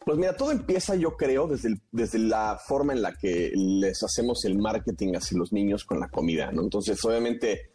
Pues 0.05 0.19
mira, 0.19 0.35
todo 0.35 0.51
empieza, 0.51 0.95
yo 0.95 1.17
creo, 1.17 1.47
desde, 1.47 1.81
desde 1.91 2.19
la 2.19 2.59
forma 2.63 2.93
en 2.93 3.01
la 3.01 3.15
que 3.15 3.51
les 3.55 4.03
hacemos 4.03 4.45
el 4.45 4.57
marketing 4.57 5.13
hacia 5.15 5.37
los 5.37 5.51
niños 5.51 5.83
con 5.83 5.99
la 5.99 6.09
comida, 6.09 6.51
¿no? 6.51 6.61
Entonces, 6.61 7.03
obviamente, 7.03 7.71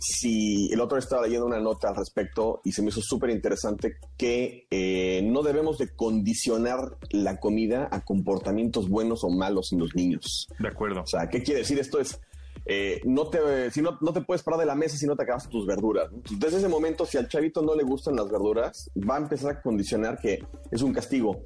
si 0.00 0.72
el 0.72 0.80
otro 0.80 0.98
estaba 0.98 1.22
leyendo 1.22 1.46
una 1.46 1.60
nota 1.60 1.90
al 1.90 1.96
respecto 1.96 2.60
y 2.64 2.72
se 2.72 2.82
me 2.82 2.88
hizo 2.88 3.02
súper 3.02 3.30
interesante 3.30 3.98
que 4.16 4.66
eh, 4.70 5.20
no 5.22 5.42
debemos 5.42 5.78
de 5.78 5.94
condicionar 5.94 6.96
la 7.10 7.38
comida 7.38 7.88
a 7.92 8.00
comportamientos 8.00 8.88
buenos 8.88 9.22
o 9.24 9.28
malos 9.28 9.72
en 9.72 9.78
los 9.78 9.94
niños. 9.94 10.48
De 10.58 10.68
acuerdo. 10.68 11.02
O 11.02 11.06
sea, 11.06 11.28
¿qué 11.28 11.42
quiere 11.42 11.60
decir 11.60 11.78
esto? 11.78 12.00
Es, 12.00 12.18
eh, 12.66 13.00
no, 13.04 13.26
te, 13.26 13.70
si 13.70 13.82
no, 13.82 13.98
no, 14.00 14.12
te 14.12 14.20
puedes 14.20 14.42
parar 14.42 14.60
de 14.60 14.66
la 14.66 14.74
mesa 14.74 14.96
si 14.96 15.06
no 15.06 15.16
te 15.16 15.22
acabas 15.22 15.48
tus 15.48 15.66
verduras. 15.66 16.10
Desde 16.30 16.58
ese 16.58 16.68
momento, 16.68 17.06
si 17.06 17.18
al 17.18 17.28
chavito 17.28 17.62
no 17.62 17.74
le 17.74 17.82
gustan 17.82 18.16
las 18.16 18.30
verduras, 18.30 18.90
va 18.96 19.16
a 19.16 19.20
empezar 19.20 19.52
a 19.52 19.62
condicionar 19.62 20.18
que 20.18 20.44
es 20.70 20.82
un 20.82 20.92
castigo. 20.92 21.42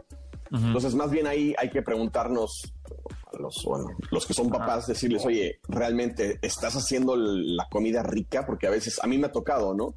Entonces, 0.53 0.95
más 0.95 1.11
bien 1.11 1.27
ahí 1.27 1.53
hay 1.59 1.69
que 1.69 1.83
preguntarnos, 1.83 2.73
los, 3.41 3.65
bueno, 3.65 3.87
los 4.13 4.25
que 4.25 4.35
son 4.35 4.51
papás, 4.51 4.87
decirles, 4.87 5.25
oye, 5.27 5.59
¿realmente 5.69 6.39
estás 6.43 6.77
haciendo 6.77 7.17
la 7.17 7.67
comida 7.69 8.05
rica? 8.05 8.47
Porque 8.47 8.69
a 8.69 8.71
veces, 8.71 9.01
a 9.03 9.09
mí 9.09 9.19
me 9.19 9.27
ha 9.27 9.33
tocado, 9.33 9.75
¿no? 9.75 9.95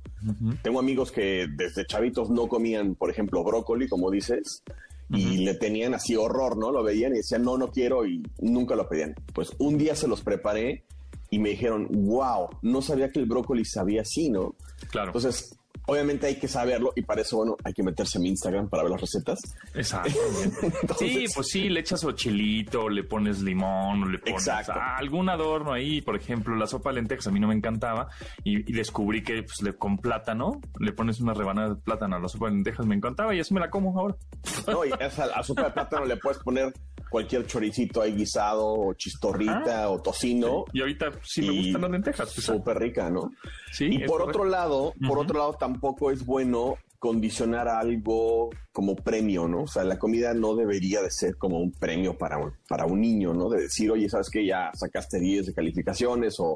Tengo 0.63 0.79
amigos 0.79 1.11
que 1.11 1.45
desde 1.55 1.85
chavitos 1.85 2.31
no 2.31 2.47
comían, 2.47 2.95
por 2.95 3.11
ejemplo, 3.11 3.43
brócoli, 3.43 3.87
como 3.87 4.09
dices, 4.09 4.63
y 5.09 5.45
le 5.45 5.53
tenían 5.53 5.93
así 5.93 6.15
horror, 6.15 6.57
¿no? 6.57 6.71
Lo 6.71 6.83
veían 6.83 7.13
y 7.13 7.17
decían, 7.17 7.43
no, 7.43 7.57
no 7.57 7.69
quiero, 7.69 8.07
y 8.07 8.23
nunca 8.39 8.75
lo 8.75 8.89
pedían. 8.89 9.13
Pues 9.33 9.51
un 9.59 9.77
día 9.77 9.95
se 9.95 10.07
los 10.07 10.21
preparé 10.21 10.85
y 11.29 11.39
me 11.39 11.49
dijeron, 11.49 11.87
wow, 11.89 12.49
no 12.61 12.81
sabía 12.81 13.11
que 13.11 13.19
el 13.19 13.25
brócoli 13.25 13.65
sabía 13.65 14.01
así, 14.01 14.29
¿no? 14.29 14.55
Claro. 14.89 15.07
Entonces, 15.07 15.57
obviamente 15.87 16.27
hay 16.27 16.35
que 16.35 16.47
saberlo 16.47 16.93
y 16.95 17.01
para 17.01 17.21
eso, 17.21 17.37
bueno, 17.37 17.57
hay 17.63 17.73
que 17.73 17.81
meterse 17.81 18.17
en 18.17 18.23
mi 18.23 18.29
Instagram 18.29 18.69
para 18.69 18.83
ver 18.83 18.91
las 18.91 19.01
recetas. 19.01 19.39
Exacto. 19.73 20.11
sí, 20.99 21.25
pues 21.33 21.47
sí, 21.47 21.69
le 21.69 21.79
echas 21.79 22.03
o 22.03 22.11
chilito, 22.11 22.89
le 22.89 23.03
pones 23.03 23.41
limón, 23.41 24.11
le 24.11 24.19
pones 24.19 24.47
algún 24.47 25.29
adorno 25.29 25.73
ahí. 25.73 26.01
Por 26.01 26.15
ejemplo, 26.15 26.55
la 26.55 26.67
sopa 26.67 26.89
de 26.89 26.95
lentejas 26.95 27.27
a 27.27 27.31
mí 27.31 27.39
no 27.39 27.47
me 27.47 27.55
encantaba 27.55 28.09
y, 28.43 28.71
descubrí 28.71 29.23
que 29.23 29.43
pues, 29.43 29.61
le, 29.61 29.73
con 29.73 29.97
plátano, 29.97 30.61
le 30.79 30.91
pones 30.91 31.19
una 31.19 31.33
rebanada 31.33 31.69
de 31.69 31.75
plátano 31.75 32.17
a 32.17 32.19
la 32.19 32.27
sopa 32.27 32.47
de 32.47 32.55
lentejas, 32.55 32.85
me 32.85 32.95
encantaba 32.95 33.33
y 33.33 33.39
así 33.39 33.53
me 33.53 33.59
la 33.59 33.69
como 33.69 33.97
ahora. 33.97 34.15
No, 34.67 34.83
y 34.83 34.91
a 34.91 35.25
la 35.27 35.43
sopa 35.43 35.63
de 35.63 35.71
plátano 35.71 36.05
le 36.05 36.17
puedes 36.17 36.39
poner 36.39 36.73
cualquier 37.09 37.45
choricito 37.45 38.01
ahí 38.01 38.13
guisado 38.13 38.67
o 38.67 38.93
chistorrita 38.93 39.89
o 39.89 40.01
tocino. 40.01 40.65
Y 40.73 40.81
ahorita 40.81 41.11
sí 41.23 41.41
me 41.41 41.57
gustan 41.57 41.81
las 41.81 41.91
lentejas. 41.91 42.33
Pues, 42.33 42.45
Súper 42.45 42.77
rica, 42.77 43.09
¿no? 43.09 43.31
Sí. 43.71 43.87
Y 43.89 43.99
por 44.05 44.21
otro 44.21 44.43
lado, 44.43 44.93
por 45.07 45.19
otro 45.19 45.39
lado, 45.39 45.53
tampoco 45.77 46.09
es 46.09 46.25
bueno 46.25 46.75
condicionar 46.97 47.67
algo 47.67 48.49
como 48.71 48.95
premio, 48.95 49.47
¿no? 49.47 49.63
O 49.63 49.67
sea, 49.67 49.83
la 49.83 49.99
comida 49.99 50.33
no 50.33 50.55
debería 50.55 51.03
de 51.03 51.11
ser 51.11 51.37
como 51.37 51.59
un 51.59 51.71
premio 51.71 52.17
para 52.17 52.39
un, 52.39 52.53
para 52.67 52.87
un 52.87 52.99
niño, 52.99 53.35
¿no? 53.35 53.47
De 53.47 53.61
decir, 53.61 53.91
oye, 53.91 54.09
¿sabes 54.09 54.31
qué? 54.31 54.43
Ya 54.43 54.71
sacaste 54.73 55.19
10 55.19 55.45
de 55.45 55.53
calificaciones 55.53 56.39
o 56.39 56.55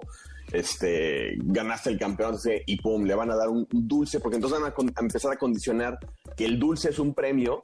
este, 0.52 1.36
ganaste 1.38 1.92
el 1.92 2.00
campeonato 2.00 2.50
y 2.66 2.82
pum, 2.82 3.04
le 3.04 3.14
van 3.14 3.30
a 3.30 3.36
dar 3.36 3.50
un 3.50 3.68
dulce, 3.70 4.20
porque 4.20 4.38
entonces 4.38 4.60
van 4.60 4.72
a, 4.72 5.02
empezar 5.02 5.32
a 5.32 5.38
condicionar 5.38 6.00
que 6.36 6.46
el 6.46 6.58
dulce 6.58 6.90
es 6.90 6.98
un 6.98 7.14
premio 7.14 7.62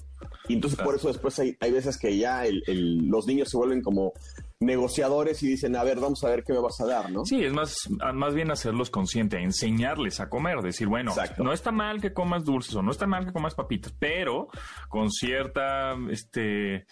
y 0.48 0.54
entonces 0.54 0.80
por 0.80 0.94
eso 0.94 1.08
después 1.08 1.40
hay, 1.40 1.58
hay 1.60 1.72
veces 1.72 1.98
que 1.98 2.16
ya 2.16 2.44
los 2.68 3.26
niños 3.26 3.50
se 3.50 3.58
vuelven 3.58 3.82
como 3.82 4.14
negociadores 4.60 5.44
y 5.44 5.48
dicen, 5.50 5.76
a 5.76 5.84
ver, 5.84 6.00
vamos 6.00 6.24
a 6.24 6.30
ver 6.30 6.44
qué 6.44 6.54
me 6.54 6.60
vas 6.60 6.80
a 6.82 6.86
dar, 6.86 7.12
¿no? 7.12 7.24
Sí, 7.26 7.44
es 7.44 7.54
más, 7.54 7.76
más 8.14 8.34
bien 8.34 8.50
hacerlos 8.50 8.90
conscientes, 8.90 9.40
enseñarles 9.40 10.20
a 10.20 10.30
comer, 10.30 10.62
decir, 10.62 10.88
bueno, 10.88 11.14
no 11.38 11.54
está 11.54 11.72
mal 11.72 12.02
que 12.02 12.12
comas 12.12 12.44
dulces 12.44 12.76
o 12.76 12.82
no 12.82 12.92
está 12.92 13.06
mal 13.06 13.26
que 13.26 13.32
comas 13.32 13.54
papitas, 13.54 13.94
pero 14.00 14.48
con 14.90 15.12
cierta, 15.12 15.96
este, 16.10 16.88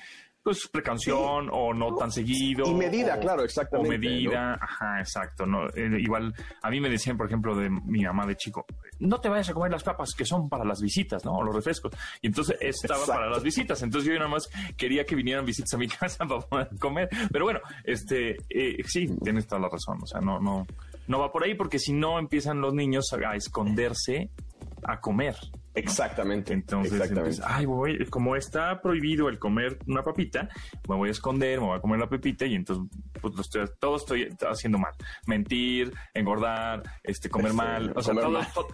pues 0.45 0.67
precaución 0.67 1.49
o 1.51 1.73
no 1.73 1.95
tan 1.95 2.11
seguido. 2.11 2.67
Y 2.67 2.73
medida, 2.75 3.19
claro, 3.19 3.43
exactamente. 3.43 3.95
O 3.95 3.99
medida, 3.99 4.53
ajá, 4.61 4.99
exacto. 4.99 5.43
No, 5.47 5.65
eh, 5.69 5.89
igual, 5.99 6.35
a 6.61 6.69
mí 6.69 6.79
me 6.79 6.87
decían, 6.87 7.17
por 7.17 7.25
ejemplo, 7.25 7.55
de 7.55 7.67
mi 7.71 8.03
mamá 8.03 8.27
de 8.27 8.37
chico, 8.37 8.63
no 8.99 9.19
te 9.19 9.27
vayas 9.27 9.49
a 9.49 9.55
comer 9.55 9.71
las 9.71 9.81
papas 9.81 10.13
que 10.13 10.23
son 10.23 10.47
para 10.47 10.63
las 10.63 10.83
visitas, 10.83 11.25
¿no? 11.25 11.31
O 11.31 11.43
los 11.43 11.55
refrescos. 11.55 11.93
Y 12.21 12.27
entonces 12.27 12.57
estaba 12.61 13.07
para 13.07 13.27
las 13.27 13.41
visitas. 13.41 13.81
Entonces 13.81 14.07
yo 14.07 14.15
nada 14.19 14.29
más 14.29 14.47
quería 14.77 15.03
que 15.03 15.15
vinieran 15.15 15.45
visitas 15.45 15.73
a 15.73 15.77
mi 15.79 15.87
casa 15.89 16.27
para 16.27 16.41
poder 16.41 16.69
comer. 16.79 17.09
Pero 17.31 17.45
bueno, 17.45 17.59
este, 17.83 18.37
eh, 18.47 18.83
sí, 18.85 19.07
tienes 19.23 19.47
toda 19.47 19.61
la 19.61 19.69
razón. 19.69 19.97
O 20.03 20.05
sea, 20.05 20.21
no, 20.21 20.39
no, 20.39 20.67
no 21.07 21.19
va 21.19 21.31
por 21.31 21.43
ahí 21.43 21.55
porque 21.55 21.79
si 21.79 21.91
no 21.91 22.19
empiezan 22.19 22.61
los 22.61 22.75
niños 22.75 23.05
a 23.13 23.35
esconderse 23.35 24.29
a 24.83 24.99
comer. 24.99 25.35
Exactamente. 25.75 26.53
Entonces, 26.53 27.41
ay, 27.45 27.65
voy, 27.65 28.05
como 28.09 28.35
está 28.35 28.81
prohibido 28.81 29.29
el 29.29 29.39
comer 29.39 29.77
una 29.87 30.03
papita, 30.03 30.47
me 30.87 30.95
voy 30.95 31.09
a 31.09 31.11
esconder, 31.11 31.59
me 31.59 31.67
voy 31.67 31.77
a 31.77 31.81
comer 31.81 31.99
la 31.99 32.07
pepita 32.07 32.45
y 32.45 32.55
entonces 32.55 32.85
pues, 33.21 33.49
todo 33.79 33.97
estoy 33.97 34.29
haciendo 34.47 34.77
mal. 34.77 34.93
Mentir, 35.27 35.93
engordar, 36.13 36.83
este, 37.03 37.29
comer 37.29 37.53
mal, 37.53 37.93
o 37.95 38.01
sea, 38.01 38.13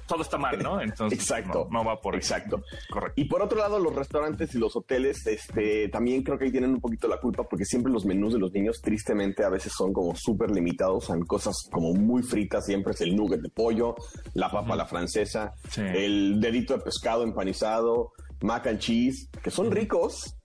todo, 0.07 0.21
está 0.21 0.37
mal, 0.37 0.61
¿no? 0.61 0.81
Entonces, 0.81 1.19
Exacto. 1.19 1.67
No, 1.71 1.83
va 1.83 1.99
por 1.99 2.15
Exacto. 2.15 2.63
Correcto. 2.89 3.19
Y 3.19 3.25
por 3.25 3.41
otro 3.41 3.57
lado, 3.57 3.79
los 3.79 3.95
restaurantes 3.95 4.53
y 4.53 4.59
los 4.59 4.75
hoteles, 4.75 5.25
este, 5.25 5.89
también 5.89 6.23
creo 6.23 6.37
que 6.37 6.45
ahí 6.45 6.51
tienen 6.51 6.71
un 6.71 6.81
poquito 6.81 7.07
la 7.07 7.17
culpa 7.17 7.43
porque 7.43 7.65
siempre 7.65 7.91
los 7.91 8.05
menús 8.05 8.33
de 8.33 8.39
los 8.39 8.51
niños, 8.51 8.81
tristemente, 8.81 9.43
a 9.43 9.49
veces 9.49 9.73
son 9.75 9.93
como 9.93 10.15
súper 10.15 10.51
limitados, 10.51 11.05
son 11.05 11.25
cosas 11.25 11.55
como 11.71 11.93
muy 11.93 12.21
fritas, 12.23 12.65
siempre 12.65 12.93
es 12.93 13.01
el 13.01 13.15
nugget 13.15 13.41
de 13.41 13.49
pollo, 13.49 13.95
la 14.33 14.49
papa 14.51 14.75
la 14.75 14.85
francesa, 14.85 15.53
el 15.77 16.39
dedito 16.39 16.77
de 16.77 16.83
pescado 16.91 17.23
empanizado, 17.23 18.11
mac 18.41 18.67
and 18.67 18.79
cheese, 18.79 19.29
que 19.41 19.49
son 19.49 19.71
ricos, 19.71 20.35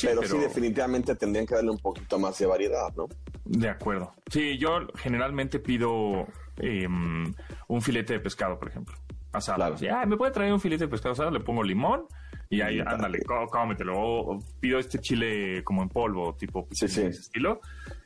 pero, 0.00 0.22
sí 0.22 0.38
definitivamente 0.38 1.14
tendrían 1.14 1.46
que 1.46 1.54
darle 1.54 1.70
un 1.70 1.78
poquito 1.78 2.18
más 2.18 2.38
de 2.38 2.46
variedad, 2.46 2.90
¿no? 2.96 3.06
De 3.44 3.68
acuerdo. 3.68 4.14
Sí, 4.30 4.56
yo 4.56 4.70
generalmente 4.96 5.58
pido 5.58 6.26
em, 6.56 7.32
un 7.68 7.82
filete 7.82 8.14
de 8.14 8.20
pescado, 8.20 8.58
por 8.58 8.68
ejemplo, 8.68 8.96
asado. 9.32 9.76
Claro. 9.76 10.06
¿me 10.06 10.16
puede 10.16 10.32
traer 10.32 10.52
un 10.52 10.60
filete 10.60 10.84
de 10.84 10.88
pescado 10.88 11.12
asado? 11.12 11.30
Le 11.30 11.40
pongo 11.40 11.62
limón, 11.62 12.06
Y 12.50 12.60
ahí, 12.60 12.78
ándale, 12.80 13.20
có- 13.24 13.46
cómetelo. 13.48 13.94
O, 13.98 14.34
o 14.36 14.38
pido 14.60 14.78
este 14.78 14.98
chile 14.98 15.62
como 15.64 15.82
en 15.82 15.88
polvo, 15.88 16.34
tipo 16.36 16.66
Sí, 16.70 16.88
sí. 16.88 17.00
de 17.02 17.08
ese 17.08 17.20
estilo. 17.20 17.60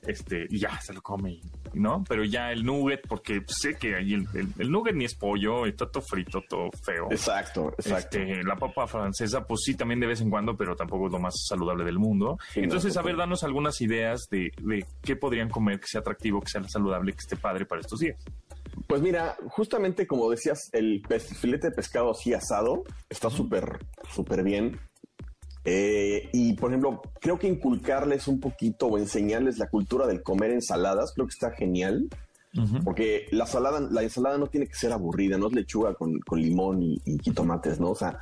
Este, 0.07 0.47
y 0.49 0.59
ya 0.59 0.81
se 0.81 0.95
lo 0.95 1.03
come, 1.03 1.41
¿no? 1.75 2.03
Pero 2.09 2.25
ya 2.25 2.51
el 2.53 2.65
nugget, 2.65 3.07
porque 3.07 3.43
sé 3.47 3.75
que 3.77 3.95
ahí 3.97 4.15
el, 4.15 4.25
el- 4.35 4.53
el 4.59 4.71
nugget 4.71 4.95
ni 4.95 5.05
es 5.05 5.15
pollo, 5.15 5.67
está 5.67 5.91
todo 5.91 6.03
frito, 6.03 6.41
todo 6.49 6.71
feo. 6.85 7.09
Exacto, 7.11 7.73
exacto. 7.77 8.19
Este, 8.19 8.43
la 8.45 8.57
papa 8.57 8.87
francesa, 8.87 9.45
pues 9.47 9.61
sí, 9.65 9.75
también 9.75 10.01
de 10.01 10.07
vez 10.07 10.21
en 10.21 10.31
cuando, 10.31 10.57
pero 10.57 10.75
tampoco 10.77 11.07
es 11.07 11.13
lo 11.13 11.19
más 11.19 11.35
saludable 11.47 11.85
del 11.85 11.99
mundo. 11.99 12.39
Sí, 12.53 12.61
no, 12.61 12.65
Entonces, 12.65 12.93
a 12.93 13.01
total. 13.01 13.07
ver, 13.07 13.17
danos 13.19 13.43
algunas 13.45 13.81
ideas 13.81 14.29
de, 14.31 14.51
de 14.63 14.85
qué 15.03 15.17
podrían 15.17 15.51
comer 15.51 15.79
que 15.81 15.89
sea 15.89 16.01
atractivo, 16.01 16.41
que 16.41 16.49
sea 16.49 16.63
saludable, 16.69 17.13
que 17.13 17.19
esté 17.19 17.37
padre 17.37 17.67
para 17.67 17.81
estos 17.83 17.99
días. 18.01 18.17
Pues 18.87 19.03
mira, 19.03 19.37
justamente 19.51 20.07
como 20.07 20.31
decías, 20.31 20.71
el 20.73 21.03
filete 21.21 21.69
de 21.71 21.75
pescado 21.75 22.11
así 22.11 22.33
asado 22.35 22.85
está 23.09 23.31
súper, 23.31 23.79
súper 24.11 24.43
bien. 24.43 24.79
Eh, 25.65 26.29
y 26.33 26.55
por 26.55 26.71
ejemplo, 26.71 27.03
creo 27.21 27.39
que 27.39 27.47
inculcarles 27.49 28.29
un 28.29 28.41
poquito 28.41 28.87
o 28.87 28.97
enseñarles 28.99 29.59
la 29.59 29.69
cultura 29.69 30.07
del 30.07 30.23
comer 30.23 30.51
ensaladas, 30.53 31.13
creo 31.13 31.27
que 31.27 31.33
está 31.33 31.51
genial. 31.51 32.09
Porque 32.83 33.27
la 33.31 33.45
ensalada, 33.45 33.79
la 33.79 34.03
ensalada 34.03 34.37
no 34.39 34.49
tiene 34.49 34.67
que 34.67 34.75
ser 34.75 34.93
aburrida, 34.93 35.39
no 35.39 35.47
es 35.49 35.53
lechuga 35.53 35.95
con, 35.95 36.19
con 36.21 36.41
limón 36.41 36.83
y, 36.83 37.01
y 37.05 37.19
jitomates, 37.23 37.79
¿no? 37.79 37.91
O 37.91 37.95
sea, 37.95 38.19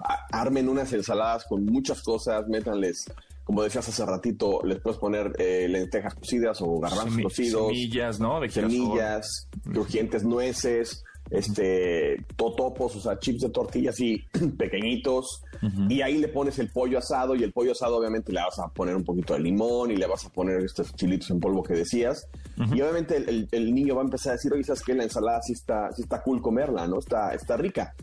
a- 0.00 0.26
armen 0.32 0.68
unas 0.70 0.90
ensaladas 0.94 1.44
con 1.44 1.66
muchas 1.66 2.00
cosas, 2.00 2.46
métanles, 2.48 3.12
como 3.44 3.62
decías 3.62 3.88
hace 3.88 4.04
ratito, 4.06 4.60
les 4.64 4.80
puedes 4.80 4.98
poner 4.98 5.32
eh, 5.38 5.66
lentejas 5.68 6.14
cocidas 6.14 6.60
o 6.62 6.78
garbanzos 6.80 7.14
cocidos 7.22 7.66
semillas, 7.68 8.18
¿no? 8.20 8.40
De 8.40 8.48
semillas, 8.70 9.48
crujientes 9.72 10.24
nueces, 10.24 11.04
este, 11.30 12.24
totopos, 12.36 12.96
o 12.96 13.00
sea, 13.00 13.18
chips 13.18 13.42
de 13.42 13.50
tortilla 13.50 13.90
así 13.90 14.24
pequeñitos. 14.58 15.42
Y 15.88 16.02
ahí 16.02 16.18
le 16.18 16.28
pones 16.28 16.58
el 16.58 16.70
pollo 16.70 16.98
asado 16.98 17.34
y 17.34 17.42
el 17.42 17.50
pollo 17.52 17.72
asado 17.72 17.96
obviamente 17.96 18.32
le 18.32 18.40
vas 18.42 18.58
a 18.58 18.68
poner 18.68 18.94
un 18.94 19.02
poquito 19.04 19.32
de 19.32 19.40
limón 19.40 19.90
y 19.90 19.96
le 19.96 20.06
vas 20.06 20.26
a 20.26 20.28
poner 20.28 20.62
estos 20.62 20.94
chilitos 20.94 21.30
en 21.30 21.40
polvo 21.40 21.62
que 21.62 21.72
decías. 21.74 22.28
Y 22.56 22.80
obviamente 22.82 23.16
el, 23.16 23.28
el- 23.28 23.48
el 23.50 23.74
niño 23.74 23.94
va 23.94 24.02
a 24.02 24.04
empezar 24.04 24.32
a 24.32 24.36
decir, 24.36 24.52
oye, 24.52 24.62
¿sabes 24.62 24.82
qué? 24.82 24.92
La 24.94 25.04
ensalada 25.04 25.40
sí 25.42 25.54
está, 25.54 25.90
sí 25.92 26.02
está 26.02 26.22
cool 26.22 26.42
comerla, 26.42 26.86
¿no? 26.86 26.98
Está, 26.98 27.34
está 27.34 27.56
rica. 27.56 27.94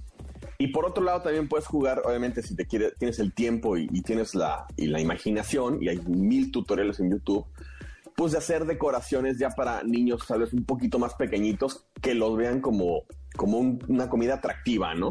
Y 0.62 0.68
por 0.68 0.86
otro 0.86 1.03
lado 1.03 1.22
también 1.22 1.47
puedes 1.47 1.66
jugar, 1.66 2.01
obviamente, 2.05 2.41
si 2.43 2.55
te 2.55 2.66
quieres, 2.66 2.93
tienes 2.99 3.18
el 3.20 3.34
tiempo 3.34 3.78
y, 3.78 3.88
y 3.91 4.01
tienes 4.01 4.36
la, 4.36 4.66
y 4.78 4.88
la 4.88 4.99
imaginación, 5.01 5.82
y 5.82 5.89
hay 5.89 5.99
mil 6.07 6.51
tutoriales 6.51 6.99
en 6.99 7.09
YouTube, 7.12 7.45
pues 8.16 8.34
de 8.34 8.38
hacer 8.38 8.66
decoraciones 8.66 9.39
ya 9.39 9.49
para 9.49 9.82
niños 9.84 10.22
tal 10.28 10.41
vez 10.41 10.53
un 10.53 10.64
poquito 10.66 10.99
más 10.99 11.16
pequeñitos 11.16 11.86
que 12.01 12.14
los 12.14 12.38
vean 12.38 12.62
como, 12.62 13.03
como 13.36 13.57
un- 13.57 13.80
una 13.88 14.07
comida 14.09 14.36
atractiva, 14.36 14.93
¿no? 14.93 15.09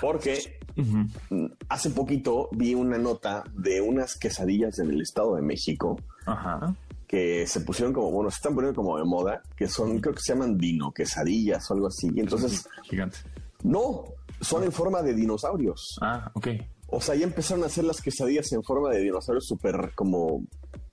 Porque 0.00 0.38
mm, 0.76 1.46
hace 1.68 1.90
poquito 1.90 2.48
vi 2.52 2.74
una 2.74 2.96
nota 2.98 3.44
de 3.54 3.80
unas 3.80 4.16
quesadillas 4.16 4.78
en 4.78 4.90
el 4.90 5.00
Estado 5.02 5.36
de 5.36 5.42
México 5.42 5.96
Ajá. 6.26 6.74
que 7.06 7.46
se 7.46 7.60
pusieron 7.60 7.92
como, 7.92 8.10
bueno, 8.10 8.30
se 8.30 8.36
están 8.36 8.54
poniendo 8.54 8.74
como 8.80 8.96
de 8.98 9.04
moda, 9.04 9.42
que 9.56 9.68
son, 9.68 10.00
creo 10.00 10.14
que 10.14 10.20
se 10.22 10.32
llaman 10.32 10.56
dino 10.56 10.92
quesadillas 10.92 11.70
o 11.70 11.74
algo 11.74 11.86
así. 11.88 12.10
Y 12.14 12.20
entonces, 12.20 12.66
Gigante. 12.84 13.18
no, 13.62 14.04
son 14.42 14.64
en 14.64 14.72
forma 14.72 15.00
de 15.02 15.14
dinosaurios. 15.14 15.96
Ah, 16.02 16.30
ok. 16.34 16.48
O 16.88 17.00
sea, 17.00 17.14
ya 17.14 17.24
empezaron 17.24 17.62
a 17.64 17.68
hacer 17.68 17.84
las 17.84 18.02
quesadillas 18.02 18.52
en 18.52 18.62
forma 18.62 18.90
de 18.90 19.00
dinosaurios 19.00 19.46
súper 19.46 19.92
como... 19.94 20.44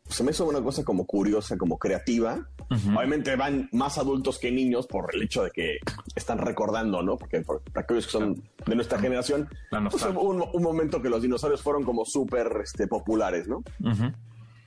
Se 0.08 0.24
me 0.24 0.32
hizo 0.32 0.48
una 0.48 0.60
cosa 0.62 0.84
como 0.84 1.06
curiosa, 1.06 1.56
como 1.58 1.78
creativa. 1.78 2.40
Obviamente 2.98 3.36
van 3.36 3.70
más 3.74 4.00
adultos 4.00 4.40
que 4.40 4.50
niños 4.52 4.88
por 4.88 5.14
el 5.14 5.22
hecho 5.22 5.44
de 5.44 5.52
que 5.52 5.78
están 6.16 6.40
recordando, 6.40 7.04
¿no? 7.04 7.16
Porque 7.18 7.42
por- 7.42 7.62
para 7.72 7.84
aquellos 7.84 8.06
que 8.08 8.12
son 8.14 8.42
de 8.66 8.76
nuestra 8.76 8.98
generación, 8.98 9.48
pues, 9.92 10.04
un, 10.06 10.44
un 10.52 10.64
momento 10.64 11.00
que 11.02 11.10
los 11.10 11.22
dinosaurios 11.22 11.62
fueron 11.62 11.84
como 11.84 12.06
súper 12.06 12.48
este, 12.64 12.88
populares, 12.88 13.48
¿no? 13.48 13.62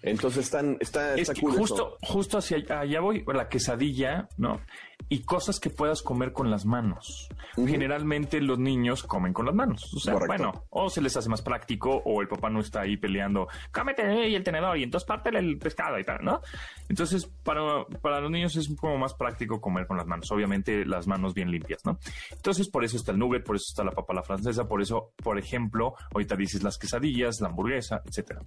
Entonces 0.03 0.45
están, 0.45 0.77
está, 0.81 1.15
Es 1.15 1.29
está 1.29 1.41
cool 1.41 1.53
eso. 1.53 1.61
justo, 1.61 1.97
justo 2.03 2.39
hacia 2.39 2.59
allá 2.81 3.01
voy, 3.01 3.25
la 3.33 3.49
quesadilla, 3.49 4.29
¿no? 4.37 4.61
Y 5.09 5.23
cosas 5.23 5.61
que 5.61 5.71
puedas 5.71 6.03
comer 6.03 6.33
con 6.33 6.51
las 6.51 6.65
manos. 6.65 7.29
Generalmente 7.57 8.41
los 8.41 8.59
niños 8.59 9.03
comen 9.03 9.33
con 9.33 9.47
las 9.47 9.55
manos. 9.55 9.93
O 9.95 10.01
sea, 10.01 10.15
Correcto. 10.15 10.37
bueno, 10.37 10.65
o 10.71 10.89
se 10.89 11.01
les 11.03 11.17
hace 11.17 11.29
más 11.29 11.43
práctico, 11.43 12.03
o 12.05 12.23
el 12.23 12.29
papá 12.29 12.51
no 12.51 12.61
está 12.61 12.83
ahí 12.83 12.97
peleando, 12.97 13.49
cámete 13.71 14.29
y 14.29 14.35
el 14.35 14.43
tenedor, 14.43 14.79
y 14.79 14.83
entonces 14.83 15.07
pártele 15.07 15.39
el 15.39 15.59
pescado 15.59 15.99
y 15.99 16.05
tal, 16.05 16.19
¿no? 16.23 16.41
Entonces, 16.89 17.27
para, 17.43 17.85
para 18.01 18.21
los 18.21 18.31
niños 18.31 18.57
es 18.57 18.75
como 18.77 18.99
más 18.99 19.15
práctico 19.15 19.61
comer 19.61 19.87
con 19.87 19.97
las 19.97 20.07
manos. 20.07 20.31
Obviamente, 20.31 20.85
las 20.85 21.07
manos 21.07 21.35
bien 21.35 21.51
limpias, 21.51 21.81
¿no? 21.85 21.99
Entonces, 22.31 22.69
por 22.69 22.85
eso 22.85 22.97
está 22.97 23.13
el 23.13 23.19
nugget, 23.19 23.45
por 23.45 23.57
eso 23.57 23.67
está 23.69 23.85
la 23.85 23.93
papa 23.93 24.13
a 24.13 24.17
la 24.17 24.23
francesa, 24.23 24.67
por 24.67 24.83
eso, 24.83 25.13
por 25.23 25.39
ejemplo, 25.39 25.95
ahorita 26.13 26.37
dices 26.37 26.63
las 26.63 26.79
quesadillas, 26.79 27.41
la 27.41 27.49
hamburguesa, 27.49 28.03
etcétera. 28.05 28.41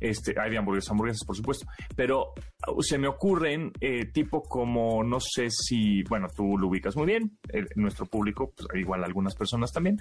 Este, 0.00 0.34
hay 0.40 0.50
de 0.50 0.58
hamburguesas, 0.58 0.90
hamburguesas, 0.90 1.24
por 1.24 1.36
supuesto. 1.36 1.66
Pero 1.94 2.32
uh, 2.66 2.82
se 2.82 2.98
me 2.98 3.08
ocurren 3.08 3.72
eh, 3.80 4.06
tipo 4.06 4.42
como, 4.42 5.02
no 5.02 5.18
sé 5.20 5.50
si, 5.50 5.97
bueno, 6.04 6.28
tú 6.34 6.56
lo 6.58 6.68
ubicas 6.68 6.96
muy 6.96 7.06
bien, 7.06 7.38
el- 7.48 7.68
nuestro 7.76 8.06
público, 8.06 8.52
pues, 8.56 8.68
igual 8.80 9.04
algunas 9.04 9.34
personas 9.34 9.72
también, 9.72 9.98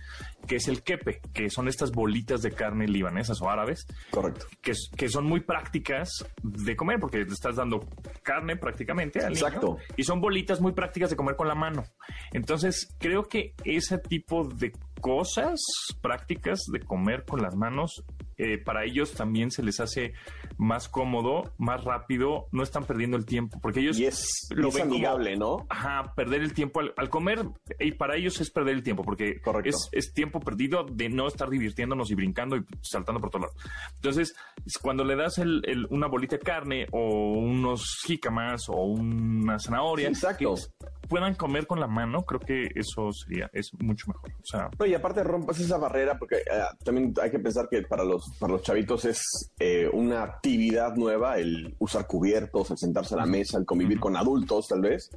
que 0.47 0.57
es 0.57 0.67
el 0.67 0.83
kepe, 0.83 1.21
que 1.33 1.49
son 1.49 1.67
estas 1.67 1.91
bolitas 1.91 2.41
de 2.41 2.51
carne 2.51 2.87
libanesas 2.87 3.41
o 3.41 3.49
árabes, 3.49 3.85
Correcto. 4.09 4.45
que, 4.61 5.07
son 5.09 5.25
muy 5.25 5.39
prácticas 5.41 6.09
de 6.43 6.75
comer, 6.75 6.99
porque 6.99 7.19
le 7.19 7.23
estás 7.33 7.55
dando 7.55 7.87
carne 8.23 8.57
prácticamente 8.57 9.19
al 9.19 9.33
niño, 9.33 9.45
Exacto. 9.47 9.77
y 9.95 10.03
son 10.03 10.19
bolitas 10.21 10.59
muy 10.61 10.73
prácticas 10.73 11.09
de 11.09 11.15
comer 11.15 11.35
con 11.35 11.47
la 11.47 11.55
mano. 11.55 11.83
Entonces, 12.33 12.93
creo 12.99 13.23
que 13.23 13.53
ese 13.63 13.97
tipo 13.97 14.47
de 14.47 14.73
cosas 14.99 15.59
prácticas 16.01 16.59
de 16.71 16.79
comer 16.79 17.23
con 17.25 17.41
las 17.41 17.55
manos, 17.55 18.03
eh, 18.37 18.57
para 18.57 18.83
ellos 18.83 19.13
también 19.13 19.51
se 19.51 19.63
les 19.63 19.79
hace 19.79 20.13
más 20.57 20.89
cómodo, 20.89 21.53
más 21.57 21.83
rápido, 21.83 22.47
no 22.51 22.63
están 22.63 22.85
perdiendo 22.85 23.17
el 23.17 23.25
tiempo, 23.25 23.59
porque 23.61 23.79
ellos 23.81 23.99
Y 23.99 24.05
es, 24.05 24.47
lo 24.51 24.69
es 24.69 24.73
ven 24.75 24.83
como- 24.83 24.95
amigable, 24.95 25.37
¿no? 25.37 25.65
Ajá, 25.69 26.13
perder 26.15 26.41
el 26.41 26.53
tiempo 26.53 26.79
al, 26.79 26.93
al 26.97 27.09
comer 27.09 27.45
y 27.79 27.91
para 27.93 28.15
ellos 28.15 28.39
es 28.41 28.49
perder 28.51 28.75
el 28.75 28.83
tiempo 28.83 29.03
porque 29.03 29.39
es, 29.65 29.89
es 29.91 30.13
tiempo 30.13 30.39
perdido 30.39 30.83
de 30.83 31.09
no 31.09 31.27
estar 31.27 31.49
divirtiéndonos 31.49 32.09
y 32.11 32.15
brincando 32.15 32.57
y 32.57 32.65
saltando 32.81 33.21
por 33.21 33.29
todos 33.29 33.47
lados. 33.47 33.57
Entonces, 33.95 34.35
es 34.65 34.77
cuando 34.77 35.03
le 35.03 35.15
das 35.15 35.37
el- 35.37 35.61
el- 35.65 35.85
una 35.89 36.07
bolita 36.07 36.37
de 36.37 36.41
carne 36.43 36.87
o 36.91 37.33
unos 37.37 37.99
jícamas 38.05 38.67
o 38.69 38.75
una 38.83 39.59
zanahoria, 39.59 40.07
exacto. 40.09 40.55
que 40.55 40.87
puedan 41.07 41.35
comer 41.35 41.67
con 41.67 41.79
la 41.79 41.87
mano, 41.87 42.23
creo 42.23 42.39
que 42.41 42.69
eso 42.75 43.11
sería, 43.13 43.49
es 43.53 43.71
mucho 43.79 44.07
mejor. 44.07 44.29
O 44.41 44.45
sea, 44.45 44.69
No, 44.77 44.85
y 44.85 44.93
aparte 44.93 45.23
rompas 45.23 45.59
esa 45.59 45.77
barrera 45.77 46.17
porque 46.19 46.35
eh, 46.37 46.41
también 46.83 47.13
hay 47.21 47.31
que 47.31 47.39
pensar 47.39 47.67
que 47.69 47.81
para 47.83 48.03
los, 48.03 48.23
para 48.39 48.53
los 48.53 48.61
chavitos 48.63 49.05
es 49.05 49.21
eh, 49.59 49.89
una 49.91 50.37
actividad 50.47 50.95
nueva 50.95 51.37
el 51.39 51.75
usar 51.77 52.07
cubiertos, 52.07 52.71
el 52.71 52.77
sentarse 52.77 53.15
a 53.15 53.17
la 53.17 53.25
mesa, 53.25 53.57
el 53.57 53.65
convivir 53.65 53.99
con 53.99 54.15
adultos 54.15 54.69
tal 54.69 54.81
vez 54.81 55.11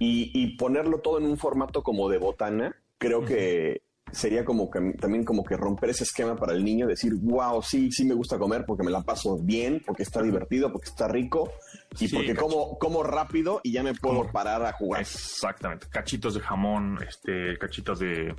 y, 0.00 0.32
y 0.34 0.56
ponerlo 0.56 0.98
todo 0.98 1.18
en 1.18 1.26
un 1.26 1.38
formato 1.38 1.84
como 1.84 2.08
de 2.08 2.18
botana, 2.18 2.74
creo 2.98 3.24
que 3.24 3.82
sería 4.12 4.44
como 4.44 4.70
que 4.70 4.92
también 5.00 5.24
como 5.24 5.44
que 5.44 5.56
romper 5.56 5.90
ese 5.90 6.04
esquema 6.04 6.36
para 6.36 6.52
el 6.52 6.64
niño, 6.64 6.86
decir, 6.86 7.12
wow, 7.20 7.62
sí, 7.62 7.90
sí 7.90 8.04
me 8.04 8.14
gusta 8.14 8.38
comer 8.38 8.64
porque 8.66 8.82
me 8.84 8.90
la 8.90 9.02
paso 9.02 9.38
bien, 9.38 9.82
porque 9.84 10.02
está 10.02 10.22
divertido, 10.22 10.72
porque 10.72 10.88
está 10.88 11.08
rico 11.08 11.52
y 11.98 12.08
Sí, 12.08 12.14
porque 12.14 12.34
como, 12.34 12.78
como 12.78 13.02
rápido 13.02 13.60
y 13.62 13.72
ya 13.72 13.82
me 13.82 13.94
puedo 13.94 14.30
parar 14.30 14.64
a 14.64 14.72
jugar. 14.72 15.00
Exactamente, 15.02 15.86
cachitos 15.90 16.34
de 16.34 16.40
jamón, 16.40 16.98
este, 17.06 17.56
cachitos 17.58 17.98
de, 17.98 18.34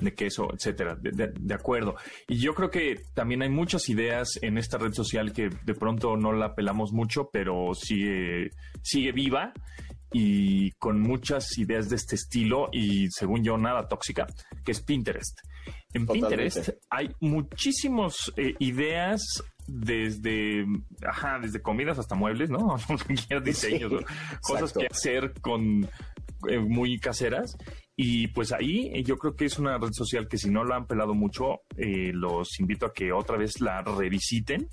de 0.00 0.14
queso, 0.14 0.48
etcétera, 0.54 0.96
de, 1.00 1.10
de- 1.10 1.32
de 1.38 1.54
acuerdo. 1.54 1.96
Y 2.28 2.36
yo 2.38 2.54
creo 2.54 2.70
que 2.70 3.00
también 3.14 3.42
hay 3.42 3.48
muchas 3.48 3.88
ideas 3.88 4.38
en 4.42 4.58
esta 4.58 4.78
red 4.78 4.92
social 4.92 5.32
que 5.32 5.48
de 5.64 5.74
pronto 5.74 6.16
no 6.16 6.32
la 6.32 6.54
pelamos 6.54 6.92
mucho, 6.92 7.28
pero 7.32 7.74
sigue, 7.74 8.50
sigue 8.82 9.12
viva 9.12 9.52
y 10.12 10.70
con 10.72 11.00
muchas 11.00 11.56
ideas 11.58 11.88
de 11.88 11.96
este 11.96 12.16
estilo 12.16 12.68
y 12.72 13.08
según 13.10 13.42
yo 13.42 13.56
nada 13.56 13.88
tóxica, 13.88 14.26
que 14.64 14.72
es 14.72 14.80
Pinterest. 14.82 15.38
En 15.94 16.06
Totalmente. 16.06 16.36
Pinterest 16.36 16.70
hay 16.90 17.10
muchísimas 17.20 18.32
ideas 18.58 19.42
desde, 19.66 20.66
ajá, 21.06 21.38
desde 21.40 21.62
comidas 21.62 21.98
hasta 21.98 22.14
muebles, 22.14 22.50
¿no? 22.50 22.76
Cualquier 22.86 23.42
diseño, 23.42 23.88
Sí, 23.88 24.04
cosas 24.40 24.70
exacto. 24.70 24.80
que 24.80 24.86
hacer 24.86 25.32
con 25.40 25.88
eh, 26.48 26.58
muy 26.58 26.98
caseras. 26.98 27.56
Y 27.94 28.28
pues 28.28 28.52
ahí 28.52 28.90
eh, 28.94 29.02
yo 29.04 29.16
creo 29.16 29.36
que 29.36 29.44
es 29.44 29.58
una 29.58 29.78
red 29.78 29.92
social 29.92 30.26
que 30.26 30.38
si 30.38 30.50
no 30.50 30.64
la 30.64 30.76
han 30.76 30.86
pelado 30.86 31.14
mucho, 31.14 31.60
eh, 31.76 32.10
los 32.12 32.58
invito 32.58 32.86
a 32.86 32.92
que 32.92 33.12
otra 33.12 33.36
vez 33.36 33.60
la 33.60 33.82
revisiten 33.82 34.68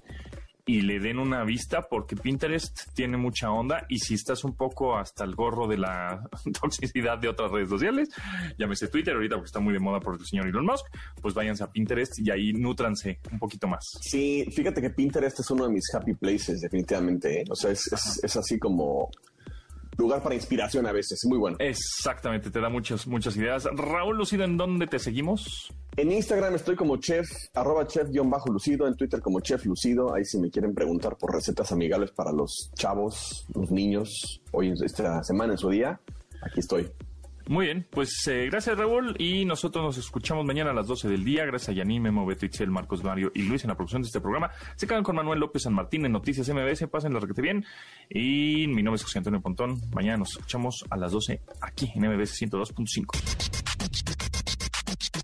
y 0.70 0.82
le 0.82 0.99
den 0.99 1.17
una 1.17 1.43
vista 1.43 1.88
porque 1.89 2.15
Pinterest 2.15 2.93
tiene 2.93 3.17
mucha 3.17 3.49
onda 3.49 3.88
y 3.89 3.97
si 3.97 4.13
estás 4.13 4.43
un 4.43 4.55
poco 4.55 4.95
hasta 4.95 5.24
el 5.24 5.34
gorro 5.34 5.67
de 5.67 5.80
la 5.80 6.22
toxicidad 6.61 7.17
de 7.17 7.28
otras 7.28 7.49
redes 7.49 7.70
sociales, 7.70 8.09
llámese 8.55 8.88
Twitter 8.88 9.15
ahorita 9.15 9.38
porque 9.38 9.47
está 9.47 9.59
muy 9.59 9.74
de 9.74 9.80
moda 9.80 9.99
por 9.99 10.20
el 10.20 10.26
señor 10.28 10.47
Elon 10.47 10.67
Musk, 10.67 10.86
pues 11.24 11.34
váyanse 11.34 11.63
a 11.63 11.72
Pinterest 11.72 12.20
y 12.20 12.30
ahí 12.30 12.53
nútranse 12.53 13.17
un 13.32 13.39
poquito 13.39 13.67
más. 13.67 13.84
Sí, 13.99 14.45
fíjate 14.55 14.80
que 14.80 14.91
Pinterest 14.91 15.39
es 15.39 15.49
uno 15.49 15.65
de 15.65 15.74
mis 15.74 15.91
happy 15.91 16.13
places, 16.13 16.61
definitivamente. 16.61 17.41
¿eh? 17.41 17.45
O 17.49 17.55
sea, 17.55 17.72
es, 17.72 17.91
es, 17.91 18.20
es 18.24 18.38
así 18.38 18.59
como 18.59 19.09
lugar 19.99 20.23
para 20.23 20.33
inspiración 20.33 20.87
a 20.87 20.91
veces. 20.91 21.19
Muy 21.25 21.37
bueno. 21.37 21.57
Exactamente, 21.59 22.49
te 22.49 22.59
da 22.59 22.69
muchas, 22.69 23.05
muchas 23.05 23.35
ideas. 23.37 23.65
Raúl 23.75 24.17
Lucido, 24.17 24.43
¿en 24.43 24.57
dónde 24.57 24.87
te 24.87 24.97
seguimos? 24.97 25.71
En 25.97 26.11
Instagram 26.11 26.55
estoy 26.55 26.75
como 26.75 26.97
chef, 26.97 27.27
arroba 27.53 27.85
chef-lucido, 27.85 28.87
en 28.87 28.95
Twitter 28.95 29.21
como 29.21 29.41
chef 29.41 29.65
lucido. 29.65 30.13
Ahí 30.15 30.23
si 30.23 30.39
me 30.39 30.49
quieren 30.49 30.73
preguntar 30.73 31.17
por 31.17 31.33
recetas 31.33 31.71
amigables 31.71 32.11
para 32.11 32.31
los 32.31 32.71
chavos, 32.75 33.45
los 33.53 33.69
niños, 33.69 34.41
hoy 34.51 34.73
esta 34.83 35.21
semana 35.23 35.53
en 35.53 35.57
su 35.57 35.69
día, 35.69 35.99
aquí 36.41 36.61
estoy. 36.61 36.89
Muy 37.49 37.65
bien, 37.65 37.87
pues 37.89 38.27
eh, 38.27 38.45
gracias 38.45 38.77
Raúl 38.77 39.15
y 39.17 39.43
nosotros 39.43 39.83
nos 39.83 39.97
escuchamos 39.97 40.45
mañana 40.45 40.69
a 40.69 40.73
las 40.75 40.85
12 40.85 41.09
del 41.09 41.23
día. 41.23 41.47
Gracias 41.47 41.69
a 41.69 41.71
Yaní, 41.71 41.99
Memo, 41.99 42.23
Beto, 42.23 42.45
Itzel, 42.45 42.69
Marcos, 42.69 43.03
Mario 43.03 43.31
y 43.33 43.41
Luis 43.41 43.63
en 43.63 43.69
la 43.69 43.75
producción 43.75 44.03
de 44.03 44.05
este 44.05 44.21
programa. 44.21 44.51
Se 44.75 44.85
quedan 44.85 45.01
con 45.01 45.15
Manuel 45.15 45.39
López 45.39 45.63
San 45.63 45.73
Martín 45.73 46.05
en 46.05 46.11
Noticias 46.11 46.47
MBS. 46.47 46.87
Pasen 46.91 47.11
la 47.11 47.19
bien. 47.19 47.65
Y 48.07 48.67
mi 48.67 48.83
nombre 48.83 48.97
es 48.97 49.03
José 49.03 49.17
Antonio 49.17 49.41
Pontón. 49.41 49.81
Mañana 49.95 50.17
nos 50.17 50.33
escuchamos 50.33 50.85
a 50.91 50.97
las 50.97 51.11
12 51.11 51.41
aquí 51.59 51.91
en 51.95 52.03
MBS 52.03 52.39
102.5. 52.39 53.07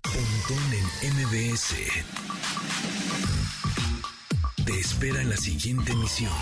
Pontón 0.02 0.58
en 1.02 1.14
MBS. 1.14 1.76
Te 4.64 4.80
espera 4.80 5.22
en 5.22 5.30
la 5.30 5.36
siguiente 5.36 5.92
emisión. 5.92 6.32